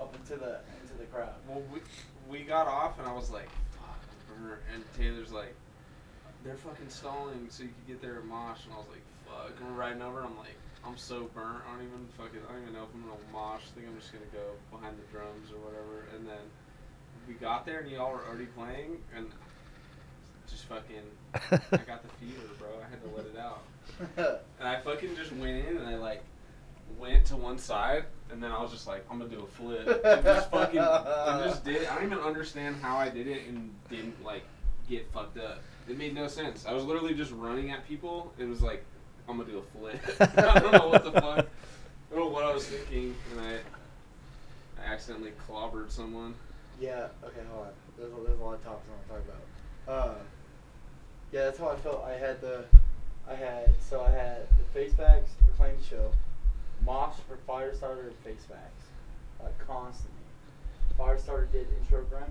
[0.00, 1.34] up into the into the crowd.
[1.48, 1.80] Well, we,
[2.28, 4.04] we got off and I was like, fuck.
[4.74, 5.54] And Taylor's like,
[6.44, 8.64] they're fucking stalling so you could get there at Mosh.
[8.64, 9.52] And I was like, fuck.
[9.60, 10.18] And we're riding over.
[10.18, 10.56] and I'm like,
[10.86, 11.62] I'm so burnt.
[11.66, 13.62] I don't even fucking, I don't even know if I'm gonna Mosh.
[13.66, 16.06] I think I'm just gonna go behind the drums or whatever.
[16.14, 16.44] And then
[17.26, 18.98] we got there and y'all were already playing.
[19.16, 19.26] And
[20.48, 21.02] just fucking,
[21.34, 22.68] I got the fever, bro.
[22.84, 23.62] I had to let it out.
[24.58, 26.22] And I fucking just went in and I like
[26.98, 29.86] went to one side and then I was just like, I'm gonna do a flip.
[30.04, 31.92] And just fucking I just did it.
[31.92, 34.44] I don't even understand how I did it and didn't like
[34.88, 35.60] get fucked up.
[35.88, 36.64] It made no sense.
[36.66, 38.32] I was literally just running at people.
[38.38, 38.84] It was like,
[39.28, 40.00] I'm gonna do a flip.
[40.38, 41.24] I don't know what the fuck.
[41.24, 46.34] I don't know what I was thinking and I I accidentally clobbered someone.
[46.80, 47.08] Yeah.
[47.24, 47.40] Okay.
[47.50, 47.72] Hold on.
[47.98, 50.08] There's a, there's a lot of topics I want to talk about.
[50.08, 50.14] Uh,
[51.32, 52.04] yeah, that's how I felt.
[52.04, 52.64] I had the,
[53.28, 56.12] I had so I had the face bags reclaimed show,
[56.84, 58.84] mosh for Firestarter and face bags,
[59.42, 60.12] like constantly.
[60.98, 62.30] Firestarter did intro grunt.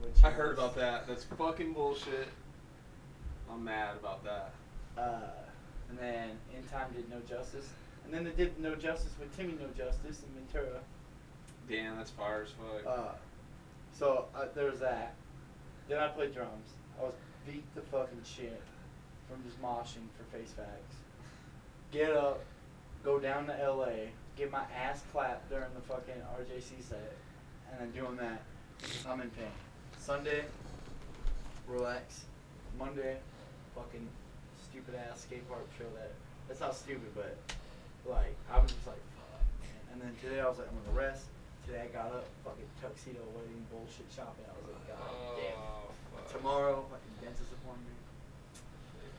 [0.00, 1.06] Which I heard about that.
[1.06, 2.28] That's fucking bullshit.
[3.50, 4.52] I'm mad about that.
[4.98, 5.30] Uh,
[5.88, 7.68] and then In Time did No Justice,
[8.04, 10.80] and then they did No Justice with Timmy No Justice and Ventura.
[11.68, 12.86] Damn, that's fire as fuck.
[12.86, 13.12] Uh,
[13.92, 15.14] so uh, there was that.
[15.88, 16.68] Then I played drums.
[16.98, 17.14] I was
[17.46, 18.60] beat the fucking shit
[19.28, 20.96] from just moshing for face facts.
[21.92, 22.44] Get up,
[23.04, 27.16] go down to LA, get my ass clapped during the fucking RJC set,
[27.70, 28.42] and then doing that.
[29.08, 29.46] I'm in pain.
[29.98, 30.44] Sunday,
[31.66, 32.24] relax.
[32.78, 33.16] Monday,
[33.74, 34.06] fucking
[34.78, 36.12] stupid ass skate park show that.
[36.46, 37.34] That's not stupid, but
[38.06, 39.82] like I was just like, fuck, man.
[39.92, 41.26] And then today I was like, I'm gonna rest.
[41.66, 44.46] Today I got up, fucking tuxedo wedding bullshit shopping.
[44.46, 45.58] I was like, god oh, damn.
[45.58, 46.30] Oh, fuck.
[46.30, 47.98] Tomorrow, fucking dentist appointment.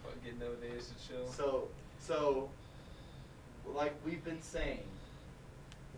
[0.03, 1.27] Fuck, get no days to chill.
[1.27, 1.67] So,
[1.99, 2.49] so,
[3.75, 4.87] like we've been saying,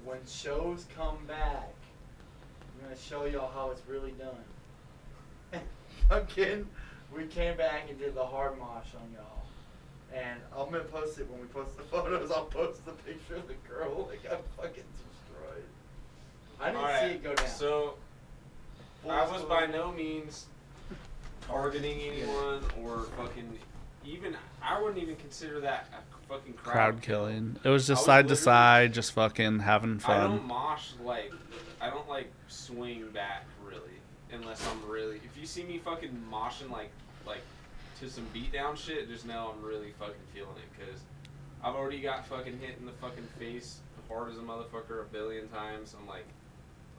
[0.04, 1.70] when shows come back,
[2.66, 5.62] I'm gonna show y'all how it's really done.
[6.10, 6.68] Fucking,
[7.16, 9.41] we came back and did the hard mosh on y'all,
[10.14, 12.32] And I'm gonna post it when we post the photos.
[12.32, 15.64] I'll post the picture of the girl Like I'm fucking destroyed.
[16.60, 17.48] I didn't see it go down.
[17.48, 17.94] So
[19.04, 20.46] Full I was by no means
[21.48, 23.58] targeting anyone or fucking
[24.06, 24.36] even.
[24.62, 27.58] I wouldn't even consider that a fucking crowd, Crowd killing.
[27.64, 30.18] It was I just was side to literally- side, just fucking having fun.
[30.20, 30.48] I don't fun.
[30.48, 31.32] mosh like
[31.80, 33.80] I don't like swing back really
[34.32, 35.16] unless I'm really.
[35.18, 36.92] If you see me fucking moshing like
[37.26, 37.42] like
[38.02, 41.02] to some beatdown shit, just now I'm really fucking feeling it because
[41.64, 43.80] I've already got fucking hit in the fucking face
[44.10, 45.96] hard as a motherfucker a billion times.
[45.98, 46.26] I'm like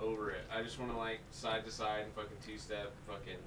[0.01, 0.45] over it.
[0.55, 3.39] I just want to like side to side and fucking two step fucking.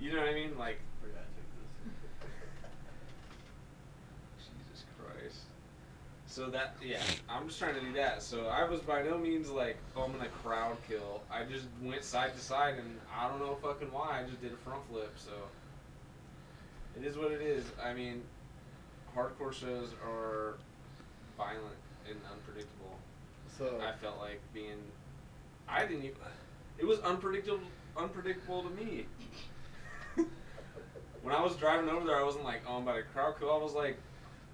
[0.00, 0.56] You know what I mean?
[0.56, 1.50] Like Forgot to take
[4.38, 5.40] Jesus Christ.
[6.26, 8.22] So that yeah, I'm just trying to do that.
[8.22, 11.22] So I was by no means like, oh, I'm gonna crowd kill.
[11.28, 14.20] I just went side to side, and I don't know fucking why.
[14.20, 15.12] I just did a front flip.
[15.16, 15.32] So
[16.98, 17.64] it is what it is.
[17.82, 18.22] I mean,
[19.16, 20.54] hardcore shows are
[21.36, 21.76] violent
[22.08, 22.96] and unpredictable.
[23.58, 24.78] So I felt like being,
[25.68, 26.16] I didn't even.
[26.78, 27.60] It was unpredictable,
[27.96, 29.06] unpredictable to me.
[31.22, 33.52] when I was driving over there, I wasn't like, oh, I'm about to crowd kill.
[33.52, 33.98] I was like,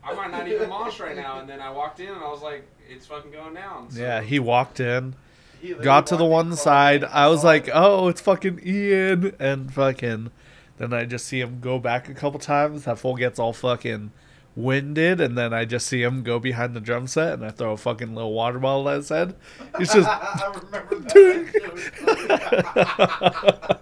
[0.04, 1.40] I might not even mosh right now.
[1.40, 3.90] And then I walked in and I was like, it's fucking going down.
[3.90, 5.14] So, Yeah, he walked in,
[5.60, 7.04] he got to the one side.
[7.04, 9.34] I was like, oh, it's fucking Ian.
[9.38, 10.30] And fucking.
[10.78, 12.84] Then I just see him go back a couple times.
[12.84, 14.10] That fool gets all fucking
[14.56, 15.20] winded.
[15.20, 17.76] And then I just see him go behind the drum set and I throw a
[17.76, 19.34] fucking little water bottle at his head.
[19.78, 20.08] He's just.
[20.08, 21.12] I remember that.
[21.12, 21.54] Dude.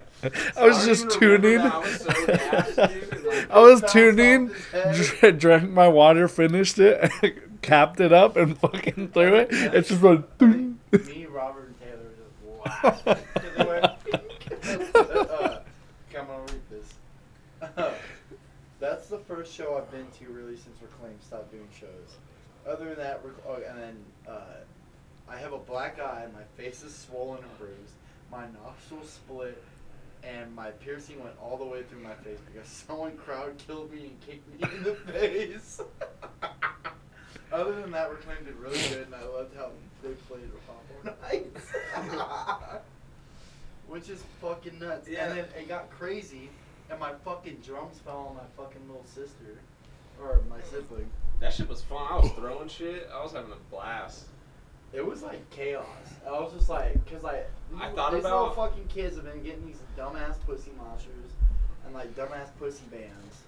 [0.23, 0.43] That was.
[0.57, 1.61] I was just tuning.
[1.61, 5.39] I was so gassed, dude, and, like, I was tuning, off his head.
[5.39, 7.11] dr- drank my water, finished it,
[7.63, 9.49] capped it up, and fucking threw it.
[9.51, 10.41] It's just like.
[10.41, 12.33] Me, Robert, and Taylor just.
[13.05, 13.19] 'Cause
[13.57, 13.85] they went,
[14.97, 15.59] uh,
[16.13, 16.95] come on, read this.
[18.87, 22.19] That's the first show I've been to really since Reclaim stopped doing shows.
[22.69, 23.97] Other than that, Rec- oh, and then
[24.29, 24.61] uh,
[25.29, 27.95] I have a black eye, my face is swollen and bruised,
[28.31, 29.61] my nostrils split,
[30.23, 34.05] and my piercing went all the way through my face because someone crowd killed me
[34.05, 35.81] and kicked me in the face.
[37.53, 39.71] Other than that, Reclaim did really good, and I loved how
[40.05, 41.73] they played Pop Nights.
[43.89, 45.09] Which is fucking nuts.
[45.09, 45.27] Yeah.
[45.27, 46.51] And then it got crazy,
[46.91, 49.59] and my fucking drums fell on my fucking little sister.
[50.21, 51.11] Or my sibling.
[51.41, 52.07] That shit was fun.
[52.11, 53.09] I was throwing shit.
[53.15, 54.25] I was having a blast.
[54.95, 55.85] It was like chaos.
[56.27, 59.43] I was just like, cause like I thought these about- little fucking kids have been
[59.43, 61.31] getting these dumbass pussy moshers
[61.85, 63.43] and like dumbass pussy bands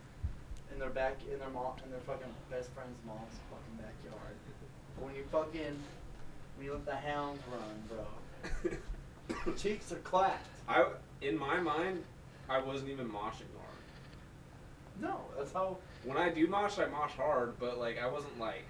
[0.72, 4.34] in their back in their mom in their fucking best friend's mom's fucking backyard.
[4.97, 5.78] But when you fucking
[6.57, 8.76] when you let the hounds run,
[9.43, 10.47] bro, cheeks are clapped.
[10.68, 10.84] I
[11.22, 12.05] in my mind,
[12.49, 13.77] I wasn't even moshing hard.
[15.01, 15.77] No, that's how.
[16.05, 18.65] When I do mosh, I mosh hard, but like I wasn't like.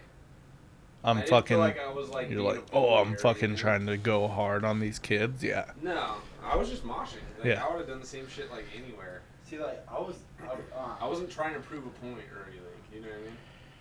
[1.04, 1.48] I I'm didn't fucking.
[1.48, 4.64] feel like I was, like, you're like, oh, I'm fucking anything." trying to go hard
[4.64, 5.44] on these kids.
[5.44, 5.70] Yeah.
[5.80, 6.14] No,
[6.44, 7.18] I was just moshing.
[7.38, 7.64] Like, Yeah.
[7.64, 9.22] I would have done the same shit like anywhere.
[9.44, 10.16] See, like I was.
[10.42, 12.64] I, uh, I wasn't trying to prove a point or anything.
[12.92, 13.36] You know what I mean?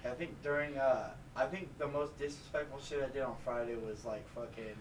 [0.06, 4.06] I think during uh I think the most disrespectful shit I did on Friday was
[4.06, 4.76] like fucking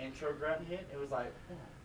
[0.00, 0.86] intro grunt hit.
[0.92, 1.77] It was like one, two,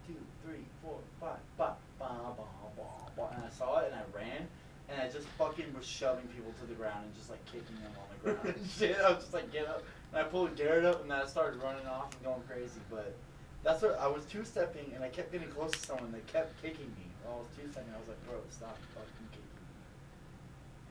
[0.46, 2.44] three, four, five, ba, ba, ba,
[2.76, 2.84] ba,
[3.16, 4.48] ba, and I saw it and I ran
[4.90, 7.94] and I just fucking was shoving people to the ground and just like kicking them
[7.96, 8.98] on the ground and shit.
[9.00, 11.62] I was just like get up and I pulled Garrett up and then I started
[11.64, 12.84] running off and going crazy.
[12.92, 13.16] But
[13.64, 16.12] that's what I was two stepping and I kept getting close to someone.
[16.12, 17.08] They kept kicking me.
[17.24, 17.96] While I was two stepping.
[17.96, 19.74] I was like, bro, stop fucking kicking me.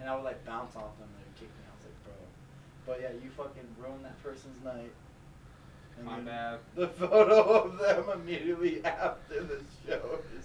[0.01, 1.63] And I would like bounce off them and they would kick me.
[1.69, 2.17] I was like, bro.
[2.89, 4.91] But yeah, you fucking ruined that person's night.
[5.99, 6.59] And My bad.
[6.75, 10.45] The photo of them immediately after the show is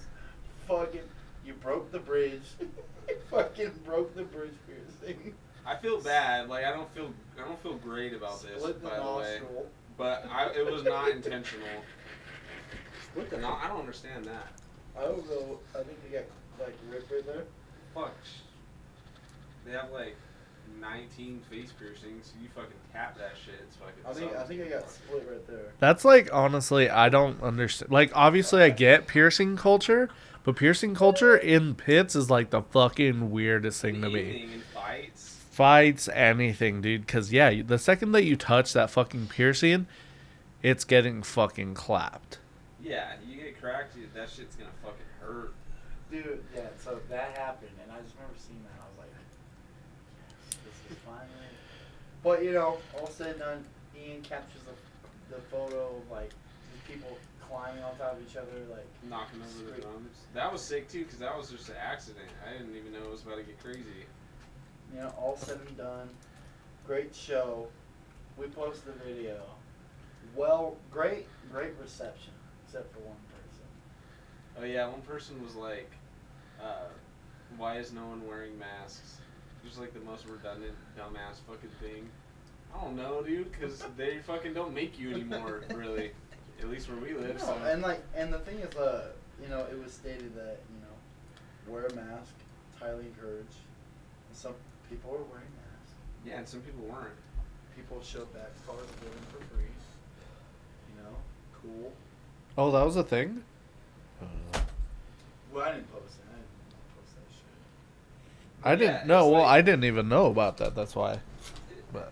[0.67, 1.01] fucking.
[1.45, 2.41] You broke the bridge.
[2.59, 5.33] you fucking broke the bridge piercing.
[5.65, 6.49] I feel bad.
[6.49, 7.11] Like I don't feel.
[7.37, 8.63] I don't feel great about this.
[8.63, 9.41] The by the way,
[9.97, 11.67] but I, it was not intentional.
[13.03, 14.47] Split the No, I don't understand that.
[14.97, 15.59] I don't know.
[15.73, 16.25] I think they got
[16.59, 17.43] like ripped right there.
[17.93, 18.15] Fuck.
[19.65, 20.15] They have like
[20.79, 22.33] 19 face piercings.
[22.41, 23.55] You fucking tap that shit.
[23.63, 24.03] It's fucking.
[24.05, 25.73] I think I think I got split right there.
[25.79, 27.91] That's like honestly, I don't understand.
[27.91, 30.09] Like obviously, I get piercing culture,
[30.43, 34.47] but piercing culture in pits is like the fucking weirdest thing to me.
[34.73, 35.35] Fights.
[35.51, 37.01] Fights, anything, dude.
[37.05, 39.87] Because yeah, the second that you touch that fucking piercing,
[40.61, 42.39] it's getting fucking clapped.
[42.83, 43.97] Yeah, you get cracked.
[43.97, 45.53] you- That shit's gonna fucking hurt.
[46.11, 48.79] Dude, yeah, so that happened, and I just remember seeing that.
[48.81, 51.27] I was like, yes, this is finally.
[52.27, 53.65] But, you know, all said and done,
[53.97, 56.29] Ian captures the, the photo of, like,
[56.85, 60.17] people climbing on top of each other, like, Knocking over the drums.
[60.33, 62.27] That was sick too, cause that was just an accident.
[62.45, 63.79] I didn't even know it was about to get crazy.
[64.93, 66.09] you know, all said and done,
[66.85, 67.69] great show.
[68.35, 69.39] We posted the video.
[70.35, 72.33] Well, great, great reception,
[72.65, 74.59] except for one person.
[74.59, 75.91] Oh yeah, one person was like,
[76.61, 76.89] uh,
[77.55, 79.21] "Why is no one wearing masks?"
[79.67, 82.09] Just like the most redundant, dumbass fucking thing.
[82.73, 86.11] I don't know, dude, because they fucking don't make you anymore, really.
[86.61, 87.37] At least where we live.
[87.37, 87.53] No, So.
[87.65, 89.09] and like, and the thing is, uh,
[89.41, 92.33] you know, it was stated that you know, wear a mask,
[92.71, 93.59] it's highly encouraged.
[94.29, 94.53] And some
[94.89, 95.93] people are wearing masks.
[96.25, 97.13] yeah, and some people weren't.
[97.75, 99.65] People showed back cars living for free.
[100.95, 101.15] You know,
[101.61, 101.91] cool.
[102.57, 103.43] Oh, that was a thing.
[105.53, 106.25] Well, I didn't post it.
[106.27, 108.56] I didn't post that shit.
[108.67, 109.19] I didn't Yeah, know.
[109.27, 110.75] it's Well, like- I didn't even know about that.
[110.75, 111.19] That's why.
[111.93, 112.11] But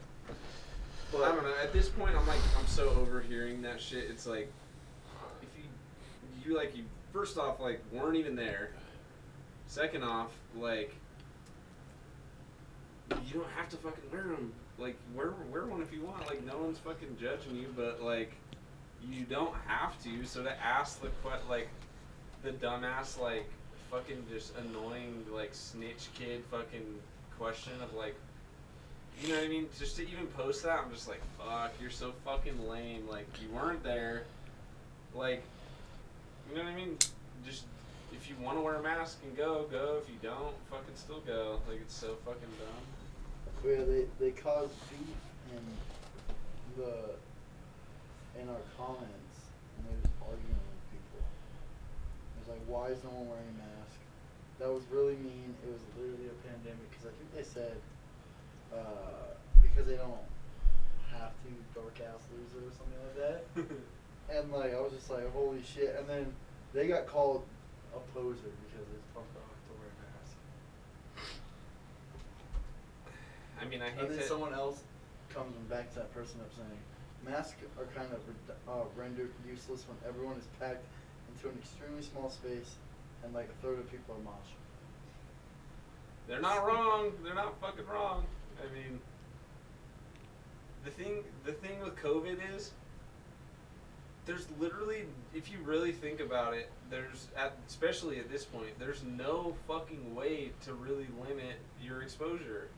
[1.11, 1.53] Well, I don't know.
[1.61, 4.09] At this point, I'm like, I'm so overhearing that shit.
[4.09, 4.51] It's like,
[5.41, 8.71] if you, you like, you first off, like, weren't even there.
[9.67, 10.93] Second off, like,
[13.27, 14.53] you don't have to fucking wear them.
[14.77, 16.27] Like, wear wear one if you want.
[16.27, 18.31] Like, no one's fucking judging you, but like,
[19.07, 20.25] you don't have to.
[20.25, 21.69] So to ask the que- like,
[22.43, 23.45] the dumbass like,
[23.95, 26.99] fucking just annoying like snitch kid fucking
[27.39, 28.15] question of like,
[29.21, 29.67] you know what I mean?
[29.79, 33.07] Just to even post that, I'm just like, fuck, you're so fucking lame.
[33.09, 34.23] Like, you weren't there.
[35.13, 35.43] Like,
[36.49, 36.97] you know what I mean?
[37.45, 37.63] Just,
[38.11, 40.01] if you want to wear a mask and go, go.
[40.03, 41.59] If you don't, fucking still go.
[41.69, 42.83] Like, it's so fucking dumb.
[43.61, 45.15] Where they they caused beef
[45.55, 45.63] in
[46.77, 47.15] the
[48.39, 49.37] in our comments,
[49.77, 51.23] and they was arguing with people.
[51.23, 53.84] It was like, why is no one wearing a mask?
[54.59, 55.55] That was really mean.
[55.65, 57.75] It was literally a pandemic because I think they said
[58.73, 60.23] uh, because they don't
[61.11, 63.75] have to dark ass loser or something like that.
[64.27, 65.95] And like I was just like, holy shit!
[65.99, 66.33] And then
[66.73, 67.45] they got called
[67.93, 70.33] a poser because it's punk rock to wear a mask.
[73.61, 74.27] I mean, I hate And then that.
[74.27, 74.81] someone else
[75.29, 76.79] comes and backs that person up saying,
[77.23, 78.19] masks are kind of
[78.67, 80.85] uh, rendered useless when everyone is packed
[81.29, 82.75] into an extremely small space
[83.25, 84.55] and like a third of people are moshing.
[86.27, 87.11] They're not wrong.
[87.23, 88.25] They're not fucking wrong.
[88.59, 88.99] I mean,
[90.83, 92.71] the thing the thing with COVID is
[94.25, 99.03] there's literally if you really think about it, there's at especially at this point, there's
[99.03, 102.69] no fucking way to really limit your exposure.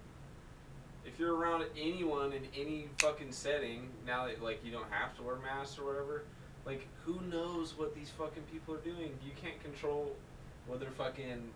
[1.06, 5.24] If you're around anyone in any fucking setting, now that like you don't have to
[5.24, 6.24] wear masks or whatever,
[6.66, 9.18] like who knows what these fucking people are doing?
[9.26, 10.16] You can't control
[10.68, 11.50] whether fucking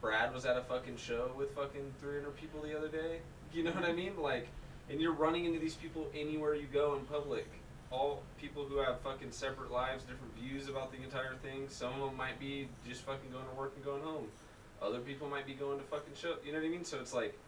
[0.00, 3.20] Brad was at a fucking show with fucking 300 people the other day.
[3.52, 4.12] You know what I mean?
[4.18, 4.48] Like,
[4.90, 7.46] and you're running into these people anywhere you go in public.
[7.90, 11.66] All people who have fucking separate lives, different views about the entire thing.
[11.68, 14.26] Some of them might be just fucking going to work and going home.
[14.82, 16.34] Other people might be going to fucking show.
[16.44, 16.84] You know what I mean?
[16.84, 17.38] So it's like,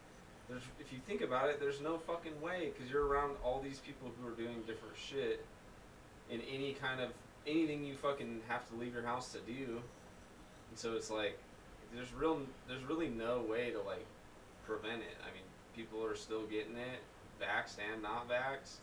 [0.49, 3.79] there's if you think about it, there's no fucking way because you're around all these
[3.79, 5.45] people who are doing different shit
[6.29, 7.09] in any kind of
[7.45, 9.81] anything you fucking have to leave your house to do.
[10.77, 11.37] So it's like
[11.93, 14.05] there's real there's really no way to like
[14.65, 15.17] prevent it.
[15.23, 15.43] I mean,
[15.75, 17.01] people are still getting it,
[17.41, 18.77] vaxxed and not vaxxed.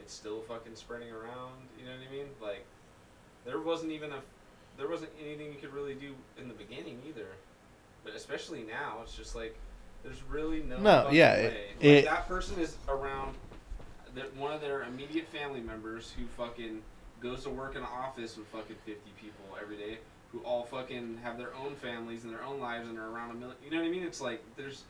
[0.00, 1.54] It's still fucking spreading around.
[1.78, 2.26] You know what I mean?
[2.40, 2.64] Like,
[3.44, 4.20] there wasn't even a
[4.78, 7.26] there wasn't anything you could really do in the beginning either.
[8.04, 9.58] But especially now, it's just like
[10.04, 10.78] there's really no.
[10.78, 11.44] No, yeah, way.
[11.44, 13.34] it- like, it- that person is around
[14.36, 16.82] one of their immediate family members who fucking
[17.20, 19.98] goes to work in an office with fucking 50 people every day
[20.32, 23.34] who all fucking have their own families and their own lives and are around a
[23.34, 23.56] million.
[23.64, 24.02] You know what I mean?
[24.04, 24.84] It's like there's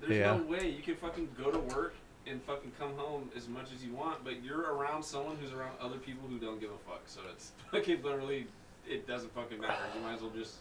[0.00, 0.36] there's Yeah.
[0.36, 1.94] no way you can fucking go to work
[2.26, 5.72] and fucking come home as much as you want, but you're around someone who's around
[5.80, 7.02] other people who don't give a fuck.
[7.06, 8.46] So it's fucking literally
[8.88, 9.74] it doesn't fucking matter.
[9.94, 10.56] You might as well just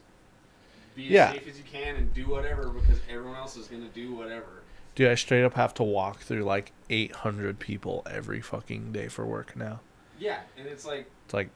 [0.96, 1.32] be as Yeah.
[1.34, 4.62] safe as you can and do whatever because everyone else is gonna do whatever.
[4.94, 9.26] Dude, I straight up have to walk through like 800 people every fucking day for
[9.26, 9.80] work now.
[10.20, 11.50] Yeah, and it's like It's like,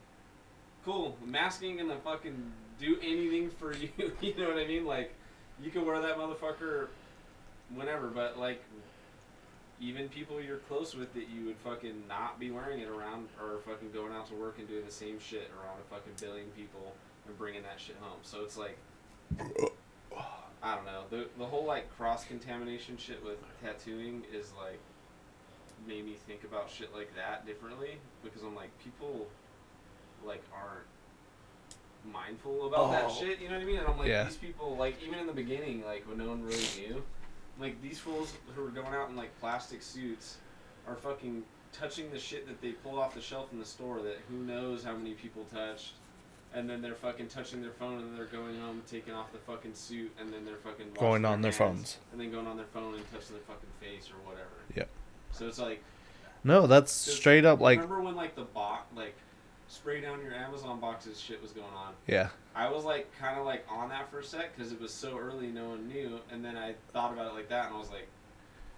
[0.86, 1.16] cool.
[1.26, 3.90] Masking gonna fucking do anything for you.
[4.20, 4.86] you know what I mean?
[4.86, 5.12] Like,
[5.62, 6.86] you can wear that motherfucker
[7.74, 8.62] whenever, but like,
[9.80, 13.58] even people you're close with that you would fucking not be wearing it around are
[13.66, 16.94] fucking going out to work and doing the same shit around a fucking billion people
[17.26, 18.18] and bringing that shit home.
[18.22, 18.78] So it's like,
[20.62, 21.02] I don't know.
[21.10, 24.78] The the whole like cross contamination shit with tattooing is like
[25.86, 29.26] made me think about shit like that differently because I'm like people
[30.24, 30.86] like aren't
[32.12, 33.14] mindful about that Oh.
[33.20, 33.40] shit.
[33.40, 33.78] You know what I mean?
[33.78, 34.24] And I'm like Yeah.
[34.24, 37.02] these people like even in the beginning like when no one really knew,
[37.58, 40.36] like these fools who are going out in like plastic suits
[40.86, 44.18] are fucking touching the shit that they pull off the shelf in the store that
[44.28, 45.94] who knows how many people touched
[46.54, 49.74] and then they're fucking touching their phone, and they're going home, taking off the fucking
[49.74, 51.98] suit, and then they're fucking washing Going on their phones.
[52.12, 54.48] and then going on their phone and touching their fucking face or whatever.
[54.74, 54.88] Yep.
[55.32, 55.82] So it's like
[56.44, 59.16] No, that's Just straight up like remember when like the box like
[59.68, 61.92] spray down your Amazon boxes shit was going on.
[62.06, 62.28] yeah.
[62.54, 65.18] I was like kind of like on that for a sec because it was so
[65.18, 67.90] early, no one knew, and then I thought about it like that, and I was
[67.90, 68.08] like,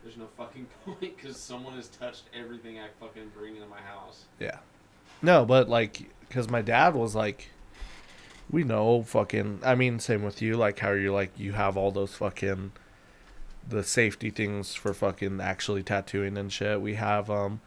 [0.02, 4.24] "There's no fucking point because someone has touched everything I fucking bring into my house."
[4.40, 4.58] Yeah.
[5.22, 7.50] No, but like, because my dad was like,
[8.50, 9.60] we know fucking.
[9.64, 10.56] I mean, same with you.
[10.56, 12.72] Like, how you're like, you have all those fucking,
[13.68, 16.80] the safety things for fucking actually tattooing and shit.
[16.80, 17.60] We have, um,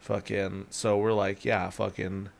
[0.00, 0.66] fucking.
[0.70, 2.30] So we're like, yeah, fucking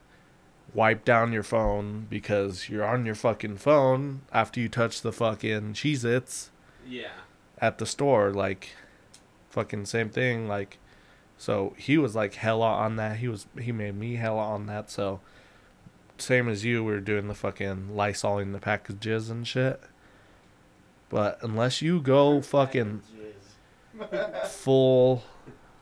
[0.76, 5.72] wipe down your phone because you're on your fucking phone after you touch the fucking
[5.72, 6.50] Cheez Its
[6.86, 7.08] Yeah.
[7.58, 8.30] at the store.
[8.30, 8.70] Like,
[9.48, 10.46] fucking same thing.
[10.46, 10.76] Like,
[11.38, 13.16] so he was like hella on that.
[13.16, 14.90] He was he made me hella on that.
[14.90, 15.20] So
[16.18, 19.80] same as you, we were doing the fucking lysoling the packages and shit.
[21.08, 23.02] But unless you go fucking
[24.46, 25.22] full,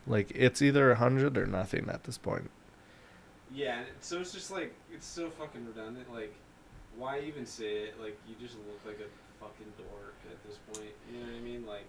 [0.07, 2.49] like it's either a hundred or nothing at this point.
[3.55, 6.13] Yeah, and so it's just like it's so fucking redundant.
[6.13, 6.35] Like,
[6.97, 8.01] why even say it?
[8.01, 9.09] Like, you just look like a
[9.43, 10.91] fucking dork at this point.
[11.11, 11.65] You know what I mean?
[11.65, 11.87] Like,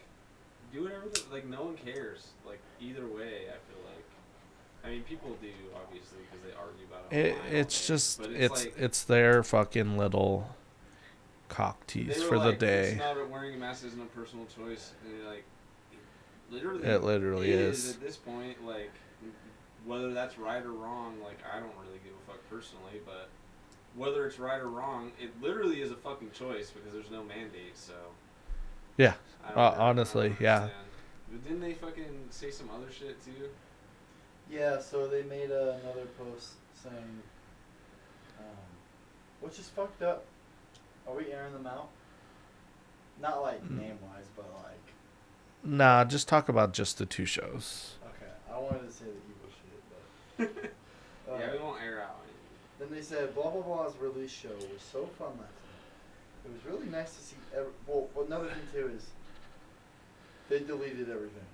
[0.72, 1.06] do whatever.
[1.08, 2.28] The, like, no one cares.
[2.46, 4.04] Like, either way, I feel like.
[4.84, 7.34] I mean, people do obviously because they argue about it.
[7.50, 10.54] It it's just but it's like, it's their fucking little
[11.48, 12.90] cock tease for the day.
[12.90, 14.92] It's not wearing a mask isn't a personal choice.
[15.04, 15.44] And like,
[16.52, 17.94] literally, It literally is.
[17.94, 18.64] at this point.
[18.64, 18.92] Like,
[19.86, 23.28] whether that's right or wrong, like I don't really give a fuck personally, but
[23.94, 27.76] whether it's right or wrong, it literally is a fucking choice because there's no mandate.
[27.76, 27.94] So
[28.96, 29.14] Yeah.
[29.44, 30.68] I don't Uh, know, I don't honestly, yeah.
[31.30, 33.48] But didn't they fucking say some other shit too?
[34.50, 37.22] Yeah, so they made uh, another post saying,
[38.38, 38.44] um,
[39.40, 40.24] which is fucked up.
[41.08, 41.88] Are we airing them out?
[43.20, 43.78] Not like Mm.
[43.78, 44.72] name wise, but like,
[45.64, 47.94] Nah, just talk about just the two shows.
[48.06, 50.70] okay, I wanted to say the evil shit,
[51.26, 51.32] but.
[51.32, 52.20] uh, yeah, we won't air out.
[52.88, 56.46] Then they said, blah blah blah's release show was so fun last night.
[56.46, 57.36] It was really nice to see.
[57.56, 59.06] Ev- well, another thing too is
[60.48, 61.48] they deleted everything.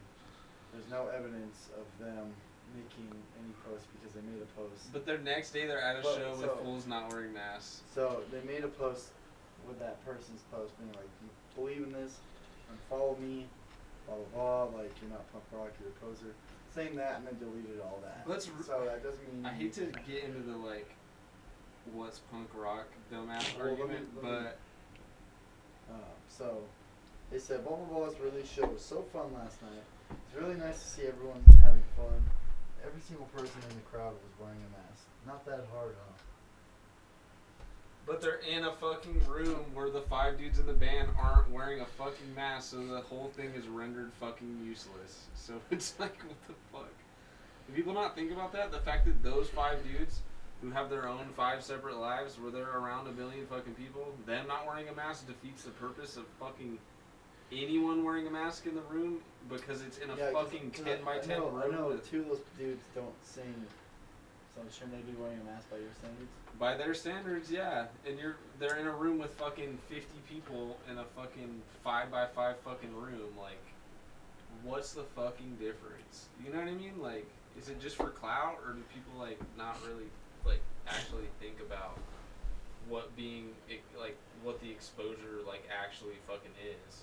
[0.73, 2.33] There's no evidence of them
[2.77, 3.09] making
[3.41, 4.93] any posts because they made a post.
[4.93, 7.81] But their next day, they're at a Well, show so- with fools not wearing masks.
[7.95, 9.09] So they made a post
[9.67, 12.19] with that person's post being like, "You believe in this?
[12.69, 13.47] And follow me."
[14.07, 14.79] Blah blah blah.
[14.81, 16.35] Like you're not punk rock, you're a poser.
[16.75, 18.25] Saying that and then deleted all that.
[18.27, 19.47] Let's so that doesn't mean.
[19.47, 20.89] I hate to get into the like,
[21.93, 24.59] what's punk rock dumbass Well, let me- argument, let me- but
[25.91, 26.63] Um, so
[27.31, 29.83] they said blah blah's release show was so fun last night.
[30.11, 32.23] It's really nice to see everyone having fun.
[32.85, 35.05] Every single person in the crowd was wearing a mask.
[35.27, 36.13] Not that hard, huh?
[38.05, 41.81] but they're in a fucking room where the five dudes in the band aren't wearing
[41.81, 45.27] a fucking mask, so the whole thing is rendered fucking useless.
[45.35, 46.91] So it's like, what the fuck?
[47.69, 48.73] Do people not think about that?
[48.73, 50.21] The fact that those five dudes
[50.63, 54.47] who have their own five separate lives, where they're around a million fucking people, them
[54.47, 56.79] not wearing a mask defeats the purpose of fucking
[57.53, 59.19] anyone wearing a mask in the room
[59.51, 61.63] because it's in a Yeah, fucking 'cause ten I- by I ten know, room.
[61.63, 63.67] I know two of those dudes don't sing.
[64.55, 66.31] So shouldn't they be wearing a mask by your standards?
[66.59, 67.87] By their standards, yeah.
[68.07, 72.27] And you're they're in a room with fucking fifty people in a fucking five by
[72.27, 73.37] five fucking room.
[73.37, 73.59] Like,
[74.63, 76.29] what's the fucking difference?
[76.45, 77.01] You know what I mean?
[77.01, 77.27] Like,
[77.59, 80.07] is it just for clout, or do people like not really
[80.45, 81.99] like actually think about
[82.89, 83.51] what being
[83.99, 87.03] like what the exposure like actually fucking is?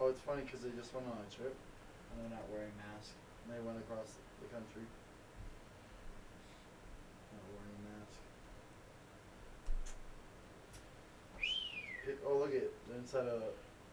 [0.00, 3.12] Oh, it's funny because they just went on a trip and they're not wearing masks.
[3.44, 4.86] And they went across the country.
[7.34, 8.16] Not wearing a mask.
[12.24, 13.42] Oh, look at the inside of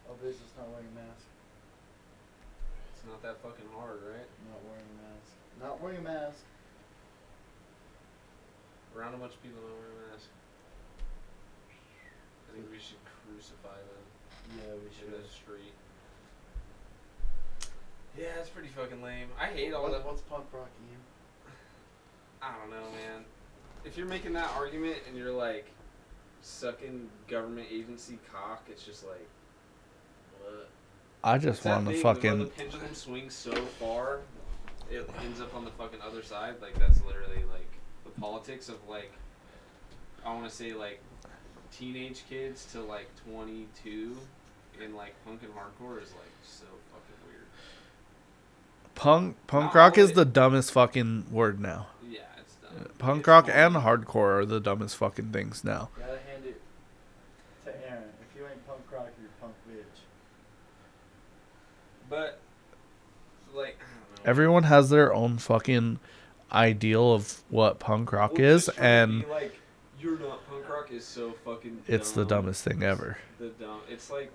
[0.08, 1.26] a business not wearing a mask.
[2.94, 4.30] It's not that fucking hard, right?
[4.48, 5.28] Not wearing a mask.
[5.60, 6.40] Not wearing a mask.
[8.96, 10.28] Around a bunch of people not wearing masks.
[12.48, 14.04] I think we should crucify them.
[14.56, 15.12] Yeah, we should.
[15.14, 15.74] in the street.
[18.16, 19.28] Yeah, it's pretty fucking lame.
[19.38, 20.04] I hate all What- that.
[20.06, 21.00] What's punk rock, Ian?
[22.42, 23.24] I don't know, man.
[23.84, 25.66] If you're making that argument and you're like
[26.40, 29.26] sucking government agency cock, it's just like,
[30.40, 30.68] what?
[31.22, 32.38] I just that want to fucking.
[32.38, 34.20] the pendulum swings so far,
[34.90, 36.54] it ends up on the fucking other side.
[36.62, 37.55] Like that's literally like the
[38.20, 39.12] politics of like,
[40.24, 41.00] I want to say like
[41.72, 44.16] teenage kids to like 22
[44.82, 47.46] in like punk and hardcore is like so fucking weird.
[48.94, 51.88] Punk punk Not rock is of the dumbest fucking word now.
[52.08, 52.72] Yeah, it's dumb.
[52.80, 53.58] Uh, punk It's rock funny.
[53.58, 55.90] and hardcore are the dumbest fucking things now.
[55.98, 56.60] Gotta hand it
[57.64, 58.04] to Aaron.
[58.30, 60.00] If you ain't punk rock, you're punk bitch.
[62.08, 62.38] But
[63.54, 64.30] like I don't know.
[64.30, 65.98] Everyone has their own fucking
[66.52, 69.56] ideal of what punk rock Well, is, just trying to and like
[70.00, 71.82] you're not punk rock is so fucking.
[71.88, 73.18] it's the dumbest thing ever.
[73.38, 73.80] The dumb.
[73.88, 74.30] It's like.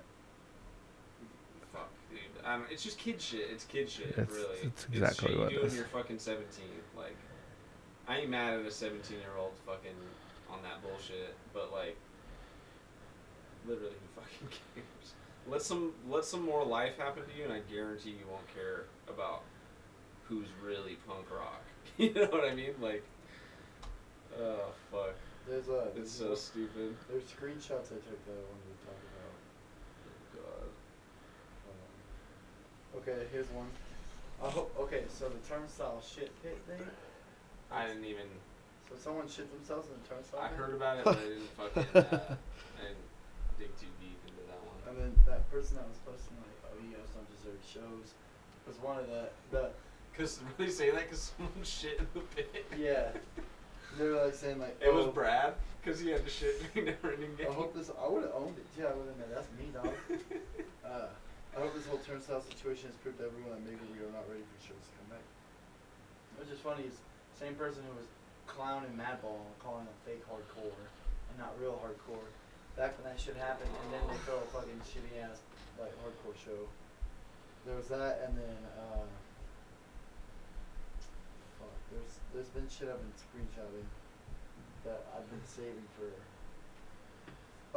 [1.71, 2.19] Fuck, dude.
[2.45, 3.47] I don't, it's just kid shit.
[3.51, 4.07] It's kid shit.
[4.09, 4.57] It's- really.
[4.63, 5.71] it's exactly shit what it you do is.
[5.71, 6.45] when you're fucking 17.
[6.97, 7.15] Like,
[8.07, 9.91] I ain't mad at a 17 year old fucking
[10.49, 11.95] on that bullshit, but like,
[13.67, 15.13] literally, who fucking cares?
[15.47, 18.85] Let some let some more life happen to you, and I guarantee you won't care
[19.07, 19.41] about
[20.27, 21.61] who's really punk rock.
[21.97, 22.73] you know what I mean?
[22.81, 23.03] Like,
[24.39, 25.15] oh fuck,
[25.47, 25.89] There's a.
[25.95, 26.95] it's so stupid.
[27.09, 29.33] There's screenshots I took that I wanted to talk about.
[30.07, 30.69] Oh, God.
[31.69, 33.67] Um, okay, here's one.
[34.39, 34.73] Hope.
[34.79, 36.81] Okay, so the turnstile shit pit thing.
[37.71, 38.25] I didn't even.
[38.89, 40.41] So someone shit themselves in the turnstile.
[40.41, 40.57] I pit?
[40.57, 41.85] heard about it, but I didn't fucking.
[41.93, 42.35] Uh,
[42.81, 43.05] I didn't
[43.59, 44.79] dig too deep into that one.
[44.89, 48.17] And then that person that was posting like, "Oh, you guys don't deserve shows,"
[48.65, 49.69] was one of the the
[50.17, 52.65] Cause really say that because someone shit in the pit.
[52.77, 53.09] yeah.
[53.97, 55.53] They were like saying like, It was "Oh, Brad,
[55.83, 57.47] cause he had to shit during never ending game.
[57.51, 57.91] I hope this.
[57.91, 58.65] I would have owned it.
[58.79, 59.31] Yeah, I would have been.
[59.33, 59.91] That's me, dog.
[60.81, 61.07] Uh,
[61.55, 64.27] I hope this whole turnstile situation has proved to everyone that maybe we are not
[64.27, 65.23] ready for shows to come back.
[66.35, 66.99] Which is funny is
[67.31, 68.11] same person who was
[68.43, 72.27] clowning Madball and calling it fake hardcore and not real hardcore.
[72.75, 75.39] Back when that shit happened, and then they throw a fucking shitty ass
[75.79, 76.67] like hardcore show.
[77.63, 79.20] There was that, and then uh, fuck.
[81.91, 83.85] There's there's been shit I've been screenshotting
[84.85, 86.07] that I've been saving for.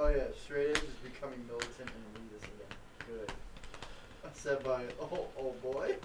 [0.01, 2.73] Oh yeah, straight edge is becoming militant and elitist again.
[3.07, 3.33] Good.
[4.35, 5.95] Said by oh oh boy.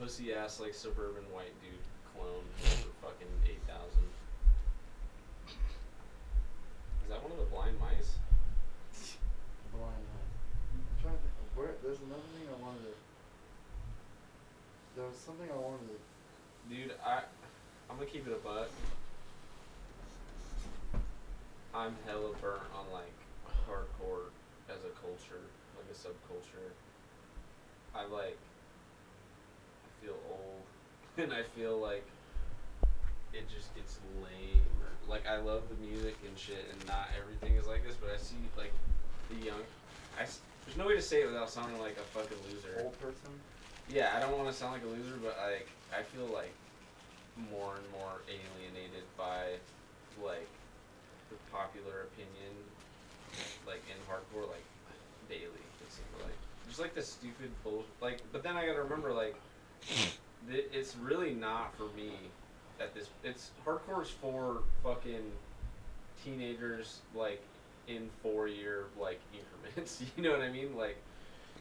[0.00, 1.72] Pussy ass like suburban white dude
[2.14, 4.06] clone for fucking eight thousand.
[5.46, 8.18] Is that one of the blind mice?
[9.70, 10.34] Blind mice.
[10.74, 11.32] I'm trying to think.
[11.54, 12.45] Where there's another thing I.
[14.96, 16.74] There was something I wanted to.
[16.74, 17.20] Dude, I
[17.90, 18.70] I'm gonna keep it a butt.
[21.74, 23.12] I'm hella burnt on like
[23.68, 24.32] hardcore
[24.70, 25.44] as a culture,
[25.76, 26.72] like a subculture.
[27.94, 28.38] I like
[29.84, 30.62] I feel old
[31.18, 32.06] and I feel like
[33.34, 34.62] it just gets lame.
[35.06, 38.16] Like I love the music and shit and not everything is like this, but I
[38.16, 38.72] see like
[39.28, 39.60] the young
[40.18, 40.24] I
[40.64, 42.80] there's no way to say it without sounding like a fucking loser.
[42.82, 43.30] Old person.
[43.88, 46.52] Yeah, I don't want to sound like a loser, but like I feel like
[47.52, 49.54] more and more alienated by
[50.22, 50.48] like
[51.30, 52.52] the popular opinion,
[53.66, 54.64] like in hardcore, like
[55.28, 55.42] daily.
[55.44, 56.34] It seems like
[56.68, 57.84] just like the stupid bull.
[58.00, 59.36] Like, but then I gotta remember like
[60.50, 62.12] th- it's really not for me.
[62.78, 65.32] At this, it's hardcore's for fucking
[66.22, 67.42] teenagers like
[67.88, 70.02] in four year like increments.
[70.16, 70.76] You know what I mean?
[70.76, 70.96] Like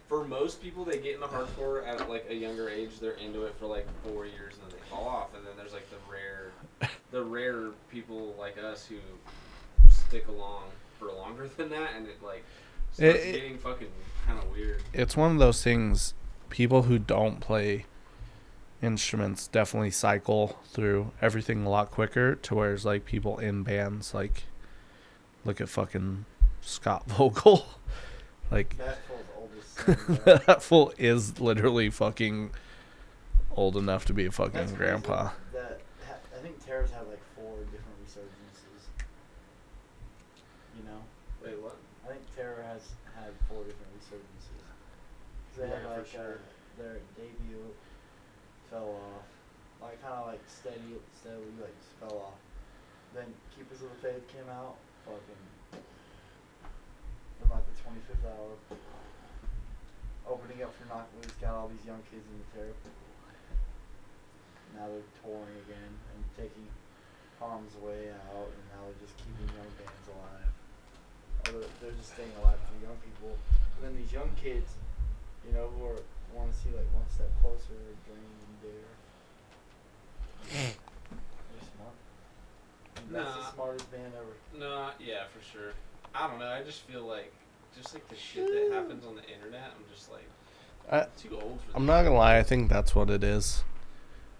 [0.08, 3.00] for most people, they get into hardcore at like a younger age.
[3.00, 5.34] They're into it for like four years and then they fall off.
[5.36, 6.52] And then there's like the rare,
[7.12, 8.98] the rare people like us who
[9.90, 10.64] stick along
[11.00, 12.44] for longer than that, and it like
[12.92, 13.88] starts It- it- getting fucking
[14.28, 14.82] kind of weird.
[14.94, 16.14] It's one of those things.
[16.50, 17.86] People who don't play
[18.82, 22.36] instruments definitely cycle through everything a lot quicker.
[22.36, 24.44] To where it's like people in bands, like
[25.44, 26.26] look at fucking
[26.62, 27.66] Scott Vogel,
[28.52, 29.00] like That
[30.26, 32.52] that fool is literally fucking
[33.56, 35.32] old enough to be a fucking That's grandpa.
[35.54, 35.82] That
[36.34, 38.88] I think Terror's had like four different resurgences.
[40.78, 41.02] You know,
[41.44, 41.76] Wait, what?
[42.06, 42.82] I think Terror has
[43.16, 44.62] had four different resurgences.
[45.58, 46.40] they had Yeah, for like sure.
[46.40, 47.68] uh, their debut
[48.70, 49.24] fell off,
[49.82, 52.40] like kind of like steady, steadily like just fell off.
[53.14, 55.44] Then Keepers of the Faith came out, fucking
[57.40, 58.52] from like the 25th hour,
[60.30, 62.74] opening up for Knocked Loose, got all these young kids into Terror.
[64.76, 66.68] Now they're touring again and taking
[67.40, 70.52] Harm's Way out, and now they're just keeping young bands alive.
[71.48, 73.38] Or they're, they're just staying alive for young people.
[73.78, 74.76] And then these young kids,
[75.48, 76.02] you know, who are
[76.36, 78.92] want to see like one step closer, dream and dare.
[80.52, 81.96] They're smart.
[82.98, 83.40] And That's Nah.
[83.40, 84.36] the smartest band ever.
[84.60, 85.72] No, yeah, for sure.
[86.14, 86.50] I don't know.
[86.52, 87.32] I just feel like
[87.76, 89.72] just like the shit that happens on the internet.
[89.78, 90.28] I'm just like
[90.92, 91.76] I, too old for.
[91.78, 92.38] I'm not gonna lie.
[92.38, 93.64] I think that's what it is.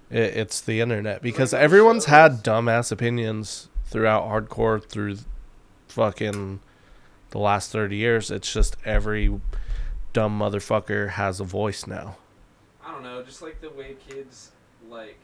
[0.10, 5.18] It, it's the internet because Like, everyone's shows- had dumbass opinions throughout hardcore through
[5.88, 6.60] fucking
[7.32, 8.32] the last 30 years.
[8.32, 9.40] It's just every
[10.14, 12.18] dumb motherfucker has a voice now.
[12.86, 14.52] I don't know, just like the way kids
[14.90, 15.18] like,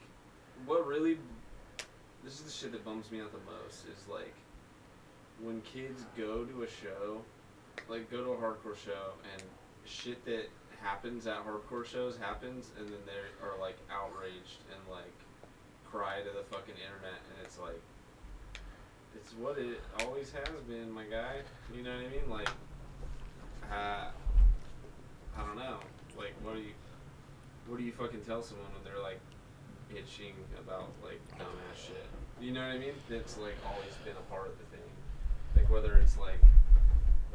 [0.66, 1.18] what really,
[2.24, 4.34] this is the shit that bums me out the most is like,
[5.40, 7.22] when kids go to a show,
[7.92, 9.42] like go to a hardcore show and
[9.84, 10.48] shit that
[10.80, 15.12] happens at hardcore shows happens and then they are like outraged and like
[15.84, 17.80] cry to the fucking internet and it's like
[19.14, 21.42] it's what it always has been my guy.
[21.74, 22.30] You know what i mean?
[22.30, 22.48] Like
[23.70, 24.08] uh,
[25.36, 25.76] i don't know.
[26.16, 26.72] Like what do you
[27.66, 29.20] what do you fucking tell someone when they're like
[29.92, 32.06] bitching about like dumbass shit?
[32.40, 32.94] You know what i mean?
[33.10, 34.88] That's like always been a part of the thing.
[35.56, 36.40] Like whether it's like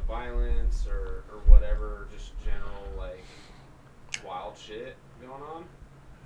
[0.08, 3.22] violence or or whatever just general like
[4.26, 5.64] wild shit going on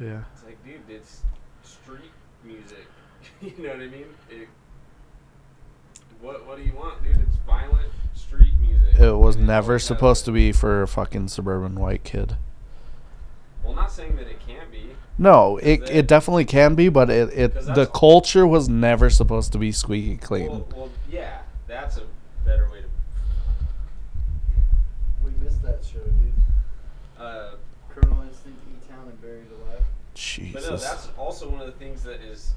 [0.00, 0.22] Yeah.
[0.32, 1.22] it's like, dude, it's
[1.64, 2.10] street
[2.44, 2.86] music.
[3.42, 4.06] you know what I mean?
[4.30, 4.48] It,
[6.20, 7.16] what What do you want, dude?
[7.16, 8.98] It's violent street music.
[9.00, 12.36] It was And never supposed to be for a fucking suburban white kid.
[13.64, 14.90] Well, not saying that it can't be.
[15.18, 19.52] No, it, it definitely can be, but it, it 'Cause the culture was never supposed
[19.52, 20.48] to be squeaky clean.
[20.50, 22.02] Well, well, yeah, that's a
[30.40, 30.64] Jesus.
[30.64, 32.54] But no, that's also one of the things that is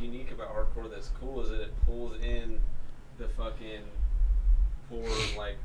[0.00, 2.60] unique about hardcore that's cool is that it pulls in
[3.18, 3.82] the fucking
[4.88, 5.04] poor,
[5.38, 5.56] like,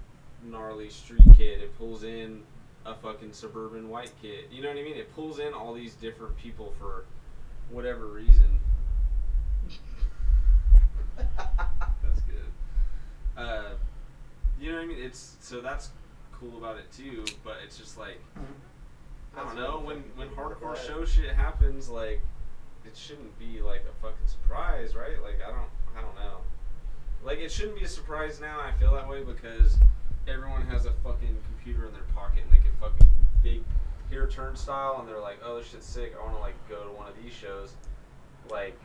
[0.43, 1.61] gnarly street kid.
[1.61, 2.43] It pulls in
[2.85, 4.45] a fucking suburban white kid.
[4.51, 4.95] You know what I mean?
[4.97, 7.05] It pulls in all these different people for
[7.69, 8.59] whatever reason.
[11.17, 13.37] That's good.
[13.37, 13.71] Uh,
[14.59, 14.97] you know what I mean?
[15.01, 15.89] It's so that's
[16.31, 17.25] cool about it too.
[17.43, 18.19] But it's just like
[19.35, 22.21] I don't know when when hardcore show shit happens, like
[22.85, 25.21] it shouldn't be like a fucking surprise, right?
[25.21, 26.37] Like I don't I don't know.
[27.23, 28.59] Like it shouldn't be a surprise now.
[28.59, 29.77] I feel that way because
[30.27, 33.09] everyone has a fucking computer in their pocket and they can fucking
[33.43, 33.63] big
[34.09, 36.13] hear turnstile and they're like, oh this shit's sick.
[36.19, 37.73] I want to like go to one of these shows.
[38.49, 38.77] Like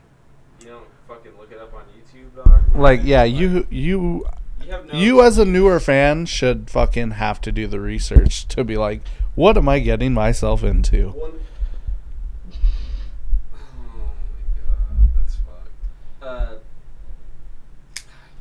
[0.60, 2.62] you don't fucking look it up on YouTube, dog.
[2.76, 7.12] Like yeah, you Like, you you have no you as a newer fan should fucking
[7.12, 9.00] have to do the research to be like,
[9.34, 11.10] what am I getting myself into?
[11.10, 11.32] One.
[13.52, 15.68] Oh my god, that's fucked.
[16.22, 16.56] Uh,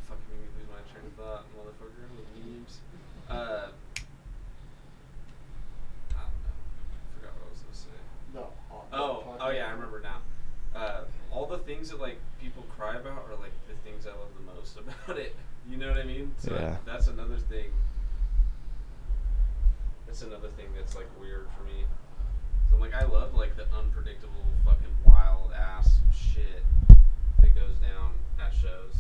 [0.08, 2.10] fucking made me lose my train of thought, motherfucker.
[2.16, 2.80] With.
[3.30, 3.38] Uh, I
[6.14, 6.56] don't know.
[6.90, 8.00] I forgot what I was gonna say.
[8.34, 8.48] No.
[8.94, 10.20] Oh, oh yeah, I remember now.
[10.80, 11.02] Uh,
[11.32, 14.54] all the things that like people cry about are like the things I love the
[14.56, 15.36] most about it.
[15.70, 16.32] You know what I mean?
[16.38, 16.78] So Yeah.
[16.86, 17.66] that's another thing.
[20.06, 21.84] That's another thing that's like weird for me.
[22.70, 26.62] So I'm like, I love like the unpredictable, fucking wild ass shit
[27.42, 28.94] that goes down at shows.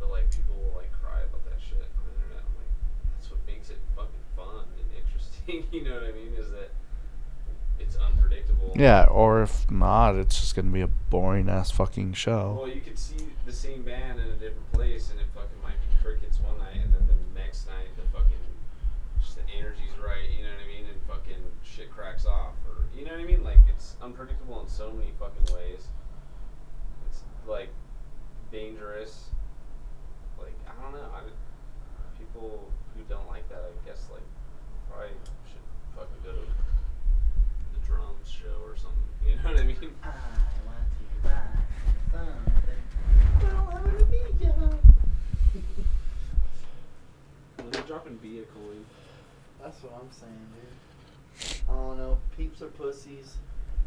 [0.00, 2.42] But like people will like cry about that shit on the internet.
[2.42, 2.74] I'm like,
[3.14, 5.64] that's what makes it fucking fun and interesting.
[5.70, 6.34] you know what I mean?
[6.36, 6.70] Is that
[7.78, 8.72] it's unpredictable.
[8.74, 12.58] Yeah, or if not, it's just gonna be a boring ass fucking show.
[12.58, 15.78] Well, you could see the same band in a different place, and it fucking might
[15.78, 18.42] be crickets one night, and then the next night the fucking
[19.22, 20.28] just the energy's right.
[20.36, 20.84] You know what I mean?
[20.90, 23.44] And fucking shit cracks off, or you know what I mean?
[23.44, 25.86] Like it's unpredictable in so many fucking ways.
[27.08, 27.70] It's like
[28.50, 29.30] dangerous.
[30.38, 31.06] Like I don't know.
[31.14, 31.22] I
[32.18, 34.22] people who don't like that, I guess like
[34.90, 35.14] probably
[35.46, 35.62] should
[35.96, 36.46] fucking go to
[37.72, 38.98] the drums show or something.
[39.24, 39.76] You know what I mean?
[40.02, 40.08] I
[40.66, 41.46] want to buy
[42.10, 42.80] something.
[43.40, 44.78] Well, I'm gonna be young.
[47.70, 48.84] They're dropping Via coin.
[49.62, 51.60] That's what I'm saying, dude.
[51.68, 52.18] I don't know.
[52.36, 53.36] Peeps are pussies.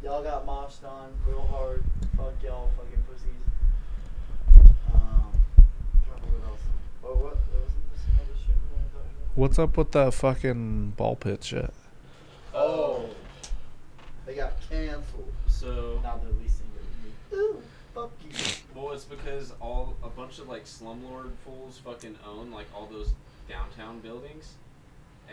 [0.05, 1.83] Y'all got moshed on real hard.
[2.15, 3.31] Fuck y'all, fucking pussies.
[4.93, 5.31] Um,
[6.05, 6.59] trying to think what else.
[7.01, 7.17] What?
[7.17, 7.37] What?
[7.51, 9.07] There wasn't this another shit we wanted to about?
[9.33, 11.73] What's up with that fucking ball pit shit?
[12.53, 13.09] Oh,
[14.27, 15.33] they got canceled.
[15.47, 17.35] So Now they're leasing it.
[17.35, 17.63] Ooh,
[17.95, 18.29] fuck you.
[18.75, 23.15] Well, it's because all a bunch of like slumlord fools fucking own like all those
[23.49, 24.53] downtown buildings,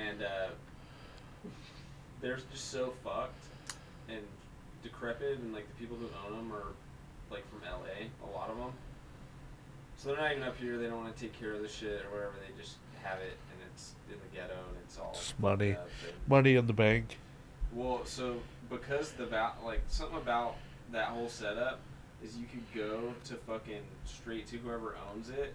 [0.00, 0.48] and uh,
[2.22, 3.44] they're just so fucked
[4.08, 4.22] and
[4.82, 6.72] decrepit, and like the people who own them are
[7.30, 8.72] like from LA, a lot of them.
[9.96, 10.78] So they're not even up here.
[10.78, 12.32] They don't want to take care of the shit or whatever.
[12.46, 15.76] They just have it, and it's in the ghetto, and it's all Just money.
[16.28, 17.18] Money in the bank.
[17.72, 18.36] well, so
[18.70, 20.56] because the va- like something about
[20.92, 21.80] that whole setup
[22.22, 25.54] is you could go to fucking straight to whoever owns it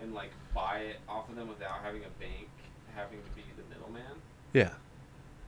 [0.00, 2.48] and like buy it off of them without having a bank
[2.94, 4.02] having to be the middleman.
[4.52, 4.70] Yeah.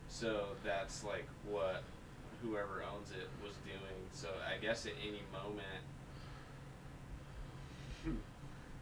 [0.09, 1.83] So that's like what
[2.45, 3.99] whoever owns it was doing.
[4.13, 5.83] So I guess at any moment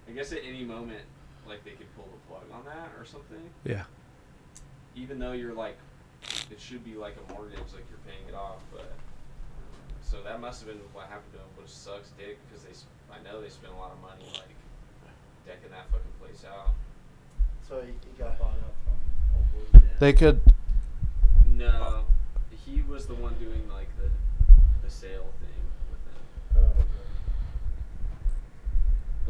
[0.09, 1.01] I guess at any moment
[1.47, 3.85] like they could pull the plug on that or something Yeah.
[4.95, 5.77] even though you're like,
[6.51, 8.93] it should be like a mortgage, like you're paying it off, but.
[10.03, 12.75] So So that must have been what happened to him, which sucks, dick, because they,
[13.15, 14.51] I know they spent a lot of money like
[15.47, 16.71] decking that fucking place out.
[17.69, 18.99] So he, he got bought out from
[19.37, 19.83] old boys.
[19.99, 20.41] They could.
[21.47, 22.05] No,
[22.67, 24.09] he was the one doing like the
[24.83, 26.23] the sale thing with them,
[26.57, 27.07] Oh, okay.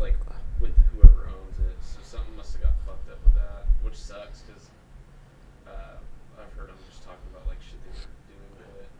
[0.00, 0.16] like
[0.60, 1.76] with whoever owns it.
[1.82, 4.68] So something must have got fucked up with that, which sucks because
[5.66, 5.96] uh,
[6.40, 8.90] I've heard them just talking about like shit they were doing to it,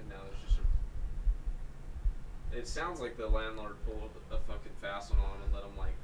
[0.00, 0.64] and now there's just a.
[2.58, 5.96] It sounds like the landlord pulled a fucking fast one on and let him like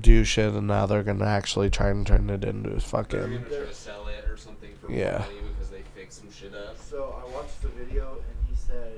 [0.00, 3.38] do shit and now they're gonna actually try and turn it into they're fucking gonna
[3.40, 5.18] try to sell it or something for more Yeah.
[5.20, 6.76] money because they fixed some shit up.
[6.78, 8.92] So I watched the video and he said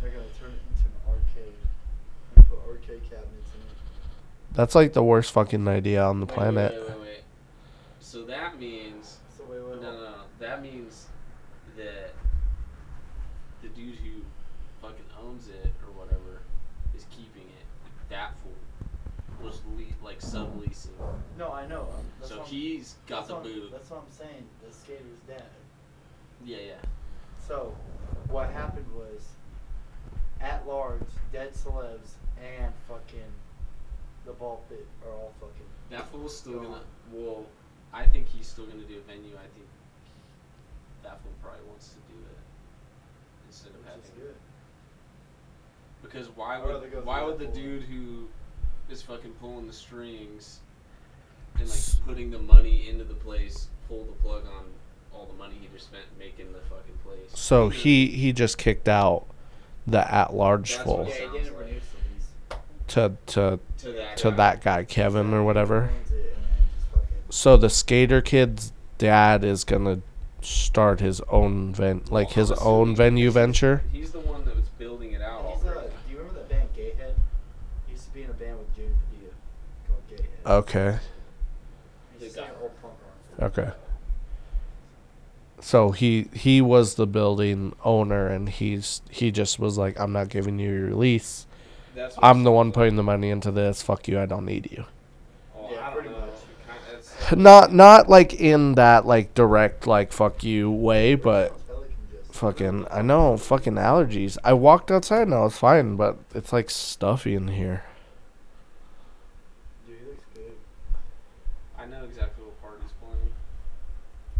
[0.00, 1.54] they're gonna turn it into an arcade
[2.36, 4.54] and put arcade cabinets in it.
[4.54, 7.22] that's like the worst fucking idea on the Wait, planet Wait, wait, wait, wait.
[8.00, 10.14] So that means So wait, wait, No, no, no.
[10.40, 11.06] That means
[11.76, 12.14] that
[13.62, 14.22] the dude who
[14.82, 16.40] fucking owns it or whatever
[16.96, 17.66] is keeping it.
[18.10, 18.52] That fool
[19.44, 20.90] was le- like subleasing.
[21.38, 21.82] No, I know.
[21.82, 23.70] Um, that's So what I'm- he's got that's the what boot.
[23.72, 24.44] That's what I'm saying.
[24.66, 25.44] The skater's dead.
[26.44, 26.72] Yeah, yeah.
[27.46, 27.74] So,
[28.28, 29.26] what happened was,
[30.40, 31.00] at large,
[31.32, 33.32] dead celebs and fucking
[34.26, 35.66] the ball pit are all fucking.
[35.90, 36.64] That fool's still Gone.
[36.64, 36.80] gonna.
[37.12, 37.46] Well,
[37.92, 39.34] I think he's still gonna do a venue.
[39.36, 39.66] I think
[41.02, 42.38] that fool probably wants to do it
[43.46, 44.22] instead of Which is having.
[44.26, 44.34] good.
[46.02, 48.28] Because why would why would the dude who
[48.90, 50.60] is fucking pulling the strings
[51.60, 54.64] and like putting the money into the place pull the plug on
[55.12, 57.18] all the money he just spent making the fucking place?
[57.34, 59.24] so You know, he he just kicked out
[59.86, 61.58] the at large That's full what Yeah, it sounds like.
[61.60, 62.60] renew the lease.
[62.88, 64.36] to to to that to guy.
[64.36, 65.82] that guy Kevin or whatever.
[65.84, 70.00] Owns it and then just fucking- So the skater kid's dad is gonna
[70.42, 73.82] start his own ven like his I'm own venue because venture.
[73.92, 75.44] He's the one that was building it out.
[75.56, 77.14] He's a, do you remember that band Gayhead?
[77.86, 79.32] He used to be in a band with June Padilla
[79.88, 80.50] called Gayhead.
[80.58, 80.98] Okay.
[82.18, 82.62] He used The to sing guy.
[82.62, 83.18] old punk rock.
[83.40, 83.70] Okay.
[85.60, 90.28] So he he was the building owner and he's he just was like I'm not
[90.28, 91.46] giving you your lease.
[92.22, 93.82] I'm the one putting the money into this.
[93.82, 94.20] Fuck you.
[94.20, 94.84] I don't need you.
[95.56, 96.28] Oh, Yeah, don't pretty much.
[97.36, 101.58] Not not like in that like direct like fuck you way, but
[102.30, 104.38] fucking I know fucking allergies.
[104.44, 107.82] I walked outside and I was fine, but it's like stuffy in here.
[109.86, 110.52] Dude, he looks good.
[111.76, 113.32] I know exactly what part he's playing.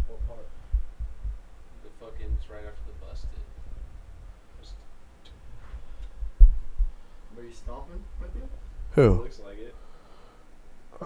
[0.07, 0.47] What part?
[1.83, 3.29] The fucking it's right after the busted.
[4.61, 4.73] Just
[7.35, 8.47] Were you stomping with you?
[8.99, 9.09] Who?
[9.21, 9.73] looks like it.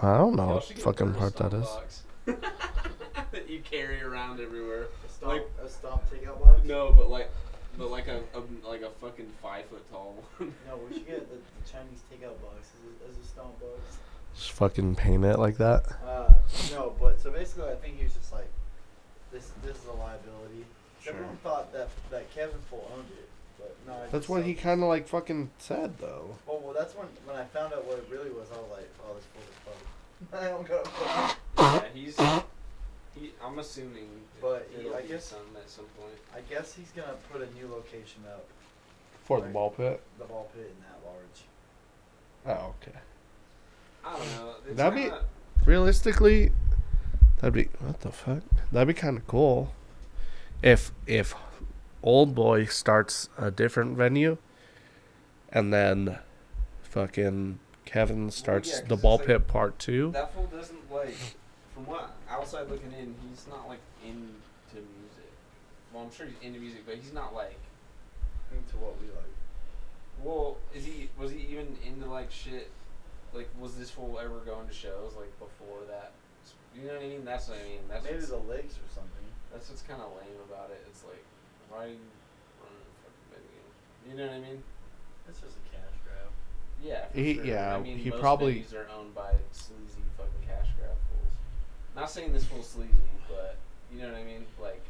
[0.02, 2.02] I don't know Y'all what should get fucking part that is.
[2.26, 4.86] that you carry around everywhere.
[5.06, 6.60] A stomp, Like- a stomp takeout box?
[6.64, 7.30] No, but like,
[7.78, 10.52] but like a, a like a fucking five foot tall one.
[10.66, 13.98] No, we should get the, the Chinese takeout box as a, as a stomp box.
[14.34, 15.84] Just fucking paint it like that.
[16.04, 16.32] Uh,
[16.72, 18.48] no, but so basically, I think he was just like,
[19.30, 20.64] this this is a liability.
[21.00, 21.12] Sure.
[21.12, 23.23] Everyone thought that that Kevin Full owned it, but
[23.86, 23.92] no.
[23.94, 26.36] it That's just what he kind of like fucking said though.
[26.48, 28.48] Oh well, that's when when I found out what it really was.
[28.52, 30.46] I was like, oh, this fool is fucking.
[30.46, 31.36] I don't got fucking.
[31.58, 32.16] yeah, he's.
[33.14, 34.08] He, I'm assuming.
[34.40, 36.14] But he- it'll I be guess- some at some point.
[36.34, 38.44] I guess he's gonna put a new location up,
[39.24, 40.00] For the ball pit.
[40.18, 42.58] the ball pit in that large.
[42.60, 42.98] Oh, okay.
[44.04, 44.54] I don't know.
[44.66, 45.24] It's That'd be- kinda-
[45.64, 46.52] Realistically,
[47.40, 48.42] that'd be what the fuck.
[48.70, 49.72] That'd be kind of cool.
[50.62, 51.34] If if
[52.04, 54.36] old boy starts a different venue,
[55.50, 56.18] and then
[56.82, 60.12] fucking Kevin starts yeah, the 'cause it's ball like- pit part two.
[60.12, 61.16] That fool doesn't like.
[61.74, 64.22] From what outside looking in, he's not like into
[64.74, 65.32] music.
[65.92, 67.58] Well, I'm sure he's into music, but he's not like.
[68.52, 69.34] Into what we like.
[70.22, 71.08] Well, is he?
[71.18, 72.70] Was he even into like shit?
[73.32, 76.12] Like, was this fool ever going to shows like before that?
[76.76, 77.24] You know what I mean?
[77.24, 77.80] That's what I mean.
[77.88, 79.26] That's Maybe the lakes or something.
[79.52, 80.84] that's what's kind of lame about it.
[80.88, 81.22] It's like,
[81.74, 81.96] why are you
[82.60, 84.10] running a fucking venue?
[84.10, 84.62] You know what I mean?
[85.28, 86.30] It's just a cash grab.
[86.82, 87.06] Yeah.
[87.08, 87.44] For He- sure.
[87.44, 91.32] yeah, I mean, he most probably- venues are owned by sleazy fucking cash grab fools.
[91.96, 92.92] Not saying this fool's sleazy,
[93.28, 93.56] but
[93.92, 94.46] you know what I mean.
[94.60, 94.82] Like,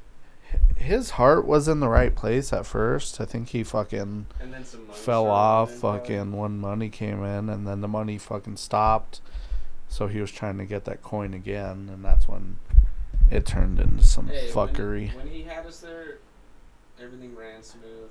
[0.76, 3.20] His heart was in the right place at first.
[3.20, 6.00] I think he fucking and then some fell off running, probably.
[6.00, 9.20] fucking when money came in and then the money fucking stopped
[9.88, 12.58] so he was trying to get that coin again and that's when
[13.30, 16.18] it turned into some Hey, when- fuckery When, he had us there,
[17.02, 18.10] everything ran smooth,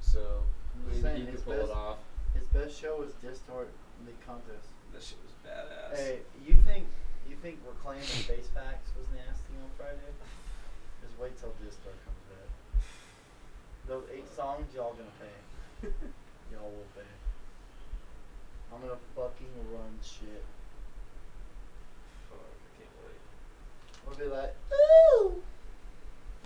[0.00, 0.42] so
[0.74, 1.98] I'm maybe just saying, he could his pull best, it off.
[2.34, 3.68] his best show was Distort
[4.06, 4.68] League Contest.
[4.92, 5.96] That shit was badass.
[5.96, 6.86] Hey, you think
[7.28, 10.12] you think we're claiming Space Facts was nasty on Friday?
[11.02, 12.48] Just wait till Distort comes back.
[13.88, 15.88] those eight songs, y'all gonna pay.
[16.52, 17.10] y'all will pay.
[18.72, 20.44] I'm gonna fucking run shit.
[22.30, 23.20] Fuck, I can't wait.
[24.06, 25.42] I'm gonna be like, ooh.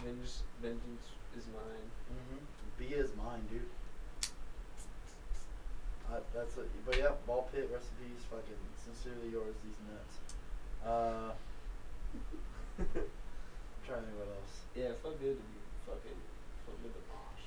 [0.04, 1.88] Vengeance, vengeance is mine.
[2.12, 2.44] Mm-hmm.
[2.78, 3.62] B is mine, dude.
[6.10, 6.68] I, that's it.
[6.86, 6.98] But
[7.60, 8.24] ball recipes.
[8.30, 9.54] Fucking sincerely yours.
[9.64, 10.16] These nuts.
[10.80, 11.30] Uh,
[12.78, 12.88] I'm
[13.86, 14.54] trying to think what else.
[14.72, 16.20] Yeah, it felt good to be fucking
[16.64, 17.44] felt good to mosh.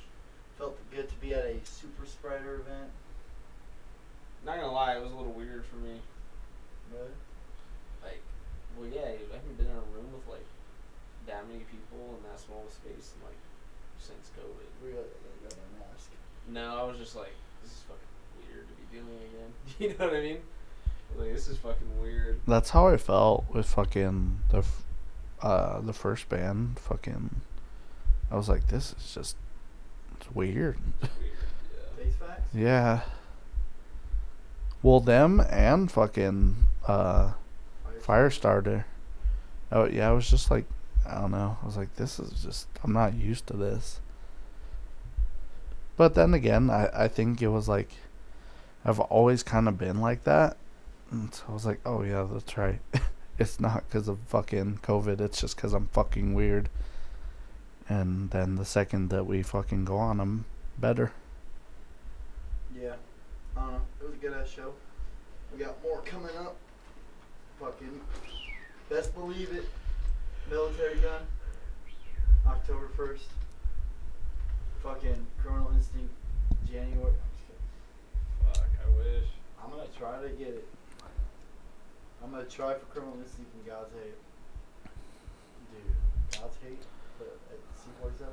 [0.57, 2.91] Felt good to be at a super spreader event.
[4.45, 5.98] Not gonna lie, it was a little weird for me.
[6.91, 7.15] Really?
[8.03, 8.22] Like,
[8.76, 10.45] well, yeah, I haven't been in a room with like
[11.26, 13.40] that many people in that small of space in like
[13.98, 14.68] since COVID.
[14.84, 16.11] Got, we got a mask.
[16.52, 17.31] No, I was just like,
[17.64, 18.12] this is fucking
[18.94, 19.53] weird to be doing again.
[19.80, 20.38] you know what I mean?
[21.18, 22.40] Like, this is fucking weird.
[22.48, 24.84] That's how I felt with fucking the, f-
[25.41, 26.80] uh, the first band.
[26.80, 27.41] Fucking,
[28.32, 29.36] I was like, this is just,
[30.18, 30.78] it's weird.
[31.02, 32.14] Weird.
[32.53, 32.61] Yeah.
[32.61, 33.02] Yeah.
[34.82, 36.56] Well, them and fucking
[36.88, 37.34] uh,
[38.02, 38.84] Firestarter.
[39.72, 40.65] Oh yeah, I was just like,
[41.07, 41.57] I don't know.
[41.61, 44.02] I was like, this is just, I'm not used to this.
[45.95, 47.91] But then again, I I think it was like,
[48.86, 50.58] I've always kind of been like that,
[51.12, 52.80] and so I was like, oh yeah, that's right.
[53.40, 55.22] it's not because of fucking COVID.
[55.22, 56.70] It's just because I'm fucking weird.
[57.90, 60.46] And then the second that we fucking go on, I'm
[60.78, 61.12] better.
[62.76, 62.96] Yeah.
[63.56, 63.82] I don't know.
[64.02, 64.74] It was a good ass show.
[65.52, 66.56] We got more coming up.
[67.60, 68.02] Fucking
[68.90, 69.66] best believe it.
[70.50, 71.22] Militarie Gun.
[72.48, 73.26] October first.
[74.82, 76.14] Fucking criminal instinct.
[76.66, 77.14] January.
[77.14, 78.54] I'm just kidding.
[78.54, 79.30] Fuck, I wish.
[79.64, 80.68] I'm gonna try to get it.
[82.24, 84.16] I'm gonna try for criminal instinct and God's hate.
[85.72, 86.84] Dude, God's hate
[87.20, 88.28] but at C47.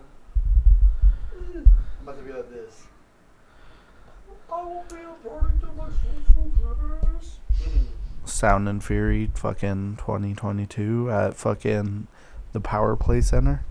[1.33, 1.67] I'm
[2.03, 2.85] about to be like this.
[4.53, 6.51] I will be a product of my social
[7.11, 7.39] class.
[8.25, 12.07] Sound and Fury fucking 2022 at fucking
[12.53, 13.65] the Power Play Center.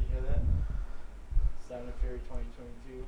[0.00, 0.40] You hear that?
[1.68, 3.04] Sound and Fury 2022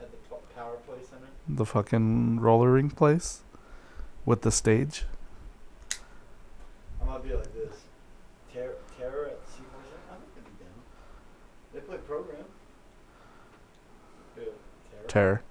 [0.00, 1.26] at the P- Power Play Center.
[1.48, 3.42] The fucking roller rink place
[4.24, 5.04] with the stage.
[7.00, 7.74] I'm gonna be like this.
[8.52, 9.60] Terror, terror at C47.
[10.10, 10.82] I'm not gonna be down.
[11.74, 12.44] They play program.
[14.34, 14.52] Terror.
[15.08, 15.42] Terror.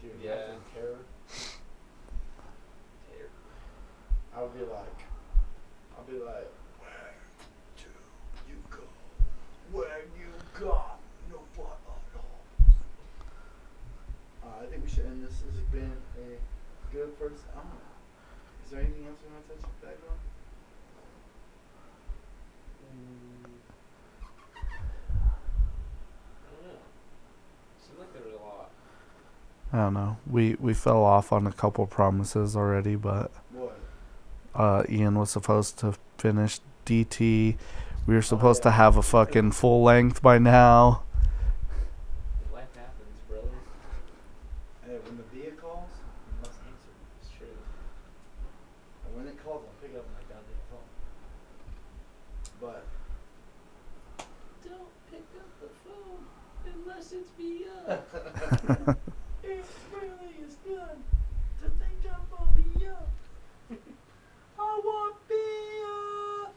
[0.00, 0.32] Dude, Yeah.
[0.34, 0.98] imagine terror.
[4.36, 5.00] I would be like,
[5.96, 7.14] I'll be like, where
[7.78, 7.84] do
[8.46, 8.82] you go?
[9.72, 10.28] Where you
[10.60, 11.00] got
[11.30, 12.44] no what at all?
[14.44, 15.40] Uh, I think we should end this.
[15.40, 15.90] This has been
[16.20, 16.38] a
[16.94, 17.44] good first.
[17.52, 17.80] I don't know.
[18.66, 20.18] Is there anything else we want to touch back on?
[26.44, 26.78] I don't know.
[27.80, 28.70] Seemed like there was a lot.
[29.76, 30.16] I don't know.
[30.26, 33.78] We we fell off on a couple promises already, but What?
[34.54, 37.56] uh, Ian was supposed to finish DT.
[38.06, 38.70] We were supposed yeah.
[38.70, 41.02] to have a fucking full length by now.
[42.54, 43.48] Life happens, brother.
[44.86, 45.90] Hey, when the VIA calls,
[46.26, 46.92] you must answer.
[47.20, 47.48] It's true.
[49.04, 50.88] And when it calls, I'll pick up my goddamn phone.
[52.62, 52.84] But
[54.64, 56.24] Don't pick up the phone
[56.72, 58.00] unless it's Mia.
[59.42, 60.96] it really is good
[61.62, 63.08] to think I'm be up.
[64.58, 66.50] I want beer.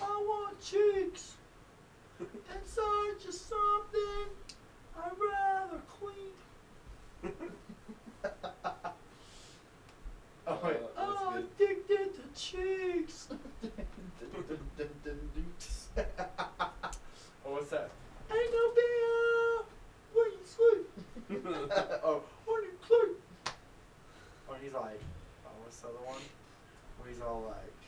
[0.00, 1.34] I want cheeks.
[2.20, 4.28] Inside just something
[4.96, 6.34] I'd rather clean.
[10.46, 10.76] oh, wait.
[10.76, 11.44] Uh, that's Oh, good.
[11.60, 13.28] addicted to cheeks.
[15.98, 17.90] oh, what's that?
[18.30, 19.64] Ain't no beer
[20.14, 20.86] when you sleep.
[22.04, 23.16] oh, when you sleep.
[24.48, 25.00] Or he's like,
[25.46, 26.22] oh, what's the other one?
[26.98, 27.82] Where he's all like,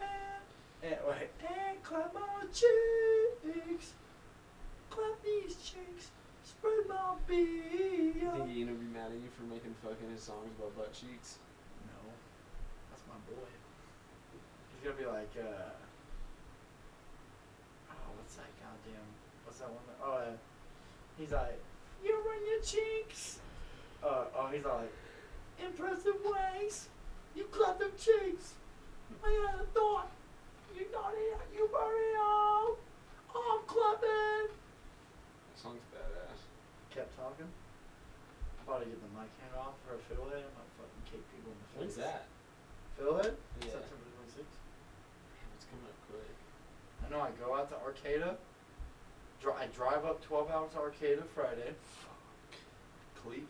[0.00, 2.20] and, and wait, and clap my
[2.52, 3.92] cheeks,
[4.90, 6.10] clap these cheeks,
[6.44, 8.32] spread my beer.
[8.32, 11.38] Think Ian would be mad at you for making fucking his songs about butt cheeks?
[11.86, 11.98] No,
[12.90, 13.48] that's my boy.
[14.72, 15.76] He's gonna be like, uh,
[17.90, 19.06] oh, what's that goddamn,
[19.44, 19.84] what's that one?
[19.88, 20.36] that- Oh, uh,
[21.18, 21.60] he's like,
[22.04, 23.40] you run your cheeks.
[24.02, 24.92] Uh, oh, he's like,
[25.62, 26.88] impressive ways.
[27.34, 28.54] You clap them cheeks.
[29.24, 30.08] I had a thought.
[30.74, 31.36] You got it.
[31.54, 32.76] You burn it all.
[33.36, 34.48] I'm clapping.
[34.48, 36.40] That song's badass.
[36.94, 37.44] Kept talking.
[37.44, 40.48] I'm about to get the mic hand off for a fiddlehead.
[40.48, 41.80] I'm gonna fucking kick people in the face.
[41.80, 42.24] When's that?
[42.96, 43.36] Fiddlehead?
[43.60, 43.76] Yeah.
[43.76, 44.56] September 26th.
[44.56, 46.36] Damn, it's coming up quick.
[47.04, 48.36] I know I go out to Arcata,
[49.44, 50.04] Dri- I drive
[50.66, 51.72] up 12 hours Arcata Friday.
[53.22, 53.46] Cleat.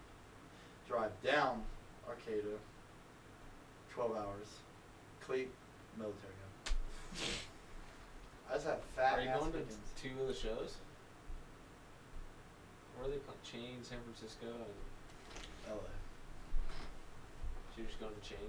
[0.88, 1.62] Drive down
[2.08, 2.56] Arcata.
[3.90, 4.46] 12 hours.
[5.20, 5.48] Cleat.
[5.98, 6.36] Militarie
[6.66, 6.74] Gun.
[8.50, 9.78] I just have fat Are you ass going to weekends.
[10.00, 10.76] two of the shows?
[12.96, 13.40] Where are they playing?
[13.44, 15.80] Chain, San Francisco, and LA.
[17.72, 18.48] so you're just going to Chain?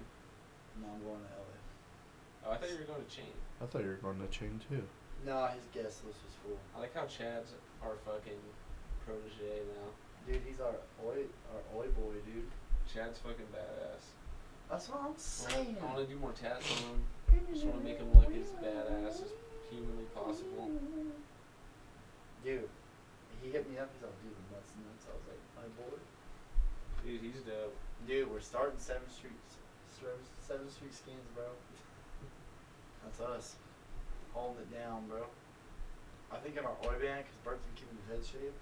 [0.80, 2.46] No, I'm going to LA.
[2.46, 3.32] Oh, I thought you were going to Chain.
[3.60, 4.82] I thought you were going to chain too.
[5.26, 6.58] No, his guest list was full.
[6.76, 8.38] I like how Chad's our fucking
[9.04, 9.88] protege now.
[10.26, 12.46] Dude, he's our oi, our oi boy, dude.
[12.86, 14.14] Chad's fucking badass.
[14.70, 15.76] That's what I'm saying.
[15.80, 16.98] I want to do more tats on him.
[17.52, 19.32] Just want to make him look as badass as
[19.70, 20.70] humanly possible.
[22.44, 22.68] Dude,
[23.42, 23.88] he hit me up.
[23.92, 25.04] He's like, dude, the nuts and nuts.
[25.08, 25.96] I was like, my boy.
[27.04, 27.76] Dude, he's dope.
[28.06, 29.36] Dude, we're starting Seventh Street,
[30.40, 31.44] Seventh Street skins, bro.
[33.04, 33.56] That's us,
[34.38, 35.26] holding it down, bro.
[36.30, 38.54] I think in our oi band, cause Bert's been keeping his head shaved.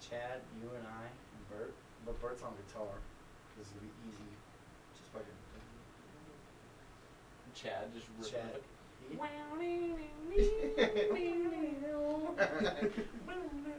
[0.00, 1.74] Chad, you and I, and Bert,
[2.06, 2.96] but Bert's on guitar,
[3.60, 4.32] it's gonna be easy.
[4.96, 5.36] Just fucking.
[7.54, 8.54] Chad just ripping Chad.
[8.54, 8.62] up.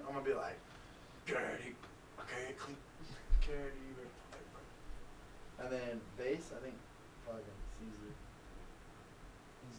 [0.06, 0.60] I'm gonna be like,
[1.26, 1.74] dirty,
[2.20, 2.78] okay, clean,
[3.42, 3.90] dirty,
[5.64, 6.52] and then bass.
[6.52, 6.76] I think
[7.26, 7.59] fucking.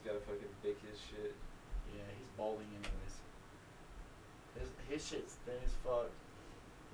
[0.00, 1.36] He's got to fucking big his shit.
[1.92, 3.14] Yeah, he's balding anyways.
[4.56, 6.08] His his shit's thin as fuck.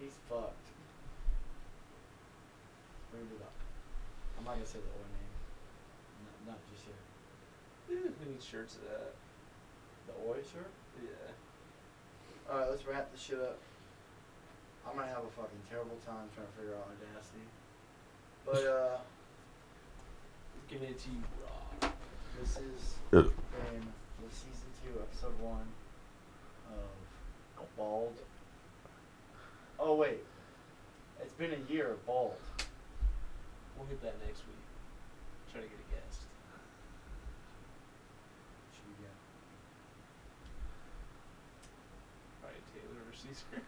[0.02, 0.66] He's fucked.
[3.14, 3.54] We're gonna do that.
[4.38, 5.32] I'm not gonna say the old name.
[6.26, 8.10] Not, not just yet.
[8.18, 9.14] We need shirts of that.
[10.10, 10.74] The oi shirt.
[10.98, 12.50] Yeah.
[12.50, 13.58] All right, let's wrap this shit up.
[14.82, 17.46] I'm gonna have a fucking terrible time trying to figure out Audacity.
[18.42, 18.98] But uh,
[20.68, 21.88] Giving it to you raw.
[22.40, 25.66] This is been the season two, episode one
[27.58, 28.14] of Bald.
[29.78, 30.24] Oh wait,
[31.20, 32.34] it's been a year of Bald.
[33.76, 34.64] We'll hit that next week.
[35.52, 36.20] Try to get a guest.
[38.72, 39.16] Should we get?
[42.40, 43.60] Probably Taylor or Caesar.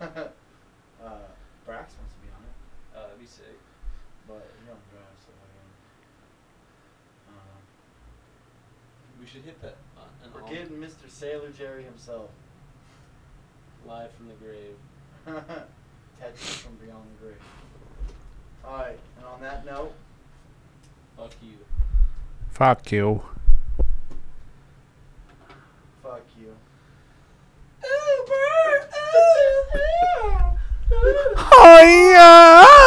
[1.04, 1.28] uh,
[1.68, 2.56] Brax wants to be on it,
[2.96, 3.58] uh, that'd be sick.
[4.26, 5.76] but he don't drive, so I don't.
[7.36, 7.60] Um,
[9.19, 9.76] We should hit that.
[9.96, 10.00] Uh,
[10.34, 11.08] we're getting Mr.
[11.08, 12.30] Sailor Jerry himself.
[13.86, 14.76] live from the grave.
[16.20, 17.36] Tattoos from beyond the grave.
[18.64, 19.92] Alright, and on that note,
[21.16, 21.58] Fuck you.
[22.50, 23.22] Fuck you.
[26.02, 26.54] fuck you.
[27.82, 28.88] Uber.
[31.62, 31.82] Oh
[32.12, 32.79] yeah.